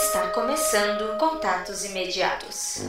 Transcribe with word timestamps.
Está 0.00 0.28
começando 0.28 1.18
Contatos 1.18 1.84
Imediatos. 1.84 2.82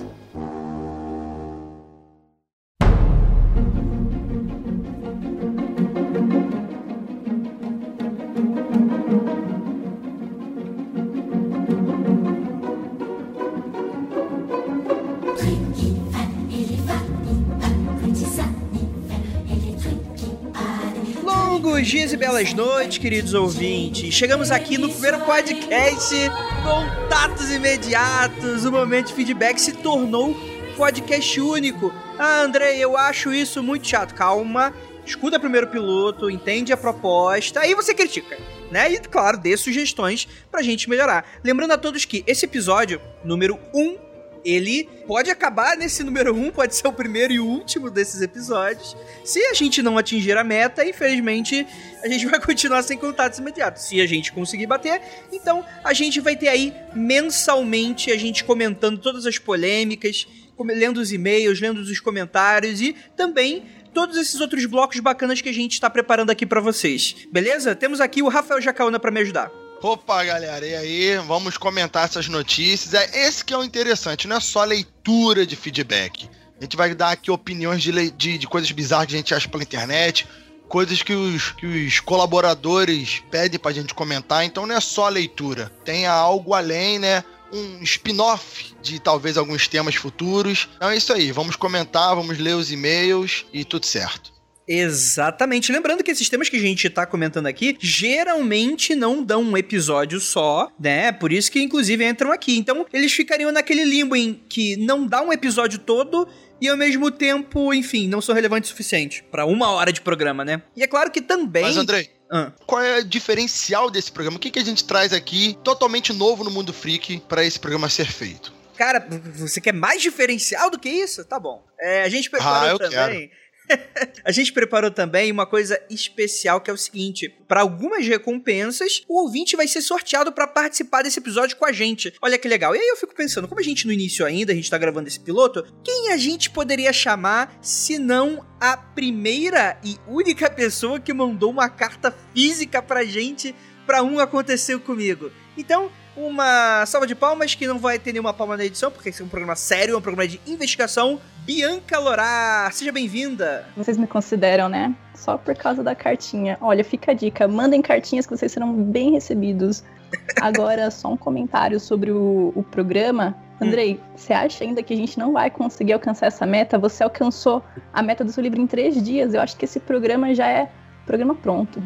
Belas 22.39 22.53
noites, 22.53 22.97
queridos 22.97 23.33
ouvintes. 23.33 24.13
Chegamos 24.13 24.49
aqui 24.49 24.77
no 24.77 24.89
primeiro 24.89 25.19
podcast 25.25 26.15
Contatos 26.64 27.51
Imediatos. 27.51 28.64
O 28.64 28.71
momento 28.71 29.07
de 29.07 29.14
feedback 29.14 29.59
se 29.59 29.73
tornou 29.73 30.33
podcast 30.78 31.41
único. 31.41 31.93
Ah, 32.17 32.41
André, 32.41 32.78
eu 32.78 32.95
acho 32.95 33.34
isso 33.34 33.62
muito 33.62 33.86
chato. 33.86 34.16
Calma, 34.16 34.73
escuta 35.05 35.38
primeiro 35.38 35.67
o 35.67 35.70
piloto, 35.70 36.30
entende 36.30 36.72
a 36.72 36.78
proposta, 36.78 37.59
aí 37.59 37.76
você 37.76 37.94
critica. 37.94 38.38
Né? 38.72 38.94
E, 38.94 39.00
claro, 39.00 39.38
dê 39.38 39.58
sugestões 39.58 40.26
pra 40.50 40.62
gente 40.62 40.90
melhorar. 40.90 41.26
Lembrando 41.44 41.72
a 41.72 41.78
todos 41.78 42.06
que 42.06 42.23
esse 42.26 42.45
episódio, 42.45 43.02
número 43.22 43.59
1, 43.73 43.98
ele 44.44 44.88
pode 45.06 45.30
acabar 45.30 45.76
nesse 45.78 46.04
número 46.04 46.34
1, 46.34 46.52
pode 46.52 46.76
ser 46.76 46.88
o 46.88 46.94
primeiro 46.94 47.34
e 47.34 47.40
último 47.40 47.90
desses 47.90 48.22
episódios. 48.22 48.96
Se 49.24 49.40
a 49.46 49.54
gente 49.54 49.82
não 49.82 49.98
atingir 49.98 50.38
a 50.38 50.44
meta, 50.44 50.86
infelizmente, 50.86 51.66
a 52.04 52.08
gente 52.08 52.26
vai 52.28 52.40
continuar 52.40 52.84
sem 52.84 52.98
contatos 52.98 53.40
imediatos. 53.40 53.84
Se 53.84 54.00
a 54.02 54.08
gente 54.08 54.32
conseguir 54.32 54.68
bater, 54.68 55.02
então 55.32 55.66
a 55.84 55.94
gente 55.94 56.20
vai 56.20 56.36
ter 56.36 56.48
aí 56.48 56.73
mensalmente 56.94 58.12
a 58.12 58.18
gente 58.18 58.44
comentando 58.44 58.98
todas 58.98 59.26
as 59.26 59.38
polêmicas, 59.38 60.28
lendo 60.59 60.98
os 60.98 61.12
e-mails, 61.12 61.59
lendo 61.62 61.80
os 61.80 62.00
comentários 62.00 62.81
e 62.81 62.96
também 63.16 63.64
todos 63.94 64.18
esses 64.18 64.40
outros 64.40 64.66
blocos 64.66 65.00
bacanas 65.00 65.42
que 65.42 65.50
a 65.50 65.53
gente 65.53 65.74
está 65.74 65.90
preparando 65.90 66.30
aqui 66.30 66.46
pra 66.46 66.62
vocês. 66.62 67.28
Beleza? 67.31 67.76
Temos 67.76 68.00
aqui 68.00 68.22
o 68.22 68.28
Rafael 68.28 68.62
Jacaúna 68.62 69.00
pra 69.00 69.12
me 69.12 69.20
ajudar. 69.22 69.52
Opa, 69.81 70.25
galera, 70.25 70.67
e 70.67 70.75
aí? 70.75 71.17
Vamos 71.25 71.58
comentar 71.58 72.03
essas 72.03 72.27
notícias. 72.27 72.94
É 72.94 73.25
esse 73.25 73.45
que 73.45 73.53
é 73.53 73.58
o 73.58 73.63
interessante, 73.63 74.27
não 74.27 74.35
é 74.35 74.39
só 74.41 74.61
leitura 74.66 75.45
de 75.45 75.55
feedback. 75.55 76.30
A 76.59 76.63
gente 76.63 76.75
vai 76.75 76.94
dar 76.94 77.11
aqui 77.11 77.31
opiniões 77.31 77.81
de, 77.81 78.11
de, 78.11 78.38
de 78.38 78.47
coisas 78.47 78.69
bizarras 78.72 79.07
que 79.07 79.13
a 79.13 79.17
gente 79.17 79.33
acha 79.33 79.47
pela 79.47 79.63
internet, 79.63 80.27
coisas 80.67 81.02
que 81.02 81.13
os, 81.13 81.53
que 81.53 81.66
os 81.66 82.02
colaboradores 82.02 83.23
pedem 83.31 83.57
pra 83.57 83.72
gente 83.72 83.94
comentar. 83.94 84.44
Então 84.44 84.67
não 84.67 84.75
é 84.75 84.81
só 84.81 85.07
leitura, 85.07 85.72
tem 85.85 86.05
algo 86.05 86.53
além, 86.53 87.00
né? 87.00 87.23
Um 87.53 87.81
spin-off 87.81 88.75
de 88.81 89.00
talvez 89.00 89.38
alguns 89.38 89.66
temas 89.69 89.95
futuros. 89.95 90.67
Então 90.75 90.89
é 90.89 90.97
isso 90.97 91.13
aí, 91.13 91.31
vamos 91.31 91.55
comentar, 91.55 92.13
vamos 92.16 92.38
ler 92.38 92.55
os 92.55 92.69
e-mails 92.69 93.45
e 93.53 93.63
tudo 93.63 93.85
certo. 93.85 94.39
Exatamente. 94.70 95.72
Lembrando 95.72 96.03
que 96.03 96.12
esses 96.12 96.30
temas 96.30 96.48
que 96.48 96.56
a 96.56 96.59
gente 96.59 96.88
tá 96.92 97.06
comentando 97.06 97.48
aqui 97.48 97.75
geralmente 97.80 98.94
não 98.94 99.23
dão 99.23 99.42
um 99.42 99.58
episódio 99.58 100.20
só, 100.20 100.72
né? 100.80 101.12
Por 101.12 101.34
isso 101.34 101.52
que 101.52 101.59
inclusive 101.59 102.06
entram 102.06 102.31
aqui. 102.31 102.56
Então, 102.56 102.86
eles 102.94 103.12
ficariam 103.12 103.52
naquele 103.52 103.84
limbo 103.84 104.16
em 104.16 104.40
que 104.47 104.78
não 104.78 105.08
dá 105.08 105.22
um 105.22 105.34
episódio 105.34 105.80
todo 105.80 106.28
e 106.62 106.67
ao 106.67 106.78
mesmo 106.78 107.09
tempo, 107.09 107.73
enfim, 107.73 108.08
não 108.08 108.22
são 108.22 108.36
relevantes 108.36 108.70
o 108.70 108.72
suficiente 108.72 109.23
pra 109.31 109.45
uma 109.45 109.72
hora 109.72 109.92
de 109.92 110.02
programa, 110.02 110.45
né? 110.45 110.62
E 110.75 110.84
é 110.84 110.88
claro 110.88 111.09
que 111.09 111.22
também. 111.22 111.64
Mas 111.64 111.78
Andrei, 111.78 112.09
Ah, 112.30 112.52
qual 112.67 112.81
é 112.81 113.00
o 113.00 113.03
diferencial 113.06 113.90
desse 113.90 114.12
programa? 114.12 114.38
O 114.38 114.40
que, 114.40 114.52
que 114.52 114.59
a 114.59 114.64
gente 114.64 114.84
traz 114.84 115.14
aqui 115.14 115.58
totalmente 115.64 116.14
novo 116.14 116.44
no 116.44 116.52
mundo 116.52 116.72
freak 116.72 117.23
para 117.28 117.44
esse 117.44 117.59
programa 117.59 117.90
ser 117.90 118.06
feito? 118.06 118.59
cara, 118.80 119.06
você 119.36 119.59
quer 119.59 119.73
mais 119.73 120.02
diferencial 120.02 120.69
do 120.69 120.80
que 120.80 120.88
isso? 120.88 121.25
Tá 121.25 121.38
bom. 121.38 121.62
É, 121.78 122.03
a 122.03 122.07
gente 122.07 122.30
preparou 122.30 122.69
Ah, 122.69 122.72
eu 122.72 122.80
também. 122.80 123.30
A 124.24 124.31
gente 124.31 124.52
preparou 124.52 124.91
também 124.91 125.31
uma 125.31 125.46
coisa 125.46 125.80
especial 125.90 126.62
que 126.62 126.69
é 126.69 126.74
o 126.74 126.78
seguinte: 126.78 127.30
para 127.47 127.62
algumas 127.62 128.06
recompensas, 128.06 129.03
o 129.07 129.22
ouvinte 129.22 129.56
vai 129.56 129.68
ser 129.68 129.81
sorteado 129.81 130.31
para 130.31 130.47
participar 130.47 131.03
desse 131.03 131.19
episódio 131.19 131.57
com 131.57 131.66
a 131.66 131.72
gente. 131.72 132.13
Olha 132.22 132.38
que 132.38 132.47
legal. 132.47 132.75
E 132.75 132.80
aí 132.80 132.88
eu 132.88 132.97
fico 132.97 133.16
pensando, 133.16 133.47
como 133.47 133.59
a 133.59 133.63
gente 133.63 133.85
no 133.85 133.94
início 133.94 134.25
ainda, 134.25 134.52
a 134.52 134.56
gente 134.56 134.69
tá 134.69 134.78
gravando 134.78 135.07
esse 135.07 135.19
piloto, 135.19 135.66
quem 135.84 136.12
a 136.12 136.18
gente 136.18 136.50
poderia 136.50 136.94
chamar 136.94 137.57
se 137.62 137.97
não 137.97 138.46
a 138.59 138.75
primeira 138.75 139.80
e 139.84 139.97
única 140.07 140.50
pessoa 140.50 141.00
que 141.00 141.13
mandou 141.13 141.51
uma 141.51 141.69
carta 141.69 142.13
física 142.34 142.81
pra 142.81 143.06
gente 143.06 143.56
pra 143.86 144.03
um 144.03 144.19
aconteceu 144.19 144.80
comigo? 144.80 145.31
Então, 145.57 145.91
uma 146.19 146.85
salva 146.85 147.07
de 147.07 147.16
palmas 147.16 147.56
que 147.56 147.66
não 147.66 147.80
vai 147.80 147.97
ter 147.97 148.12
nenhuma 148.12 148.34
palma 148.34 148.57
na 148.57 148.66
edição, 148.66 148.91
porque 148.91 149.09
esse 149.09 149.22
é 149.22 149.25
um 149.25 149.30
programa 149.30 149.56
sério, 149.56 149.96
é 149.96 149.97
um 149.97 150.02
programa 150.02 150.28
de 150.28 150.40
investigação. 150.46 151.19
Bianca 151.46 151.97
Lorá, 151.97 152.69
seja 152.74 152.91
bem-vinda. 152.91 153.66
Vocês 153.75 153.97
me 153.97 154.06
consideram, 154.06 154.68
né? 154.68 154.94
Só 155.16 155.38
por 155.38 155.56
causa 155.56 155.81
da 155.81 155.96
cartinha. 155.96 156.57
Olha, 156.59 156.84
fica 156.84 157.12
a 157.12 157.13
dica: 157.13 157.47
mandem 157.47 157.81
cartinhas 157.81 158.25
que 158.28 158.35
vocês 158.35 158.52
serão 158.52 158.74
bem 158.74 159.12
recebidos. 159.13 159.84
Agora, 160.41 160.91
só 160.91 161.13
um 161.13 161.18
comentário 161.18 161.80
sobre 161.80 162.12
o, 162.12 162.51
o 162.56 162.63
programa. 162.63 163.36
Andrei, 163.62 164.00
você 164.16 164.31
acha 164.31 164.63
ainda 164.63 164.81
que 164.81 164.94
a 164.94 164.97
gente 164.97 165.18
não 165.19 165.34
vai 165.34 165.50
conseguir 165.50 165.94
alcançar 165.94 166.28
essa 166.28 166.46
meta? 166.46 166.78
Você 166.78 167.03
alcançou 167.03 167.63
a 167.94 168.01
meta 168.01 168.24
do 168.24 168.31
seu 168.31 168.41
livro 168.41 168.62
em 168.62 168.68
três 168.68 169.01
dias. 169.03 169.34
Eu 169.34 169.41
acho 169.41 169.57
que 169.57 169.66
esse 169.66 169.80
programa 169.80 170.34
já 170.34 170.47
é 170.47 170.69
programa 171.06 171.34
pronto. 171.34 171.81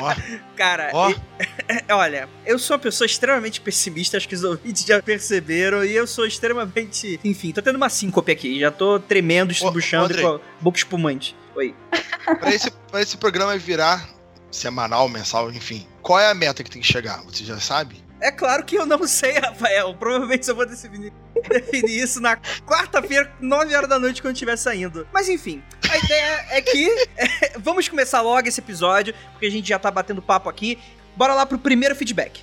Ó, 0.00 0.14
Cara, 0.56 0.90
ó, 0.94 1.10
e- 1.10 1.16
olha, 1.90 2.28
eu 2.46 2.58
sou 2.58 2.76
uma 2.76 2.82
pessoa 2.82 3.06
extremamente 3.06 3.60
pessimista, 3.60 4.16
acho 4.16 4.28
que 4.28 4.34
os 4.34 4.44
ouvintes 4.44 4.84
já 4.84 5.02
perceberam, 5.02 5.84
e 5.84 5.94
eu 5.94 6.06
sou 6.06 6.26
extremamente. 6.26 7.20
Enfim, 7.24 7.52
tô 7.52 7.62
tendo 7.62 7.76
uma 7.76 7.88
síncope 7.88 8.32
aqui, 8.32 8.60
já 8.60 8.70
tô 8.70 8.98
tremendo, 8.98 9.54
Andrei. 9.94 10.22
com 10.22 10.28
a 10.28 10.40
boca 10.60 10.78
espumante. 10.78 11.36
Oi. 11.54 11.74
pra 12.40 12.54
esse, 12.54 12.70
pra 12.70 13.02
esse 13.02 13.16
programa 13.16 13.56
virar 13.56 14.08
semanal, 14.50 15.08
mensal, 15.08 15.50
enfim, 15.50 15.86
qual 16.02 16.18
é 16.18 16.30
a 16.30 16.34
meta 16.34 16.62
que 16.64 16.70
tem 16.70 16.82
que 16.82 16.92
chegar? 16.92 17.22
Você 17.24 17.44
já 17.44 17.58
sabe? 17.60 18.02
É 18.20 18.30
claro 18.30 18.64
que 18.64 18.76
eu 18.76 18.84
não 18.84 19.06
sei, 19.06 19.38
Rafael. 19.38 19.94
Provavelmente 19.94 20.46
eu 20.48 20.54
vou 20.54 20.66
definir, 20.66 21.12
definir 21.48 22.02
isso 22.02 22.20
na 22.20 22.36
quarta-feira, 22.66 23.32
9 23.40 23.74
horas 23.74 23.88
da 23.88 23.98
noite, 23.98 24.20
quando 24.20 24.34
estiver 24.34 24.56
saindo. 24.56 25.08
Mas 25.12 25.28
enfim, 25.28 25.62
a 25.90 25.96
ideia 25.96 26.46
é 26.50 26.60
que 26.60 27.08
é, 27.16 27.58
vamos 27.58 27.88
começar 27.88 28.20
logo 28.20 28.46
esse 28.46 28.60
episódio, 28.60 29.14
porque 29.32 29.46
a 29.46 29.50
gente 29.50 29.68
já 29.68 29.78
tá 29.78 29.90
batendo 29.90 30.20
papo 30.20 30.50
aqui. 30.50 30.78
Bora 31.20 31.34
lá 31.34 31.44
pro 31.44 31.58
primeiro 31.58 31.94
feedback. 31.94 32.40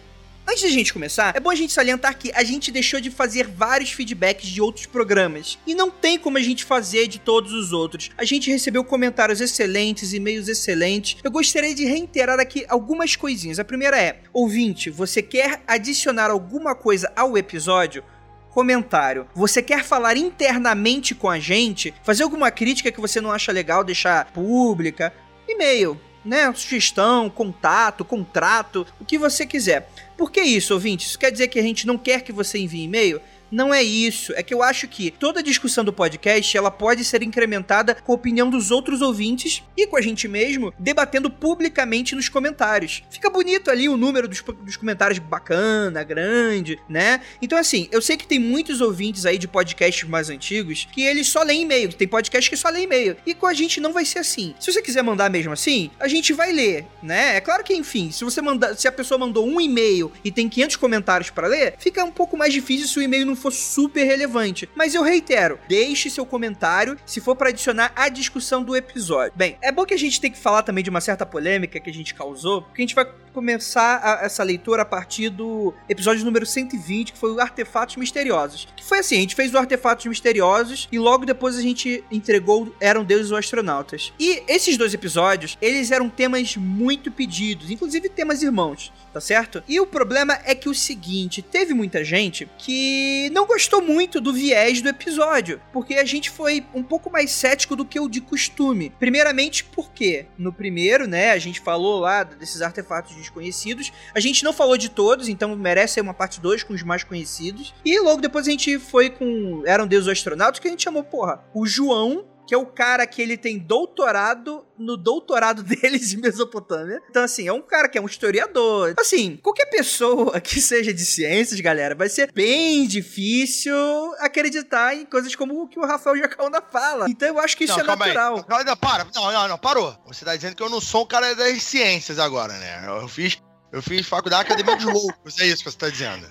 Antes 0.48 0.62
da 0.62 0.70
gente 0.70 0.94
começar, 0.94 1.36
é 1.36 1.40
bom 1.40 1.50
a 1.50 1.56
gente 1.56 1.74
salientar 1.74 2.16
que 2.16 2.32
a 2.36 2.44
gente 2.44 2.72
deixou 2.72 3.02
de 3.02 3.10
fazer 3.10 3.48
vários 3.48 3.92
feedbacks 3.92 4.48
de 4.48 4.62
outros 4.62 4.86
programas. 4.86 5.58
E 5.66 5.74
não 5.74 5.90
tem 5.90 6.20
como 6.20 6.38
a 6.38 6.42
gente 6.42 6.64
fazer 6.64 7.08
de 7.08 7.18
todos 7.18 7.54
os 7.54 7.74
outros. 7.74 8.12
A 8.16 8.24
gente 8.24 8.52
recebeu 8.52 8.84
comentários 8.84 9.42
excelentes, 9.42 10.14
e-mails 10.14 10.48
excelentes. 10.48 11.18
Eu 11.24 11.32
gostaria 11.32 11.74
de 11.74 11.86
reiterar 11.86 12.40
aqui 12.40 12.68
algumas 12.70 13.16
coisinhas. 13.16 13.58
A 13.58 13.66
primeira 13.66 14.00
é: 14.00 14.20
ouvinte, 14.32 14.92
você 14.92 15.24
quer 15.24 15.64
adicionar 15.66 16.30
alguma 16.30 16.76
coisa 16.76 17.12
ao 17.16 17.36
episódio? 17.36 18.04
Comentário. 18.52 19.28
Você 19.34 19.60
quer 19.64 19.84
falar 19.84 20.18
internamente 20.18 21.16
com 21.16 21.32
a 21.32 21.40
gente? 21.40 21.96
Fazer 22.04 22.22
alguma 22.22 22.52
crítica 22.52 22.92
que 22.92 23.02
você 23.02 23.20
não 23.20 23.32
acha 23.32 23.52
legal 23.52 23.84
deixar 23.84 24.26
pública? 24.26 25.12
E-mail, 25.48 26.00
né? 26.28 26.52
Sugestão, 26.54 27.30
contato, 27.30 28.04
contrato, 28.04 28.86
o 29.00 29.06
que 29.06 29.18
você 29.18 29.46
quiser. 29.46 29.90
Por 30.18 30.32
que 30.32 30.42
isso, 30.42 30.74
ouvinte? 30.74 31.08
Isso 31.08 31.18
quer 31.18 31.32
dizer 31.32 31.48
que 31.48 31.60
a 31.60 31.64
gente 31.64 31.88
não 31.88 31.98
quer 31.98 32.22
que 32.22 32.32
você 32.32 32.60
envie 32.60 32.84
e-mail? 32.84 33.22
Não 33.52 33.74
é 33.74 33.82
isso. 33.82 34.34
É 34.36 34.44
que 34.44 34.54
eu 34.54 34.62
acho 34.62 34.88
que 34.88 35.12
toda 35.12 35.44
discussão 35.44 35.84
do 35.84 35.94
podcast 35.94 36.56
ela 36.58 36.72
pode 36.72 37.04
ser 37.04 37.24
incrementada 37.24 37.96
com 37.96 38.12
a 38.12 38.16
opinião 38.16 38.50
dos 38.50 38.72
outros 38.72 39.02
ouvintes 39.02 39.64
e 39.76 39.88
com 39.88 39.98
a 39.98 40.02
gente 40.02 40.28
mesmo, 40.28 40.74
debatendo 40.78 41.30
publicamente 41.30 42.16
nos 42.16 42.30
comentários. 42.30 43.04
Fica 43.10 43.30
bonito 43.30 43.72
ali 43.72 43.88
o 43.88 43.98
número 43.98 44.28
dos, 44.28 44.42
dos 44.42 44.76
comentários 44.76 45.20
bacana, 45.20 46.04
grande, 46.04 46.80
né? 46.90 47.22
Então, 47.42 47.58
assim, 47.58 47.88
eu 47.92 48.02
sei 48.02 48.18
que 48.18 48.28
tem 48.28 48.40
muitos 48.40 48.82
ouvintes 48.82 49.26
aí 49.26 49.38
de 49.38 49.48
podcasts 49.48 50.08
mais 50.08 50.30
antigos 50.30 50.88
que 50.92 51.02
eles 51.02 51.28
só 51.28 51.44
leem 51.44 51.62
e-mail. 51.64 51.94
Tem 51.94 52.08
podcast 52.08 52.50
que 52.50 52.58
só 52.58 52.70
lê 52.70 52.84
e-mail. 52.84 53.16
E 53.26 53.34
com 53.34 53.46
a 53.46 53.54
gente 53.54 53.80
não 53.80 53.94
vai 53.94 54.06
ser 54.06 54.20
assim. 54.20 54.54
Se 54.60 54.72
você 54.72 54.82
quiser 54.82 55.04
mandar 55.04 55.30
mesmo 55.30 55.54
assim, 55.54 55.90
a 56.00 56.08
gente 56.08 56.34
vai 56.34 56.52
ler, 56.52 56.86
né? 57.02 57.38
É 57.38 57.42
claro 57.42 57.64
que, 57.64 57.74
enfim, 57.74 58.12
se 58.12 58.24
você 58.24 58.42
mandar, 58.42 58.76
se 58.76 58.88
a 58.88 58.92
pessoa 58.92 59.18
mandou 59.18 59.48
um 59.48 59.62
e-mail 59.62 60.12
e 60.24 60.32
tem 60.32 60.50
500 60.50 60.76
comentários 60.76 61.30
para 61.30 61.48
ler, 61.48 61.76
fica 61.78 62.04
um 62.04 62.12
pouco 62.12 62.38
mais 62.38 62.54
difícil 62.54 62.88
se 62.88 63.00
o 63.00 63.02
e-mail 63.02 63.26
não 63.26 63.36
for 63.38 63.52
super 63.52 64.04
relevante. 64.04 64.70
Mas 64.76 64.94
eu 64.94 65.04
reitero, 65.04 65.60
deixe 65.68 66.10
seu 66.10 66.26
comentário 66.26 66.98
se 67.06 67.22
for 67.22 67.36
para 67.36 67.50
adicionar 67.50 67.92
a 67.96 68.10
discussão 68.10 68.64
do 68.64 68.76
episódio. 68.76 69.34
Bem, 69.36 69.58
é 69.62 69.72
bom 69.72 69.86
que 69.86 69.94
a 69.94 70.00
gente 70.00 70.20
tem 70.20 70.32
que 70.32 70.38
falar 70.38 70.64
também 70.64 70.84
de 70.84 70.90
uma 70.90 71.02
certa 71.02 71.26
polêmica 71.26 71.80
que 71.80 71.90
a 71.90 71.94
gente 71.94 72.14
causou, 72.14 72.62
porque 72.62 72.82
a 72.82 72.86
gente 72.86 72.96
vai 72.96 73.06
começar 73.38 74.00
a, 74.04 74.26
essa 74.26 74.42
leitura 74.42 74.82
a 74.82 74.86
partir 74.86 75.30
do 75.30 75.72
episódio 75.88 76.26
número 76.26 76.44
120, 76.44 77.14
que 77.14 77.20
foi 77.20 77.32
o 77.32 77.40
Artefatos 77.40 77.96
Misteriosos. 77.96 78.68
Que 78.76 78.84
foi 78.84 78.98
assim, 78.98 79.18
a 79.18 79.20
gente 79.22 79.36
fez 79.36 79.54
o 79.54 79.58
Artefatos 79.60 80.08
Misteriosos 80.08 80.88
e 80.92 80.98
logo 80.98 81.24
depois 81.24 81.56
a 81.56 81.62
gente 81.62 82.04
entregou 82.12 82.74
Eram 82.80 83.04
Deuses 83.04 83.32
ou 83.32 83.38
Astronautas. 83.38 84.12
E 84.20 84.42
esses 84.48 84.76
dois 84.76 84.92
episódios, 84.94 85.56
eles 85.62 85.92
eram 85.92 86.10
temas 86.10 86.58
muito 86.58 87.12
pedidos, 87.12 87.70
inclusive 87.70 88.10
temas 88.10 88.42
irmãos, 88.42 88.92
tá 89.18 89.22
certo? 89.22 89.64
E 89.68 89.80
o 89.80 89.88
problema 89.88 90.40
é 90.46 90.54
que 90.54 90.70
o 90.70 90.76
seguinte, 90.76 91.42
teve 91.42 91.74
muita 91.74 92.04
gente 92.04 92.48
que 92.60 93.32
não 93.34 93.48
gostou 93.48 93.82
muito 93.82 94.22
do 94.22 94.32
viés 94.32 94.80
do 94.80 94.90
episódio, 94.90 95.60
porque 95.74 95.96
a 95.96 96.06
gente 96.06 96.30
foi 96.30 96.64
um 96.74 96.84
pouco 96.84 97.12
mais 97.12 97.32
cético 97.32 97.76
do 97.76 97.84
que 97.84 98.00
o 98.00 98.08
de 98.08 98.22
costume. 98.22 98.92
Primeiramente 99.00 99.64
porque 99.64 100.28
no 100.38 100.54
primeiro, 100.54 101.08
né, 101.08 101.32
a 101.32 101.40
gente 101.40 101.60
falou 101.60 102.00
lá 102.00 102.24
desses 102.24 102.62
artefatos 102.62 103.16
desconhecidos. 103.16 103.92
A 104.14 104.20
gente 104.20 104.44
não 104.44 104.54
falou 104.54 104.78
de 104.78 104.90
todos, 104.90 105.28
então 105.28 105.56
merece 105.56 106.00
uma 106.00 106.14
parte 106.14 106.40
2 106.40 106.62
com 106.62 106.74
os 106.74 106.84
mais 106.84 107.04
conhecidos. 107.04 107.74
E 107.84 108.00
logo 108.00 108.22
depois 108.22 108.48
a 108.48 108.52
gente 108.52 108.78
foi 108.78 109.10
com 109.10 109.64
Eram 109.66 109.88
Deus 109.88 110.08
Astronautas, 110.08 110.60
que 110.60 110.68
a 110.68 110.72
gente 110.72 110.84
chamou, 110.84 111.04
porra, 111.04 111.44
o 111.56 111.66
João 111.66 112.24
que 112.48 112.56
é 112.56 112.58
o 112.58 112.66
cara 112.66 113.06
que 113.06 113.22
ele 113.22 113.36
tem 113.36 113.60
doutorado 113.60 114.66
no 114.80 114.96
doutorado 114.96 115.62
deles 115.64 116.14
em 116.14 116.18
Mesopotâmia. 116.18 117.02
Então, 117.10 117.24
assim, 117.24 117.48
é 117.48 117.52
um 117.52 117.62
cara 117.62 117.90
que 117.90 117.98
é 117.98 118.02
um 118.02 118.06
historiador. 118.06 118.96
Assim, 118.98 119.36
qualquer 119.38 119.66
pessoa 119.66 120.40
que 120.42 120.62
seja 120.62 120.94
de 120.94 121.06
ciências, 121.06 121.60
galera, 121.60 121.94
vai 121.94 122.08
ser 122.08 122.32
bem 122.32 122.88
difícil 122.88 123.76
acreditar 124.20 124.96
em 124.96 125.06
coisas 125.06 125.36
como 125.36 125.62
o 125.62 125.68
que 125.68 125.78
o 125.78 125.86
Rafael 125.86 126.18
Jacaúna 126.18 126.62
fala. 126.72 127.08
Então, 127.10 127.28
eu 127.28 127.40
acho 127.40 127.58
que 127.58 127.66
isso 127.66 127.74
não, 127.74 127.84
é 127.84 127.88
natural. 127.88 128.46
Aí. 128.50 128.64
Não, 128.64 128.78
para. 128.78 129.06
Não, 129.14 129.32
não, 129.32 129.48
não, 129.50 129.58
parou. 129.58 129.96
Você 130.08 130.24
tá 130.24 130.36
dizendo 130.36 130.56
que 130.56 130.64
eu 130.64 130.70
não 130.70 130.80
sou 130.80 131.04
um 131.04 131.08
cara 131.08 131.36
das 131.36 131.62
ciências 131.64 132.18
agora, 132.18 132.54
né? 132.54 132.86
Eu 132.88 133.08
fiz, 133.10 133.38
eu 133.74 133.82
fiz 133.82 134.08
faculdade 134.08 134.44
academia 134.44 134.78
de 134.78 134.86
loucos, 134.88 135.38
é 135.40 135.48
isso 135.48 135.64
que 135.64 135.72
você 135.72 135.78
tá 135.78 135.90
dizendo. 135.90 136.28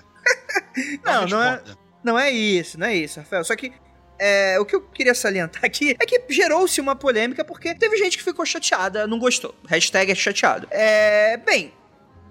não, 1.05 1.21
não, 1.21 1.27
não 1.27 1.43
é, 1.43 1.63
não 2.03 2.19
é 2.19 2.31
isso, 2.31 2.79
não 2.79 2.87
é 2.87 2.95
isso, 2.95 3.19
Rafael. 3.19 3.43
Só 3.43 3.55
que 3.55 3.71
é, 4.19 4.59
o 4.59 4.65
que 4.65 4.75
eu 4.75 4.81
queria 4.81 5.13
salientar 5.13 5.63
aqui 5.63 5.95
é 5.99 6.05
que 6.05 6.21
gerou-se 6.29 6.79
uma 6.81 6.95
polêmica 6.95 7.43
porque 7.43 7.73
teve 7.75 7.97
gente 7.97 8.17
que 8.17 8.23
ficou 8.23 8.45
chateada, 8.45 9.07
não 9.07 9.19
gostou. 9.19 9.53
Hashtag 9.67 10.11
é 10.11 10.15
chateado. 10.15 10.67
É, 10.71 11.37
bem, 11.37 11.73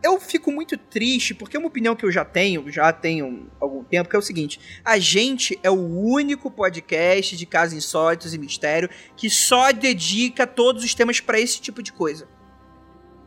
eu 0.02 0.20
fico 0.20 0.52
muito 0.52 0.76
triste 0.76 1.34
porque 1.34 1.56
é 1.56 1.60
uma 1.60 1.68
opinião 1.68 1.96
que 1.96 2.04
eu 2.04 2.12
já 2.12 2.24
tenho, 2.24 2.70
já 2.70 2.92
tenho 2.92 3.50
algum 3.60 3.82
tempo, 3.82 4.08
que 4.08 4.16
é 4.16 4.18
o 4.18 4.22
seguinte: 4.22 4.60
a 4.84 4.98
gente 4.98 5.58
é 5.62 5.70
o 5.70 5.74
único 5.74 6.50
podcast 6.50 7.36
de 7.36 7.46
casos 7.46 7.76
insólitos 7.76 8.34
e 8.34 8.38
mistério 8.38 8.88
que 9.16 9.28
só 9.28 9.72
dedica 9.72 10.46
todos 10.46 10.84
os 10.84 10.94
temas 10.94 11.20
para 11.20 11.40
esse 11.40 11.60
tipo 11.60 11.82
de 11.82 11.92
coisa. 11.92 12.28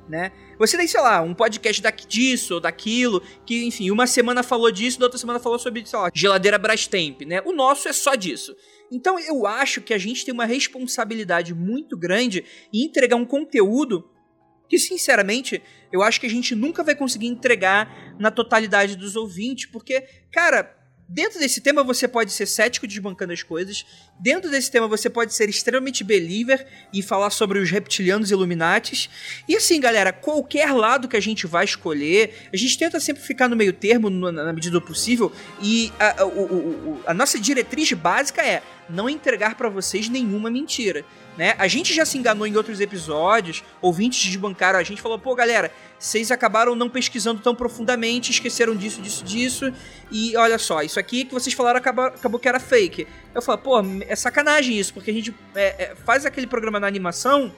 Né? 0.10 0.32
Você 0.58 0.76
tem, 0.76 0.88
sei 0.88 1.00
lá, 1.00 1.22
um 1.22 1.36
podcast 1.36 1.84
daqui 1.84 2.08
disso 2.08 2.56
ou 2.56 2.60
daquilo, 2.60 3.22
que, 3.46 3.66
enfim, 3.66 3.92
uma 3.92 4.08
semana 4.08 4.42
falou 4.42 4.72
disso, 4.72 5.00
da 5.00 5.06
outra 5.06 5.20
semana 5.20 5.40
falou 5.40 5.60
sobre, 5.60 5.86
sei 5.86 6.00
lá, 6.00 6.10
geladeira 6.12 6.58
Brastemp, 6.58 7.22
né? 7.22 7.44
O 7.46 7.54
nosso 7.54 7.88
é 7.88 7.94
só 7.94 8.16
disso. 8.16 8.56
Então 8.92 9.20
eu 9.20 9.46
acho 9.46 9.82
que 9.82 9.94
a 9.94 10.00
gente 10.00 10.26
tem 10.26 10.34
uma 10.34 10.46
responsabilidade 10.46 11.54
muito 11.54 11.96
grande 11.96 12.44
em 12.74 12.86
entregar 12.86 13.18
um 13.18 13.26
conteúdo 13.26 14.10
que, 14.68 14.80
sinceramente, 14.80 15.62
eu 15.92 16.02
acho 16.02 16.20
que 16.20 16.26
a 16.28 16.30
gente 16.30 16.56
nunca 16.56 16.84
vai 16.84 16.96
conseguir 16.96 17.28
entregar 17.28 18.16
na 18.20 18.32
totalidade 18.32 18.96
dos 18.96 19.16
ouvintes, 19.16 19.68
porque, 19.68 20.02
cara, 20.32 20.76
Dentro 21.12 21.40
desse 21.40 21.60
tema 21.60 21.84
você 21.84 22.08
pode 22.08 22.32
ser 22.32 22.46
cético 22.46 22.86
desbancando 22.86 23.34
as 23.34 23.42
coisas. 23.42 23.84
Dentro 24.20 24.52
desse 24.52 24.70
tema 24.70 24.88
você 24.88 25.10
pode 25.10 25.34
ser 25.34 25.50
extremamente 25.50 26.04
believer 26.04 26.68
e 26.94 27.02
falar 27.02 27.32
sobre 27.32 27.58
os 27.58 27.72
reptilianos 27.72 28.30
Illuminatis. 28.30 29.10
E 29.48 29.56
assim, 29.56 29.80
galera, 29.80 30.14
qualquer 30.14 30.72
lado 30.72 31.08
que 31.08 31.18
a 31.18 31.20
gente 31.20 31.48
vai 31.48 31.66
escolher, 31.66 32.48
a 32.54 32.56
gente 32.56 32.78
tenta 32.78 33.00
sempre 33.00 33.24
ficar 33.24 33.48
no 33.48 33.56
meio 33.56 33.74
termo, 33.74 34.08
na 34.08 34.54
medida 34.54 34.80
do 34.80 34.86
possível. 34.86 35.32
E 35.60 35.92
a, 36.00 36.06
a, 36.06 36.24
a, 36.24 37.12
a 37.12 37.14
nossa 37.16 37.40
diretriz 37.40 37.92
básica 37.94 38.46
é 38.46 38.62
não 38.88 39.10
entregar 39.10 39.56
para 39.56 39.68
vocês 39.68 40.10
nenhuma 40.10 40.52
mentira. 40.52 41.04
Né? 41.40 41.56
A 41.58 41.70
gente 41.70 41.94
já 41.94 42.04
se 42.04 42.18
enganou 42.18 42.46
em 42.46 42.58
outros 42.58 42.82
episódios, 42.82 43.64
ouvintes 43.82 44.22
desbancaram 44.26 44.78
a 44.78 44.84
gente, 44.84 45.02
falou, 45.02 45.18
pô, 45.18 45.34
galera, 45.34 45.72
vocês 45.98 46.32
acabaram 46.32 46.76
não 46.76 46.90
pesquisando 46.90 47.40
tão 47.40 47.56
profundamente, 47.56 48.30
esqueceram 48.30 48.76
disso, 48.76 49.02
disso, 49.02 49.24
disso, 49.24 49.74
e 50.12 50.36
olha 50.36 50.58
só, 50.58 50.82
isso 50.82 51.00
aqui 51.00 51.24
que 51.24 51.34
vocês 51.34 51.56
falaram 51.56 51.78
acabou, 51.78 52.08
acabou 52.08 52.42
que 52.42 52.50
era 52.50 52.60
fake. 52.60 53.08
Eu 53.34 53.42
falo, 53.42 53.58
pô, 53.58 53.80
é 54.06 54.18
sacanagem 54.18 54.78
isso, 54.78 54.94
porque 54.94 55.12
a 55.12 55.14
gente 55.14 55.34
é, 55.56 55.84
é, 55.84 55.96
faz 56.04 56.26
aquele 56.26 56.46
programa 56.46 56.78
na 56.78 56.88
animação 56.88 57.50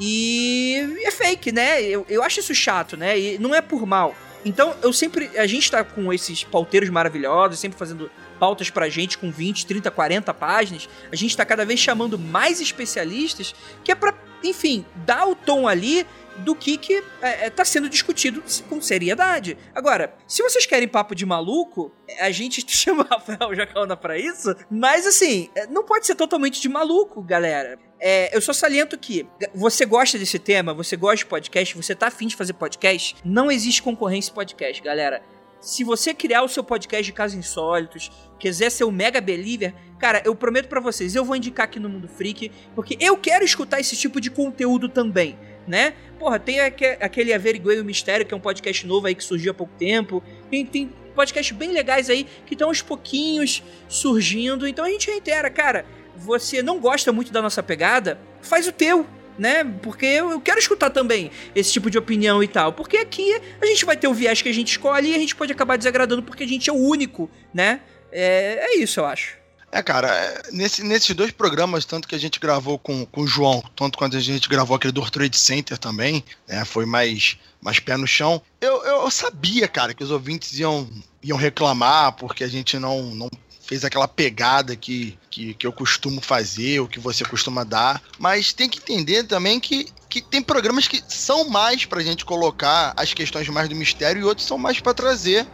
e 0.00 0.98
é 1.04 1.10
fake, 1.12 1.52
né? 1.52 1.80
Eu, 1.80 2.04
eu 2.08 2.24
acho 2.24 2.40
isso 2.40 2.52
chato, 2.52 2.96
né? 2.96 3.16
E 3.16 3.38
não 3.38 3.54
é 3.54 3.60
por 3.60 3.86
mal. 3.86 4.16
Então, 4.44 4.74
eu 4.82 4.92
sempre. 4.92 5.30
A 5.38 5.46
gente 5.46 5.70
tá 5.70 5.84
com 5.84 6.12
esses 6.12 6.42
pauteiros 6.42 6.90
maravilhosos, 6.90 7.60
sempre 7.60 7.78
fazendo 7.78 8.10
pautas 8.42 8.70
pra 8.70 8.88
gente 8.88 9.16
com 9.18 9.30
20, 9.30 9.66
30, 9.66 9.88
40 9.88 10.34
páginas, 10.34 10.88
a 11.12 11.14
gente 11.14 11.36
tá 11.36 11.44
cada 11.44 11.64
vez 11.64 11.78
chamando 11.78 12.18
mais 12.18 12.60
especialistas, 12.60 13.54
que 13.84 13.92
é 13.92 13.94
pra, 13.94 14.12
enfim, 14.42 14.84
dar 15.06 15.28
o 15.28 15.36
tom 15.36 15.68
ali 15.68 16.04
do 16.38 16.56
que 16.56 16.76
que 16.76 17.04
é, 17.20 17.46
é, 17.46 17.50
tá 17.50 17.64
sendo 17.64 17.88
discutido 17.88 18.42
com 18.68 18.82
seriedade. 18.82 19.56
Agora, 19.72 20.12
se 20.26 20.42
vocês 20.42 20.66
querem 20.66 20.88
papo 20.88 21.14
de 21.14 21.24
maluco, 21.24 21.94
a 22.18 22.32
gente 22.32 22.64
chama 22.66 23.06
Rafael 23.08 23.54
Jacauna 23.54 23.96
pra 23.96 24.18
isso, 24.18 24.52
mas 24.68 25.06
assim, 25.06 25.48
é, 25.54 25.68
não 25.68 25.84
pode 25.84 26.04
ser 26.04 26.16
totalmente 26.16 26.60
de 26.60 26.68
maluco, 26.68 27.22
galera. 27.22 27.78
É, 28.00 28.36
eu 28.36 28.40
só 28.40 28.52
saliento 28.52 28.98
que 28.98 29.24
você 29.54 29.86
gosta 29.86 30.18
desse 30.18 30.40
tema, 30.40 30.74
você 30.74 30.96
gosta 30.96 31.18
de 31.18 31.26
podcast, 31.26 31.76
você 31.76 31.94
tá 31.94 32.08
afim 32.08 32.26
de 32.26 32.34
fazer 32.34 32.54
podcast, 32.54 33.14
não 33.24 33.52
existe 33.52 33.80
concorrência 33.80 34.32
em 34.32 34.34
podcast, 34.34 34.82
galera 34.82 35.22
se 35.62 35.84
você 35.84 36.12
criar 36.12 36.42
o 36.42 36.48
seu 36.48 36.64
podcast 36.64 37.04
de 37.04 37.12
casos 37.12 37.38
insólitos, 37.38 38.10
quiser 38.38 38.68
ser 38.68 38.82
um 38.82 38.90
mega 38.90 39.20
believer, 39.20 39.72
cara, 39.98 40.20
eu 40.24 40.34
prometo 40.34 40.68
para 40.68 40.80
vocês, 40.80 41.14
eu 41.14 41.24
vou 41.24 41.36
indicar 41.36 41.64
aqui 41.64 41.78
no 41.78 41.88
Mundo 41.88 42.08
Freak, 42.08 42.50
porque 42.74 42.98
eu 43.00 43.16
quero 43.16 43.44
escutar 43.44 43.78
esse 43.78 43.96
tipo 43.96 44.20
de 44.20 44.28
conteúdo 44.28 44.88
também, 44.88 45.38
né? 45.66 45.94
Porra, 46.18 46.40
tem 46.40 46.58
aquele 46.60 47.32
Averiguei 47.32 47.80
o 47.80 47.84
Mistério, 47.84 48.26
que 48.26 48.34
é 48.34 48.36
um 48.36 48.40
podcast 48.40 48.84
novo 48.84 49.06
aí 49.06 49.14
que 49.14 49.22
surgiu 49.22 49.52
há 49.52 49.54
pouco 49.54 49.72
tempo. 49.78 50.20
Tem, 50.50 50.66
tem 50.66 50.92
podcasts 51.14 51.56
bem 51.56 51.70
legais 51.70 52.10
aí 52.10 52.26
que 52.44 52.54
estão 52.54 52.68
aos 52.68 52.82
pouquinhos 52.82 53.62
surgindo. 53.88 54.66
Então 54.66 54.84
a 54.84 54.90
gente 54.90 55.08
reitera, 55.08 55.48
cara, 55.48 55.86
você 56.16 56.60
não 56.60 56.80
gosta 56.80 57.12
muito 57.12 57.32
da 57.32 57.40
nossa 57.40 57.62
pegada, 57.62 58.18
faz 58.40 58.66
o 58.66 58.72
teu 58.72 59.06
né? 59.38 59.64
Porque 59.64 60.06
eu 60.06 60.40
quero 60.40 60.58
escutar 60.58 60.90
também 60.90 61.30
esse 61.54 61.72
tipo 61.72 61.90
de 61.90 61.98
opinião 61.98 62.42
e 62.42 62.48
tal. 62.48 62.72
Porque 62.72 62.96
aqui 62.96 63.40
a 63.60 63.66
gente 63.66 63.84
vai 63.84 63.96
ter 63.96 64.08
o 64.08 64.14
viés 64.14 64.42
que 64.42 64.48
a 64.48 64.54
gente 64.54 64.72
escolhe 64.72 65.10
e 65.10 65.14
a 65.14 65.18
gente 65.18 65.34
pode 65.34 65.52
acabar 65.52 65.76
desagradando 65.76 66.22
porque 66.22 66.44
a 66.44 66.48
gente 66.48 66.68
é 66.68 66.72
o 66.72 66.76
único, 66.76 67.30
né? 67.52 67.80
É, 68.10 68.68
é 68.72 68.78
isso, 68.78 69.00
eu 69.00 69.06
acho. 69.06 69.42
É, 69.74 69.82
cara, 69.82 70.08
é, 70.08 70.42
nesse, 70.52 70.84
nesses 70.84 71.16
dois 71.16 71.30
programas, 71.30 71.86
tanto 71.86 72.06
que 72.06 72.14
a 72.14 72.18
gente 72.18 72.38
gravou 72.38 72.78
com, 72.78 73.06
com 73.06 73.22
o 73.22 73.26
João, 73.26 73.64
tanto 73.74 73.96
quanto 73.96 74.18
a 74.18 74.20
gente 74.20 74.46
gravou 74.46 74.76
aquele 74.76 74.92
do 74.92 75.10
Trade 75.10 75.38
Center 75.38 75.78
também, 75.78 76.22
né? 76.46 76.62
Foi 76.66 76.84
mais, 76.84 77.38
mais 77.58 77.78
pé 77.78 77.96
no 77.96 78.06
chão. 78.06 78.42
Eu, 78.60 78.84
eu 78.84 79.10
sabia, 79.10 79.66
cara, 79.66 79.94
que 79.94 80.04
os 80.04 80.10
ouvintes 80.10 80.58
iam, 80.58 80.86
iam 81.22 81.38
reclamar 81.38 82.12
porque 82.16 82.44
a 82.44 82.48
gente 82.48 82.78
não, 82.78 83.02
não 83.14 83.30
fez 83.72 83.86
aquela 83.86 84.06
pegada 84.06 84.76
que, 84.76 85.18
que, 85.30 85.54
que 85.54 85.66
eu 85.66 85.72
costumo 85.72 86.20
fazer, 86.20 86.80
o 86.80 86.86
que 86.86 87.00
você 87.00 87.24
costuma 87.24 87.64
dar. 87.64 88.02
Mas 88.18 88.52
tem 88.52 88.68
que 88.68 88.78
entender 88.78 89.24
também 89.24 89.58
que, 89.58 89.88
que 90.10 90.20
tem 90.20 90.42
programas 90.42 90.86
que 90.86 91.02
são 91.08 91.48
mais 91.48 91.86
pra 91.86 92.02
gente 92.02 92.22
colocar 92.22 92.92
as 92.94 93.14
questões 93.14 93.48
mais 93.48 93.70
do 93.70 93.74
mistério 93.74 94.20
e 94.20 94.24
outros 94.24 94.46
são 94.46 94.58
mais 94.58 94.78
para 94.78 94.92
trazer 94.92 95.48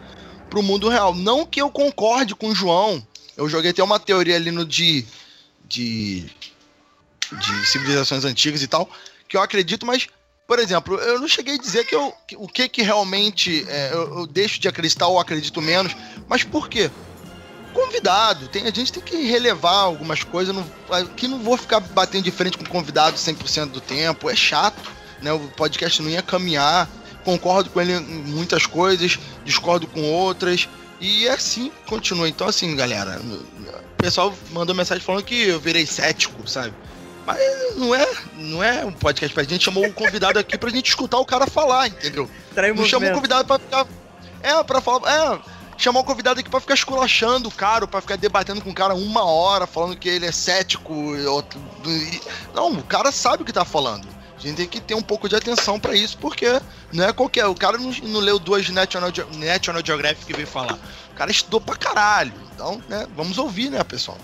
pro 0.49 0.61
mundo 0.61 0.89
real. 0.89 1.15
Não 1.15 1.45
que 1.45 1.61
eu 1.61 1.71
concorde 1.71 2.35
com 2.35 2.49
o 2.49 2.55
João. 2.55 3.01
Eu 3.37 3.47
joguei 3.47 3.71
até 3.71 3.81
uma 3.81 3.97
teoria 3.97 4.35
ali 4.35 4.51
no 4.51 4.65
de, 4.65 5.05
de, 5.63 6.29
de 7.31 7.65
civilizações 7.67 8.25
antigas 8.25 8.61
e 8.61 8.67
tal, 8.67 8.89
que 9.29 9.37
eu 9.37 9.41
acredito, 9.41 9.85
mas 9.85 10.09
por 10.45 10.59
exemplo, 10.59 10.95
eu 10.95 11.21
não 11.21 11.27
cheguei 11.27 11.53
a 11.53 11.59
dizer 11.59 11.85
que 11.85 11.95
eu, 11.95 12.11
que, 12.27 12.35
o 12.35 12.47
que 12.49 12.67
que 12.67 12.81
realmente 12.81 13.63
é, 13.69 13.93
eu, 13.93 14.19
eu, 14.19 14.27
deixo 14.27 14.59
de 14.59 14.67
acreditar 14.67 15.07
ou 15.07 15.19
acredito 15.19 15.61
menos, 15.61 15.95
mas 16.27 16.43
por 16.43 16.67
quê? 16.67 16.91
Convidado. 17.73 18.47
Tem, 18.47 18.63
a 18.63 18.71
gente 18.71 18.91
tem 18.91 19.03
que 19.03 19.15
relevar 19.23 19.83
algumas 19.83 20.23
coisas. 20.23 20.55
Não, 20.55 20.65
que 21.15 21.27
não 21.27 21.39
vou 21.39 21.57
ficar 21.57 21.79
batendo 21.79 22.23
de 22.23 22.31
frente 22.31 22.57
com 22.57 22.65
convidado 22.65 23.17
100% 23.17 23.71
do 23.71 23.81
tempo. 23.81 24.29
É 24.29 24.35
chato, 24.35 24.91
né? 25.21 25.31
O 25.31 25.39
podcast 25.49 26.01
não 26.01 26.09
ia 26.09 26.21
caminhar. 26.21 26.87
Concordo 27.23 27.69
com 27.69 27.81
ele 27.81 27.93
em 27.93 28.01
muitas 28.01 28.65
coisas, 28.65 29.19
discordo 29.43 29.85
com 29.87 30.01
outras. 30.01 30.67
E 30.99 31.27
é 31.27 31.31
assim 31.31 31.71
continua. 31.85 32.27
Então, 32.27 32.47
assim, 32.47 32.75
galera, 32.75 33.19
o 33.19 34.01
pessoal 34.01 34.33
mandou 34.51 34.75
mensagem 34.75 35.03
falando 35.03 35.23
que 35.23 35.47
eu 35.47 35.59
virei 35.59 35.85
cético, 35.85 36.47
sabe? 36.47 36.73
Mas 37.25 37.39
não 37.75 37.93
é, 37.93 38.07
não 38.35 38.63
é 38.63 38.83
um 38.83 38.91
podcast 38.91 39.33
pra 39.33 39.43
gente. 39.43 39.63
Chamou 39.63 39.85
o 39.85 39.93
convidado 39.93 40.39
aqui 40.39 40.57
pra 40.57 40.69
gente 40.69 40.89
escutar 40.89 41.19
o 41.19 41.25
cara 41.25 41.45
falar, 41.45 41.87
entendeu? 41.87 42.29
Trai 42.55 42.73
não 42.73 42.85
chamou 42.85 43.09
o 43.09 43.13
convidado 43.13 43.45
pra 43.45 43.59
ficar. 43.59 43.85
É, 44.41 44.63
pra 44.63 44.81
falar. 44.81 45.11
É, 45.11 45.39
chamar 45.79 46.01
o 46.01 46.03
convidado 46.03 46.39
aqui 46.39 46.49
pra 46.49 46.59
ficar 46.59 46.73
esculachando 46.73 47.47
o 47.47 47.51
cara, 47.51 47.87
pra 47.87 48.01
ficar 48.01 48.17
debatendo 48.17 48.61
com 48.61 48.69
o 48.69 48.75
cara 48.75 48.93
uma 48.93 49.23
hora, 49.23 49.65
falando 49.65 49.95
que 49.95 50.09
ele 50.09 50.25
é 50.25 50.31
cético. 50.31 50.93
Outro... 51.27 51.59
Não, 52.53 52.73
o 52.73 52.83
cara 52.83 53.11
sabe 53.11 53.43
o 53.43 53.45
que 53.45 53.53
tá 53.53 53.63
falando. 53.63 54.07
A 54.37 54.41
gente 54.41 54.55
tem 54.55 54.67
que 54.67 54.79
ter 54.79 54.95
um 54.95 55.01
pouco 55.01 55.27
de 55.27 55.35
atenção 55.35 55.79
para 55.79 55.95
isso, 55.95 56.17
porque 56.17 56.61
não 56.93 57.05
é 57.05 57.13
qualquer. 57.13 57.45
O 57.45 57.55
cara 57.55 57.77
não, 57.77 57.91
não 58.03 58.19
leu 58.19 58.37
duas 58.37 58.69
National, 58.69 59.13
Ge 59.13 59.23
National 59.37 59.81
Geographic 59.85 60.25
que 60.25 60.33
veio 60.33 60.47
falar. 60.47 60.77
O 61.11 61.15
cara 61.15 61.31
estudou 61.31 61.59
pra 61.59 61.75
caralho. 61.75 62.33
Então, 62.53 62.81
né, 62.87 63.07
vamos 63.15 63.37
ouvir, 63.37 63.69
né, 63.69 63.83
pessoal? 63.83 64.17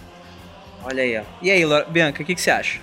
Olha 0.84 1.04
aí, 1.04 1.18
ó. 1.18 1.24
E 1.42 1.52
aí, 1.52 1.64
Bianca, 1.90 2.22
o 2.22 2.26
que, 2.26 2.36
que 2.36 2.42
você 2.42 2.52
acha? 2.52 2.80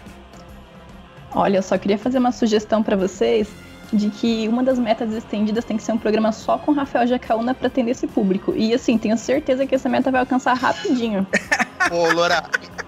Olha, 1.34 1.58
eu 1.58 1.62
só 1.62 1.78
queria 1.78 1.98
fazer 1.98 2.18
uma 2.18 2.32
sugestão 2.32 2.82
para 2.82 2.96
vocês 2.96 3.48
de 3.92 4.10
que 4.10 4.48
uma 4.48 4.62
das 4.62 4.78
metas 4.78 5.12
estendidas 5.12 5.64
tem 5.64 5.76
que 5.76 5.82
ser 5.82 5.92
um 5.92 5.98
programa 5.98 6.32
só 6.32 6.58
com 6.58 6.72
Rafael 6.72 7.06
Jacaúna 7.06 7.54
para 7.54 7.66
atender 7.66 7.90
esse 7.90 8.06
público. 8.06 8.54
E 8.56 8.72
assim, 8.72 8.96
tenho 8.96 9.16
certeza 9.18 9.66
que 9.66 9.74
essa 9.74 9.88
meta 9.88 10.10
vai 10.10 10.20
alcançar 10.20 10.54
rapidinho. 10.54 11.26
Ô, 11.90 12.12
Laura, 12.12 12.44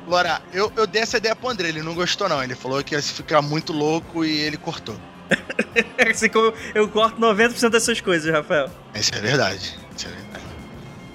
Laura, 0.06 0.40
eu, 0.52 0.72
eu 0.76 0.86
dei 0.86 1.02
essa 1.02 1.18
ideia 1.18 1.36
pro 1.36 1.48
André, 1.48 1.68
ele 1.68 1.82
não 1.82 1.94
gostou 1.94 2.28
não. 2.28 2.42
Ele 2.42 2.54
falou 2.54 2.82
que 2.82 2.94
ia 2.94 3.02
ficar 3.02 3.42
muito 3.42 3.72
louco 3.72 4.24
e 4.24 4.40
ele 4.40 4.56
cortou. 4.56 4.96
assim 6.10 6.28
como 6.28 6.52
eu 6.74 6.88
corto 6.88 7.20
90% 7.20 7.70
dessas 7.70 8.00
coisas, 8.00 8.32
Rafael. 8.32 8.70
Isso 8.94 9.14
é 9.14 9.20
verdade. 9.20 9.78
Isso 9.96 10.06
é 10.06 10.10
verdade. 10.10 10.44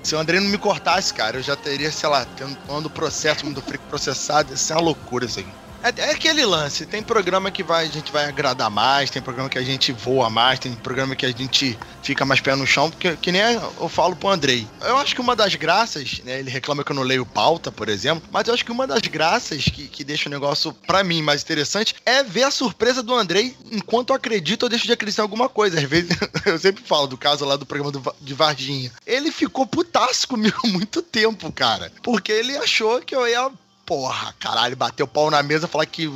Se 0.04 0.16
o 0.16 0.20
André 0.20 0.40
não 0.40 0.50
me 0.50 0.58
cortasse, 0.58 1.14
cara, 1.14 1.38
eu 1.38 1.44
já 1.44 1.56
teria, 1.56 1.92
sei 1.92 2.10
lá, 2.10 2.26
tendo 2.26 2.90
processo, 2.90 3.46
mundo 3.46 3.62
freak 3.62 3.84
processado. 3.90 4.54
Isso 4.54 4.72
é 4.72 4.76
uma 4.76 4.82
loucura 4.82 5.26
isso 5.26 5.40
aqui. 5.40 5.50
É, 5.84 6.02
é, 6.02 6.12
aquele 6.12 6.46
lance. 6.46 6.86
Tem 6.86 7.02
programa 7.02 7.50
que 7.52 7.64
vai, 7.64 7.86
a 7.86 7.90
gente 7.90 8.12
vai 8.12 8.26
agradar 8.26 8.70
mais, 8.70 9.10
tem 9.10 9.22
programa 9.22 9.50
que 9.50 9.58
a 9.58 9.64
gente 9.64 9.92
voa 9.92 10.30
mais, 10.30 10.60
tem 10.60 10.74
programa 10.74 11.16
que 11.16 11.26
a 11.26 11.32
gente 11.32 11.78
fica 12.04 12.26
mais 12.26 12.42
pé 12.42 12.56
no 12.56 12.68
chão, 12.68 12.90
porque 12.90 13.16
que 13.18 13.32
nem 13.32 13.42
eu 13.42 13.90
falo 13.90 14.16
pro 14.16 14.30
Andrei. 14.30 14.68
Eu 14.82 14.98
acho 14.98 15.16
que 15.16 15.22
uma 15.22 15.36
das 15.36 15.56
graças, 15.56 16.20
né? 16.24 16.40
Ele 16.40 16.50
reclama 16.50 16.84
que 16.84 16.92
eu 16.92 16.96
não 16.96 17.04
leio 17.04 17.26
pauta, 17.26 17.72
por 17.72 17.88
exemplo, 17.88 18.28
mas 18.32 18.48
eu 18.48 18.54
acho 18.54 18.66
que 18.66 18.72
uma 18.72 18.86
das 18.86 19.02
graças 19.02 19.66
que, 19.66 19.88
que 19.88 20.04
deixa 20.04 20.28
o 20.28 20.32
negócio, 20.32 20.74
para 20.74 21.04
mim, 21.04 21.22
mais 21.22 21.42
interessante 21.42 21.96
é 22.06 22.24
ver 22.24 22.44
a 22.44 22.52
surpresa 22.52 23.02
do 23.02 23.14
Andrei 23.14 23.56
enquanto 23.72 24.10
eu 24.10 24.16
acredito 24.16 24.64
ou 24.64 24.70
deixo 24.70 24.86
de 24.86 24.94
acreditar 24.94 25.22
em 25.22 25.26
alguma 25.26 25.48
coisa. 25.48 25.78
Às 25.78 25.84
vezes, 25.84 26.12
eu 26.46 26.58
sempre 26.60 26.84
falo 26.84 27.08
do 27.08 27.18
caso 27.18 27.46
lá 27.46 27.56
do 27.56 27.66
programa 27.66 27.92
do, 27.92 28.16
de 28.20 28.34
Varginha. 28.34 28.92
Ele 29.06 29.32
ficou 29.32 29.66
putaço 29.66 30.28
comigo 30.28 30.60
muito 30.68 31.02
tempo, 31.02 31.52
cara. 31.52 31.92
Porque 32.04 32.32
ele 32.32 32.58
achou 32.58 33.02
que 33.02 33.16
eu 33.16 33.28
ia 33.28 33.50
porra, 33.90 34.36
caralho, 34.40 34.76
bateu 34.76 35.08
o 35.08 35.10
pau 35.10 35.32
na 35.32 35.42
mesa, 35.42 35.68
falar 35.68 35.88
que 35.88 36.08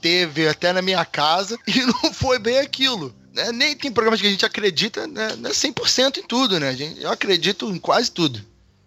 teve 0.00 0.48
até 0.48 0.72
na 0.72 0.80
minha 0.80 1.04
casa 1.04 1.58
e 1.68 1.80
não 1.80 2.14
foi 2.14 2.38
bem 2.38 2.58
aquilo. 2.58 3.14
Né? 3.34 3.52
Nem 3.52 3.76
tem 3.76 3.92
programas 3.92 4.22
que 4.22 4.26
a 4.26 4.30
gente 4.30 4.46
acredita 4.46 5.06
né, 5.06 5.28
100% 5.36 6.16
em 6.16 6.22
tudo, 6.22 6.58
né? 6.58 6.74
Eu 6.98 7.10
acredito 7.10 7.68
em 7.68 7.78
quase 7.78 8.10
tudo. 8.10 8.40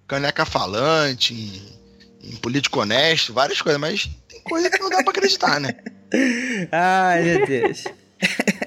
Caneca 0.08 0.46
falante, 0.46 1.36
em, 1.36 2.32
em 2.32 2.36
político 2.38 2.80
honesto, 2.80 3.34
várias 3.34 3.62
coisas, 3.62 3.80
mas 3.80 4.10
tem 4.28 4.42
coisa 4.42 4.68
que 4.68 4.80
não 4.80 4.90
dá 4.90 5.04
pra 5.04 5.12
acreditar, 5.12 5.60
né? 5.60 5.76
Ai, 6.72 7.22
meu 7.22 7.46
Deus. 7.46 7.84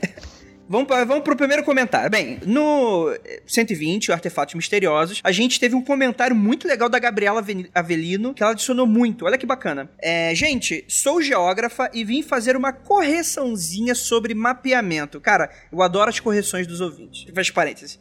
Vamos, 0.68 0.88
vamos 0.88 1.23
pro 1.23 1.37
primeiro 1.37 1.62
comentário. 1.62 2.11
Bem, 2.11 2.40
no 2.44 3.08
120, 3.46 4.11
Artefatos 4.11 4.54
Misteriosos, 4.54 5.20
a 5.23 5.30
gente 5.30 5.61
teve 5.61 5.76
um 5.76 5.82
comentário 5.82 6.35
muito 6.35 6.66
legal 6.66 6.88
da 6.88 6.99
Gabriela 6.99 7.44
Avelino, 7.73 8.35
que 8.35 8.42
ela 8.42 8.50
adicionou 8.50 8.87
muito. 8.87 9.26
Olha 9.26 9.38
que 9.38 9.46
bacana. 9.46 9.88
É, 9.99 10.35
gente, 10.35 10.85
sou 10.88 11.23
geógrafa 11.23 11.88
e 11.94 12.04
vim 12.04 12.20
fazer 12.20 12.56
uma 12.56 12.73
correçãozinha 12.73 13.94
sobre 13.94 14.35
mapeamento. 14.35 15.20
Cara, 15.20 15.50
eu 15.70 15.80
adoro 15.82 16.11
as 16.11 16.18
correções 16.18 16.66
dos 16.66 16.80
ouvintes. 16.80 17.32
Fecha 17.32 17.52
parênteses. 17.52 18.00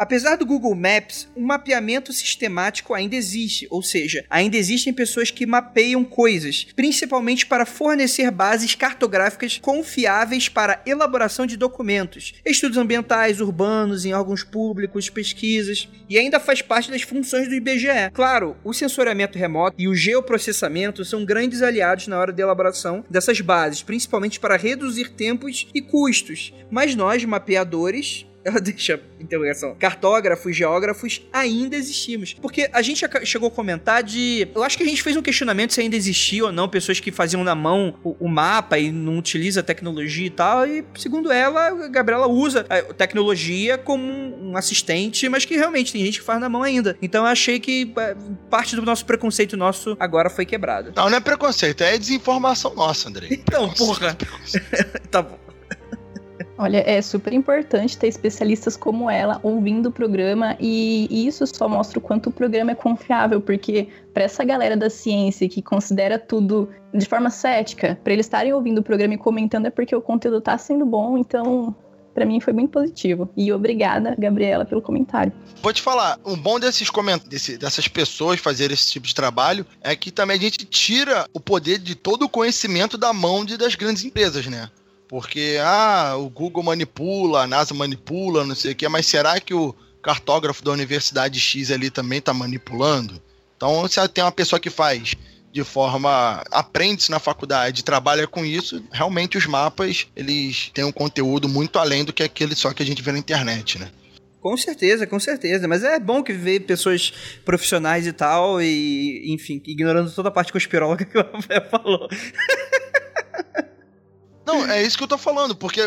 Apesar 0.00 0.36
do 0.36 0.46
Google 0.46 0.74
Maps, 0.74 1.28
um 1.36 1.44
mapeamento 1.44 2.10
sistemático 2.10 2.94
ainda 2.94 3.14
existe, 3.14 3.68
ou 3.70 3.82
seja, 3.82 4.24
ainda 4.30 4.56
existem 4.56 4.94
pessoas 4.94 5.30
que 5.30 5.44
mapeiam 5.44 6.02
coisas, 6.02 6.66
principalmente 6.74 7.44
para 7.44 7.66
fornecer 7.66 8.30
bases 8.30 8.74
cartográficas 8.74 9.58
confiáveis 9.58 10.48
para 10.48 10.80
elaboração 10.86 11.44
de 11.44 11.54
documentos, 11.54 12.32
estudos 12.46 12.78
ambientais, 12.78 13.42
urbanos, 13.42 14.06
em 14.06 14.14
órgãos 14.14 14.42
públicos, 14.42 15.10
pesquisas, 15.10 15.86
e 16.08 16.16
ainda 16.16 16.40
faz 16.40 16.62
parte 16.62 16.90
das 16.90 17.02
funções 17.02 17.46
do 17.46 17.54
IBGE. 17.54 18.10
Claro, 18.14 18.56
o 18.64 18.72
sensoriamento 18.72 19.36
remoto 19.36 19.76
e 19.78 19.86
o 19.86 19.94
geoprocessamento 19.94 21.04
são 21.04 21.26
grandes 21.26 21.60
aliados 21.60 22.06
na 22.06 22.18
hora 22.18 22.32
de 22.32 22.40
elaboração 22.40 23.04
dessas 23.10 23.42
bases, 23.42 23.82
principalmente 23.82 24.40
para 24.40 24.56
reduzir 24.56 25.10
tempos 25.10 25.68
e 25.74 25.82
custos, 25.82 26.54
mas 26.70 26.94
nós, 26.94 27.22
mapeadores, 27.26 28.24
ela 28.44 28.60
deixa 28.60 29.00
interrogação. 29.18 29.74
Cartógrafos, 29.78 30.56
geógrafos, 30.56 31.22
ainda 31.32 31.76
existimos. 31.76 32.34
Porque 32.34 32.68
a 32.72 32.82
gente 32.82 33.04
chegou 33.24 33.48
a 33.48 33.50
comentar 33.50 34.02
de. 34.02 34.48
Eu 34.54 34.62
acho 34.62 34.76
que 34.76 34.82
a 34.82 34.86
gente 34.86 35.02
fez 35.02 35.16
um 35.16 35.22
questionamento 35.22 35.72
se 35.72 35.80
ainda 35.80 35.96
existia 35.96 36.44
ou 36.44 36.52
não 36.52 36.68
pessoas 36.68 37.00
que 37.00 37.10
faziam 37.10 37.44
na 37.44 37.54
mão 37.54 37.94
o, 38.02 38.16
o 38.20 38.28
mapa 38.28 38.78
e 38.78 38.90
não 38.90 39.18
utiliza 39.18 39.62
tecnologia 39.62 40.26
e 40.26 40.30
tal. 40.30 40.66
E 40.66 40.84
segundo 40.96 41.30
ela, 41.30 41.84
a 41.84 41.88
Gabriela 41.88 42.26
usa 42.26 42.66
a 42.68 42.94
tecnologia 42.94 43.76
como 43.76 44.02
um 44.02 44.56
assistente, 44.56 45.28
mas 45.28 45.44
que 45.44 45.54
realmente 45.56 45.92
tem 45.92 46.04
gente 46.04 46.18
que 46.18 46.24
faz 46.24 46.40
na 46.40 46.48
mão 46.48 46.62
ainda. 46.62 46.96
Então 47.02 47.24
eu 47.24 47.30
achei 47.30 47.60
que 47.60 47.92
é, 47.98 48.16
parte 48.48 48.74
do 48.74 48.82
nosso 48.82 49.04
preconceito 49.04 49.56
nosso 49.56 49.96
agora 50.00 50.30
foi 50.30 50.46
quebrado. 50.46 50.92
Não, 50.96 51.10
não 51.10 51.16
é 51.16 51.20
preconceito, 51.20 51.82
é 51.82 51.98
desinformação 51.98 52.74
nossa, 52.74 53.08
André. 53.08 53.28
Então, 53.30 53.68
porra. 53.70 54.16
tá 55.10 55.22
bom. 55.22 55.49
Olha, 56.62 56.84
é 56.86 57.00
super 57.00 57.32
importante 57.32 57.96
ter 57.96 58.08
especialistas 58.08 58.76
como 58.76 59.08
ela 59.08 59.40
ouvindo 59.42 59.86
o 59.86 59.90
programa 59.90 60.58
e, 60.60 61.08
isso 61.26 61.46
só 61.46 61.66
mostra 61.66 61.98
o 61.98 62.02
quanto 62.02 62.28
o 62.28 62.30
programa 62.30 62.72
é 62.72 62.74
confiável, 62.74 63.40
porque 63.40 63.88
para 64.12 64.24
essa 64.24 64.44
galera 64.44 64.76
da 64.76 64.90
ciência 64.90 65.48
que 65.48 65.62
considera 65.62 66.18
tudo 66.18 66.68
de 66.92 67.06
forma 67.06 67.30
cética, 67.30 67.98
para 68.04 68.12
eles 68.12 68.26
estarem 68.26 68.52
ouvindo 68.52 68.80
o 68.80 68.82
programa 68.82 69.14
e 69.14 69.16
comentando 69.16 69.64
é 69.64 69.70
porque 69.70 69.96
o 69.96 70.02
conteúdo 70.02 70.36
está 70.36 70.58
sendo 70.58 70.84
bom, 70.84 71.16
então 71.16 71.74
para 72.12 72.26
mim 72.26 72.40
foi 72.40 72.52
muito 72.52 72.72
positivo. 72.72 73.30
E 73.34 73.50
obrigada, 73.50 74.14
Gabriela, 74.18 74.66
pelo 74.66 74.82
comentário. 74.82 75.32
Vou 75.62 75.72
te 75.72 75.80
falar, 75.80 76.18
um 76.26 76.36
bom 76.36 76.60
desses 76.60 76.90
comentários, 76.90 77.56
dessas 77.56 77.88
pessoas 77.88 78.38
fazerem 78.38 78.74
esse 78.74 78.90
tipo 78.90 79.06
de 79.06 79.14
trabalho 79.14 79.64
é 79.80 79.96
que 79.96 80.10
também 80.10 80.36
a 80.36 80.40
gente 80.40 80.66
tira 80.66 81.26
o 81.32 81.40
poder 81.40 81.78
de 81.78 81.94
todo 81.94 82.26
o 82.26 82.28
conhecimento 82.28 82.98
da 82.98 83.14
mão 83.14 83.46
de, 83.46 83.56
das 83.56 83.74
grandes 83.74 84.04
empresas, 84.04 84.46
né? 84.46 84.68
Porque, 85.10 85.58
ah, 85.60 86.14
o 86.16 86.30
Google 86.30 86.62
manipula, 86.62 87.42
a 87.42 87.46
NASA 87.48 87.74
manipula, 87.74 88.44
não 88.44 88.54
sei 88.54 88.70
o 88.70 88.76
quê, 88.76 88.88
mas 88.88 89.06
será 89.06 89.40
que 89.40 89.52
o 89.52 89.74
cartógrafo 90.00 90.62
da 90.62 90.70
Universidade 90.70 91.40
X 91.40 91.72
ali 91.72 91.90
também 91.90 92.20
está 92.20 92.32
manipulando? 92.32 93.20
Então, 93.56 93.88
se 93.88 94.06
tem 94.06 94.22
uma 94.22 94.30
pessoa 94.30 94.60
que 94.60 94.70
faz 94.70 95.16
de 95.52 95.64
forma 95.64 96.44
aprende-se 96.52 97.10
na 97.10 97.18
faculdade, 97.18 97.82
trabalha 97.82 98.24
com 98.28 98.44
isso, 98.44 98.84
realmente 98.92 99.36
os 99.36 99.46
mapas, 99.46 100.06
eles 100.14 100.70
têm 100.72 100.84
um 100.84 100.92
conteúdo 100.92 101.48
muito 101.48 101.80
além 101.80 102.04
do 102.04 102.12
que 102.12 102.22
aquele 102.22 102.54
só 102.54 102.72
que 102.72 102.80
a 102.80 102.86
gente 102.86 103.02
vê 103.02 103.10
na 103.10 103.18
internet, 103.18 103.80
né? 103.80 103.90
Com 104.40 104.56
certeza, 104.56 105.08
com 105.08 105.18
certeza. 105.18 105.66
Mas 105.66 105.82
é 105.82 105.98
bom 105.98 106.22
que 106.22 106.32
ver 106.32 106.60
pessoas 106.60 107.12
profissionais 107.44 108.06
e 108.06 108.12
tal, 108.12 108.62
e, 108.62 109.34
enfim, 109.34 109.60
ignorando 109.66 110.08
toda 110.12 110.28
a 110.28 110.32
parte 110.32 110.52
conspiróloga 110.52 111.04
que 111.04 111.18
o 111.18 111.20
Rafael 111.20 111.68
falou. 111.68 112.08
Não, 114.52 114.70
é 114.70 114.82
isso 114.82 114.96
que 114.96 115.04
eu 115.04 115.08
tô 115.08 115.18
falando, 115.18 115.54
porque 115.54 115.80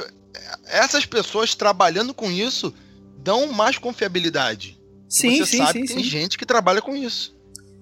essas 0.65 1.05
pessoas 1.05 1.55
trabalhando 1.55 2.13
com 2.13 2.32
isso 2.32 2.74
dão 3.17 3.51
mais 3.51 3.77
confiabilidade. 3.77 4.79
Sim, 5.08 5.38
Você 5.38 5.46
sim, 5.46 5.58
sabe 5.58 5.74
sim, 5.74 5.82
que 5.82 5.88
sim. 5.88 5.96
tem 5.96 6.03
gente 6.03 6.38
que 6.38 6.46
trabalha 6.46 6.82
com 6.82 6.96
isso. 6.96 7.34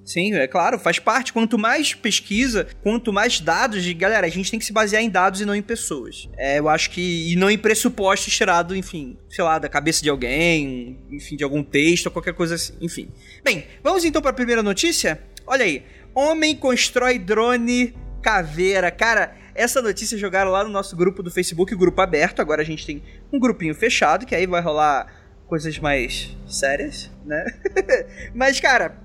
Sim, 0.03 0.33
é 0.33 0.47
claro, 0.47 0.79
faz 0.79 0.99
parte. 0.99 1.31
Quanto 1.31 1.57
mais 1.57 1.93
pesquisa, 1.93 2.67
quanto 2.83 3.13
mais 3.13 3.39
dados, 3.39 3.83
de 3.83 3.93
galera, 3.93 4.27
a 4.27 4.29
gente 4.29 4.49
tem 4.49 4.59
que 4.59 4.65
se 4.65 4.73
basear 4.73 5.01
em 5.01 5.09
dados 5.09 5.39
e 5.39 5.45
não 5.45 5.55
em 5.55 5.61
pessoas. 5.61 6.27
É, 6.37 6.59
eu 6.59 6.67
acho 6.67 6.89
que. 6.89 7.31
E 7.31 7.35
não 7.35 7.49
em 7.49 7.57
pressupostos 7.57 8.33
tirado, 8.33 8.75
enfim, 8.75 9.17
sei 9.29 9.43
lá, 9.43 9.59
da 9.59 9.69
cabeça 9.69 10.01
de 10.01 10.09
alguém, 10.09 10.99
enfim, 11.09 11.35
de 11.35 11.43
algum 11.43 11.63
texto 11.63 12.07
ou 12.07 12.11
qualquer 12.11 12.33
coisa 12.33 12.55
assim. 12.55 12.73
Enfim. 12.81 13.09
Bem, 13.43 13.65
vamos 13.83 14.03
então 14.03 14.21
para 14.21 14.31
a 14.31 14.33
primeira 14.33 14.63
notícia? 14.63 15.21
Olha 15.45 15.63
aí. 15.63 15.83
Homem 16.13 16.55
constrói 16.55 17.17
drone 17.17 17.95
caveira. 18.21 18.91
Cara, 18.91 19.35
essa 19.55 19.81
notícia 19.81 20.17
jogaram 20.17 20.51
lá 20.51 20.63
no 20.63 20.69
nosso 20.69 20.95
grupo 20.95 21.21
do 21.21 21.31
Facebook, 21.31 21.75
grupo 21.75 22.01
aberto. 22.01 22.41
Agora 22.41 22.61
a 22.61 22.65
gente 22.65 22.85
tem 22.85 23.03
um 23.31 23.39
grupinho 23.39 23.73
fechado, 23.75 24.25
que 24.25 24.35
aí 24.35 24.47
vai 24.47 24.61
rolar 24.61 25.07
coisas 25.47 25.77
mais 25.79 26.35
sérias, 26.47 27.11
né? 27.25 27.45
Mas, 28.33 28.59
cara, 28.59 28.97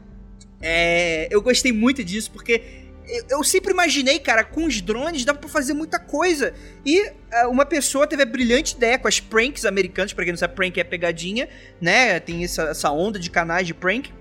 é... 0.60 1.28
eu 1.30 1.42
gostei 1.42 1.72
muito 1.72 2.04
disso 2.04 2.30
porque 2.30 2.86
eu 3.30 3.42
sempre 3.44 3.72
imaginei, 3.72 4.18
cara, 4.18 4.44
com 4.44 4.64
os 4.64 4.80
drones 4.80 5.24
dava 5.24 5.38
pra 5.38 5.48
fazer 5.48 5.72
muita 5.72 5.98
coisa. 5.98 6.52
E 6.84 7.00
uh, 7.02 7.48
uma 7.50 7.64
pessoa 7.64 8.06
teve 8.06 8.22
a 8.22 8.26
brilhante 8.26 8.74
ideia 8.74 8.98
com 8.98 9.06
as 9.08 9.20
pranks 9.20 9.64
americanas, 9.64 10.12
pra 10.12 10.24
quem 10.24 10.32
não 10.32 10.38
sabe, 10.38 10.54
prank 10.54 10.78
é 10.78 10.84
pegadinha, 10.84 11.48
né? 11.80 12.18
Tem 12.20 12.42
essa, 12.44 12.62
essa 12.64 12.90
onda 12.90 13.18
de 13.18 13.30
canais 13.30 13.66
de 13.66 13.74
prank. 13.74 14.12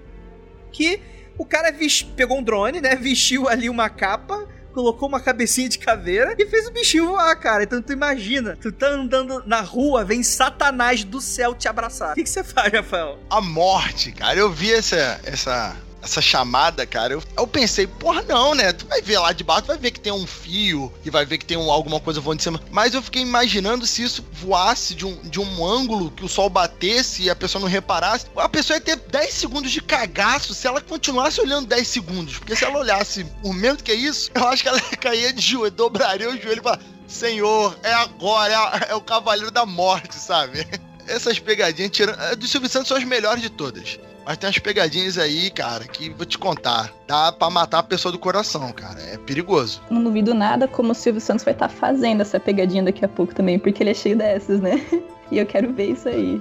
Que 0.72 1.00
o 1.38 1.46
cara 1.46 1.74
pegou 2.15 2.38
um 2.38 2.44
drone, 2.44 2.79
né? 2.79 2.96
Vestiu 2.98 3.48
ali 3.50 3.70
uma 3.70 3.89
capa, 3.89 4.48
colocou 4.75 5.08
uma 5.08 5.22
cabecinha 5.22 5.70
de 5.70 5.79
caveira 5.79 6.36
e 6.38 6.46
fez 6.46 6.67
o 6.67 6.72
bichinho 6.72 7.08
voar, 7.08 7.34
cara. 7.38 7.63
Então 7.63 7.82
tu 7.82 7.94
imagina, 7.94 8.58
tu 8.62 8.74
tá 8.74 8.88
andando 8.88 9.41
na 9.46 9.62
rua, 9.62 10.03
vem 10.03 10.22
Satanás 10.22 11.05
do 11.05 11.22
céu 11.22 11.55
te 11.55 11.70
abraçar. 11.70 12.12
O 12.12 12.15
que, 12.15 12.24
que 12.24 12.29
você 12.29 12.44
faz, 12.44 12.74
Rafael? 12.74 13.17
A 13.29 13.39
morte, 13.39 14.12
cara. 14.12 14.38
Eu 14.38 14.51
vi 14.51 14.74
essa, 14.74 15.22
essa 15.24 15.77
essa 16.06 16.22
chamada, 16.22 16.86
cara, 16.86 17.14
eu, 17.14 17.24
eu 17.36 17.48
pensei, 17.48 17.88
porra, 17.88 18.22
não, 18.22 18.54
né? 18.54 18.72
Tu 18.72 18.86
vai 18.86 19.02
ver 19.02 19.20
lá 19.20 19.34
de 19.34 19.44
baixo, 19.44 19.66
vai 19.66 19.78
ver 19.78 19.92
que 19.92 20.00
tem 20.00 20.14
um 20.14 20.26
fio 20.26 20.94
e 21.04 21.10
vai 21.10 21.26
ver 21.26 21.40
que 21.40 21.46
tem 21.46 21.58
um, 21.58 21.72
alguma 21.72 22.00
coisa 22.00 22.22
voando 22.22 22.38
de 22.38 22.44
cima. 22.44 22.62
Mas 22.72 22.94
eu 22.94 23.02
fiquei 23.02 23.22
imaginando 23.22 23.86
se 23.86 24.04
isso 24.04 24.24
voasse 24.32 24.94
de 24.94 25.06
um, 25.06 25.16
de 25.24 25.40
um 25.40 25.66
ângulo 25.66 26.12
que 26.12 26.24
o 26.24 26.30
sol 26.30 26.50
batesse 26.50 27.24
e 27.24 27.30
a 27.30 27.36
pessoa 27.36 27.62
não 27.62 27.68
reparasse. 27.68 28.28
A 28.36 28.48
pessoa 28.48 28.78
ia 28.78 28.82
ter 28.82 28.96
10 28.96 29.34
segundos 29.34 29.72
de 29.72 29.82
cagaço 29.82 30.54
se 30.54 30.68
ela 30.68 30.80
continuasse 30.80 31.42
olhando 31.42 31.68
10 31.68 31.88
segundos. 31.88 32.38
Porque 32.38 32.56
se 32.56 32.64
ela 32.64 32.80
olhasse 32.80 33.24
por 33.42 33.54
menos 33.54 33.82
que 33.82 33.94
isso, 33.94 34.30
eu 34.34 34.48
acho 34.48 34.62
que 34.62 34.70
ela 34.70 34.80
caía 35.02 35.34
de 35.34 35.42
joelho, 35.42 35.72
dobraria 35.72 36.30
o 36.30 36.40
joelho 36.40 36.60
e 36.60 36.64
falaria, 36.64 36.86
Senhor, 37.08 37.78
é 37.84 37.94
agora, 37.94 38.54
é, 38.88 38.92
é 38.92 38.96
o 38.96 39.02
cavaleiro 39.02 39.52
da 39.52 39.66
morte, 39.66 40.16
sabe? 40.16 40.68
Essas 41.08 41.40
pegadinhas 41.40 41.92
tirando. 41.92 42.36
Do 42.36 42.48
Silvio 42.48 42.70
Santos 42.70 42.88
são 42.88 42.98
as 42.98 43.04
melhores 43.04 43.42
de 43.42 43.50
todas. 43.50 44.00
Mas 44.25 44.38
tem 44.38 44.48
umas 44.48 44.58
pegadinhas 44.58 45.17
aí, 45.17 45.51
cara, 45.51 45.86
que 45.86 46.10
vou 46.10 46.25
te 46.25 46.38
contar. 46.38 46.91
Dá 47.08 47.32
pra 47.32 47.50
matar 47.50 47.79
a 47.79 47.84
pessoa 47.84 48.12
do 48.12 48.17
coração, 48.17 48.72
cara. 48.72 49.00
É 49.01 49.17
perigoso. 49.17 49.82
Não 49.89 50.03
duvido 50.03 50.34
nada 50.34 50.67
como 50.67 50.91
o 50.91 50.96
Silvio 50.96 51.22
Santos 51.22 51.46
vai 51.46 51.53
estar 51.53 51.67
tá 51.67 51.74
fazendo 51.74 52.22
essa 52.22 52.39
pegadinha 52.39 52.84
daqui 52.84 53.05
a 53.05 53.08
pouco 53.08 53.36
também, 53.36 53.60
porque 53.60 53.84
ele 53.84 53.91
é 53.91 53.94
cheio 53.94 54.17
dessas, 54.17 54.60
né? 54.60 54.84
E 55.32 55.39
eu 55.39 55.46
quero 55.48 55.74
ver 55.74 55.89
isso 55.89 56.08
aí. 56.08 56.39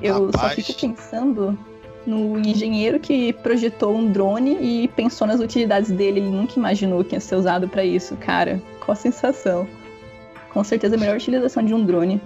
Eu 0.00 0.26
Rapaz. 0.26 0.54
só 0.54 0.62
fico 0.62 0.80
pensando 0.80 1.58
no 2.06 2.38
engenheiro 2.38 2.98
que 2.98 3.34
projetou 3.34 3.94
um 3.94 4.10
drone 4.10 4.56
e 4.60 4.88
pensou 4.88 5.26
nas 5.26 5.40
utilidades 5.40 5.90
dele. 5.90 6.20
Ele 6.20 6.30
nunca 6.30 6.58
imaginou 6.58 7.04
que 7.04 7.14
ia 7.14 7.20
ser 7.20 7.36
usado 7.36 7.68
para 7.68 7.84
isso, 7.84 8.16
cara. 8.16 8.62
Qual 8.80 8.94
a 8.94 8.96
sensação? 8.96 9.68
Com 10.54 10.64
certeza 10.64 10.96
a 10.96 10.98
melhor 10.98 11.16
utilização 11.16 11.62
de 11.62 11.74
um 11.74 11.84
drone. 11.84 12.20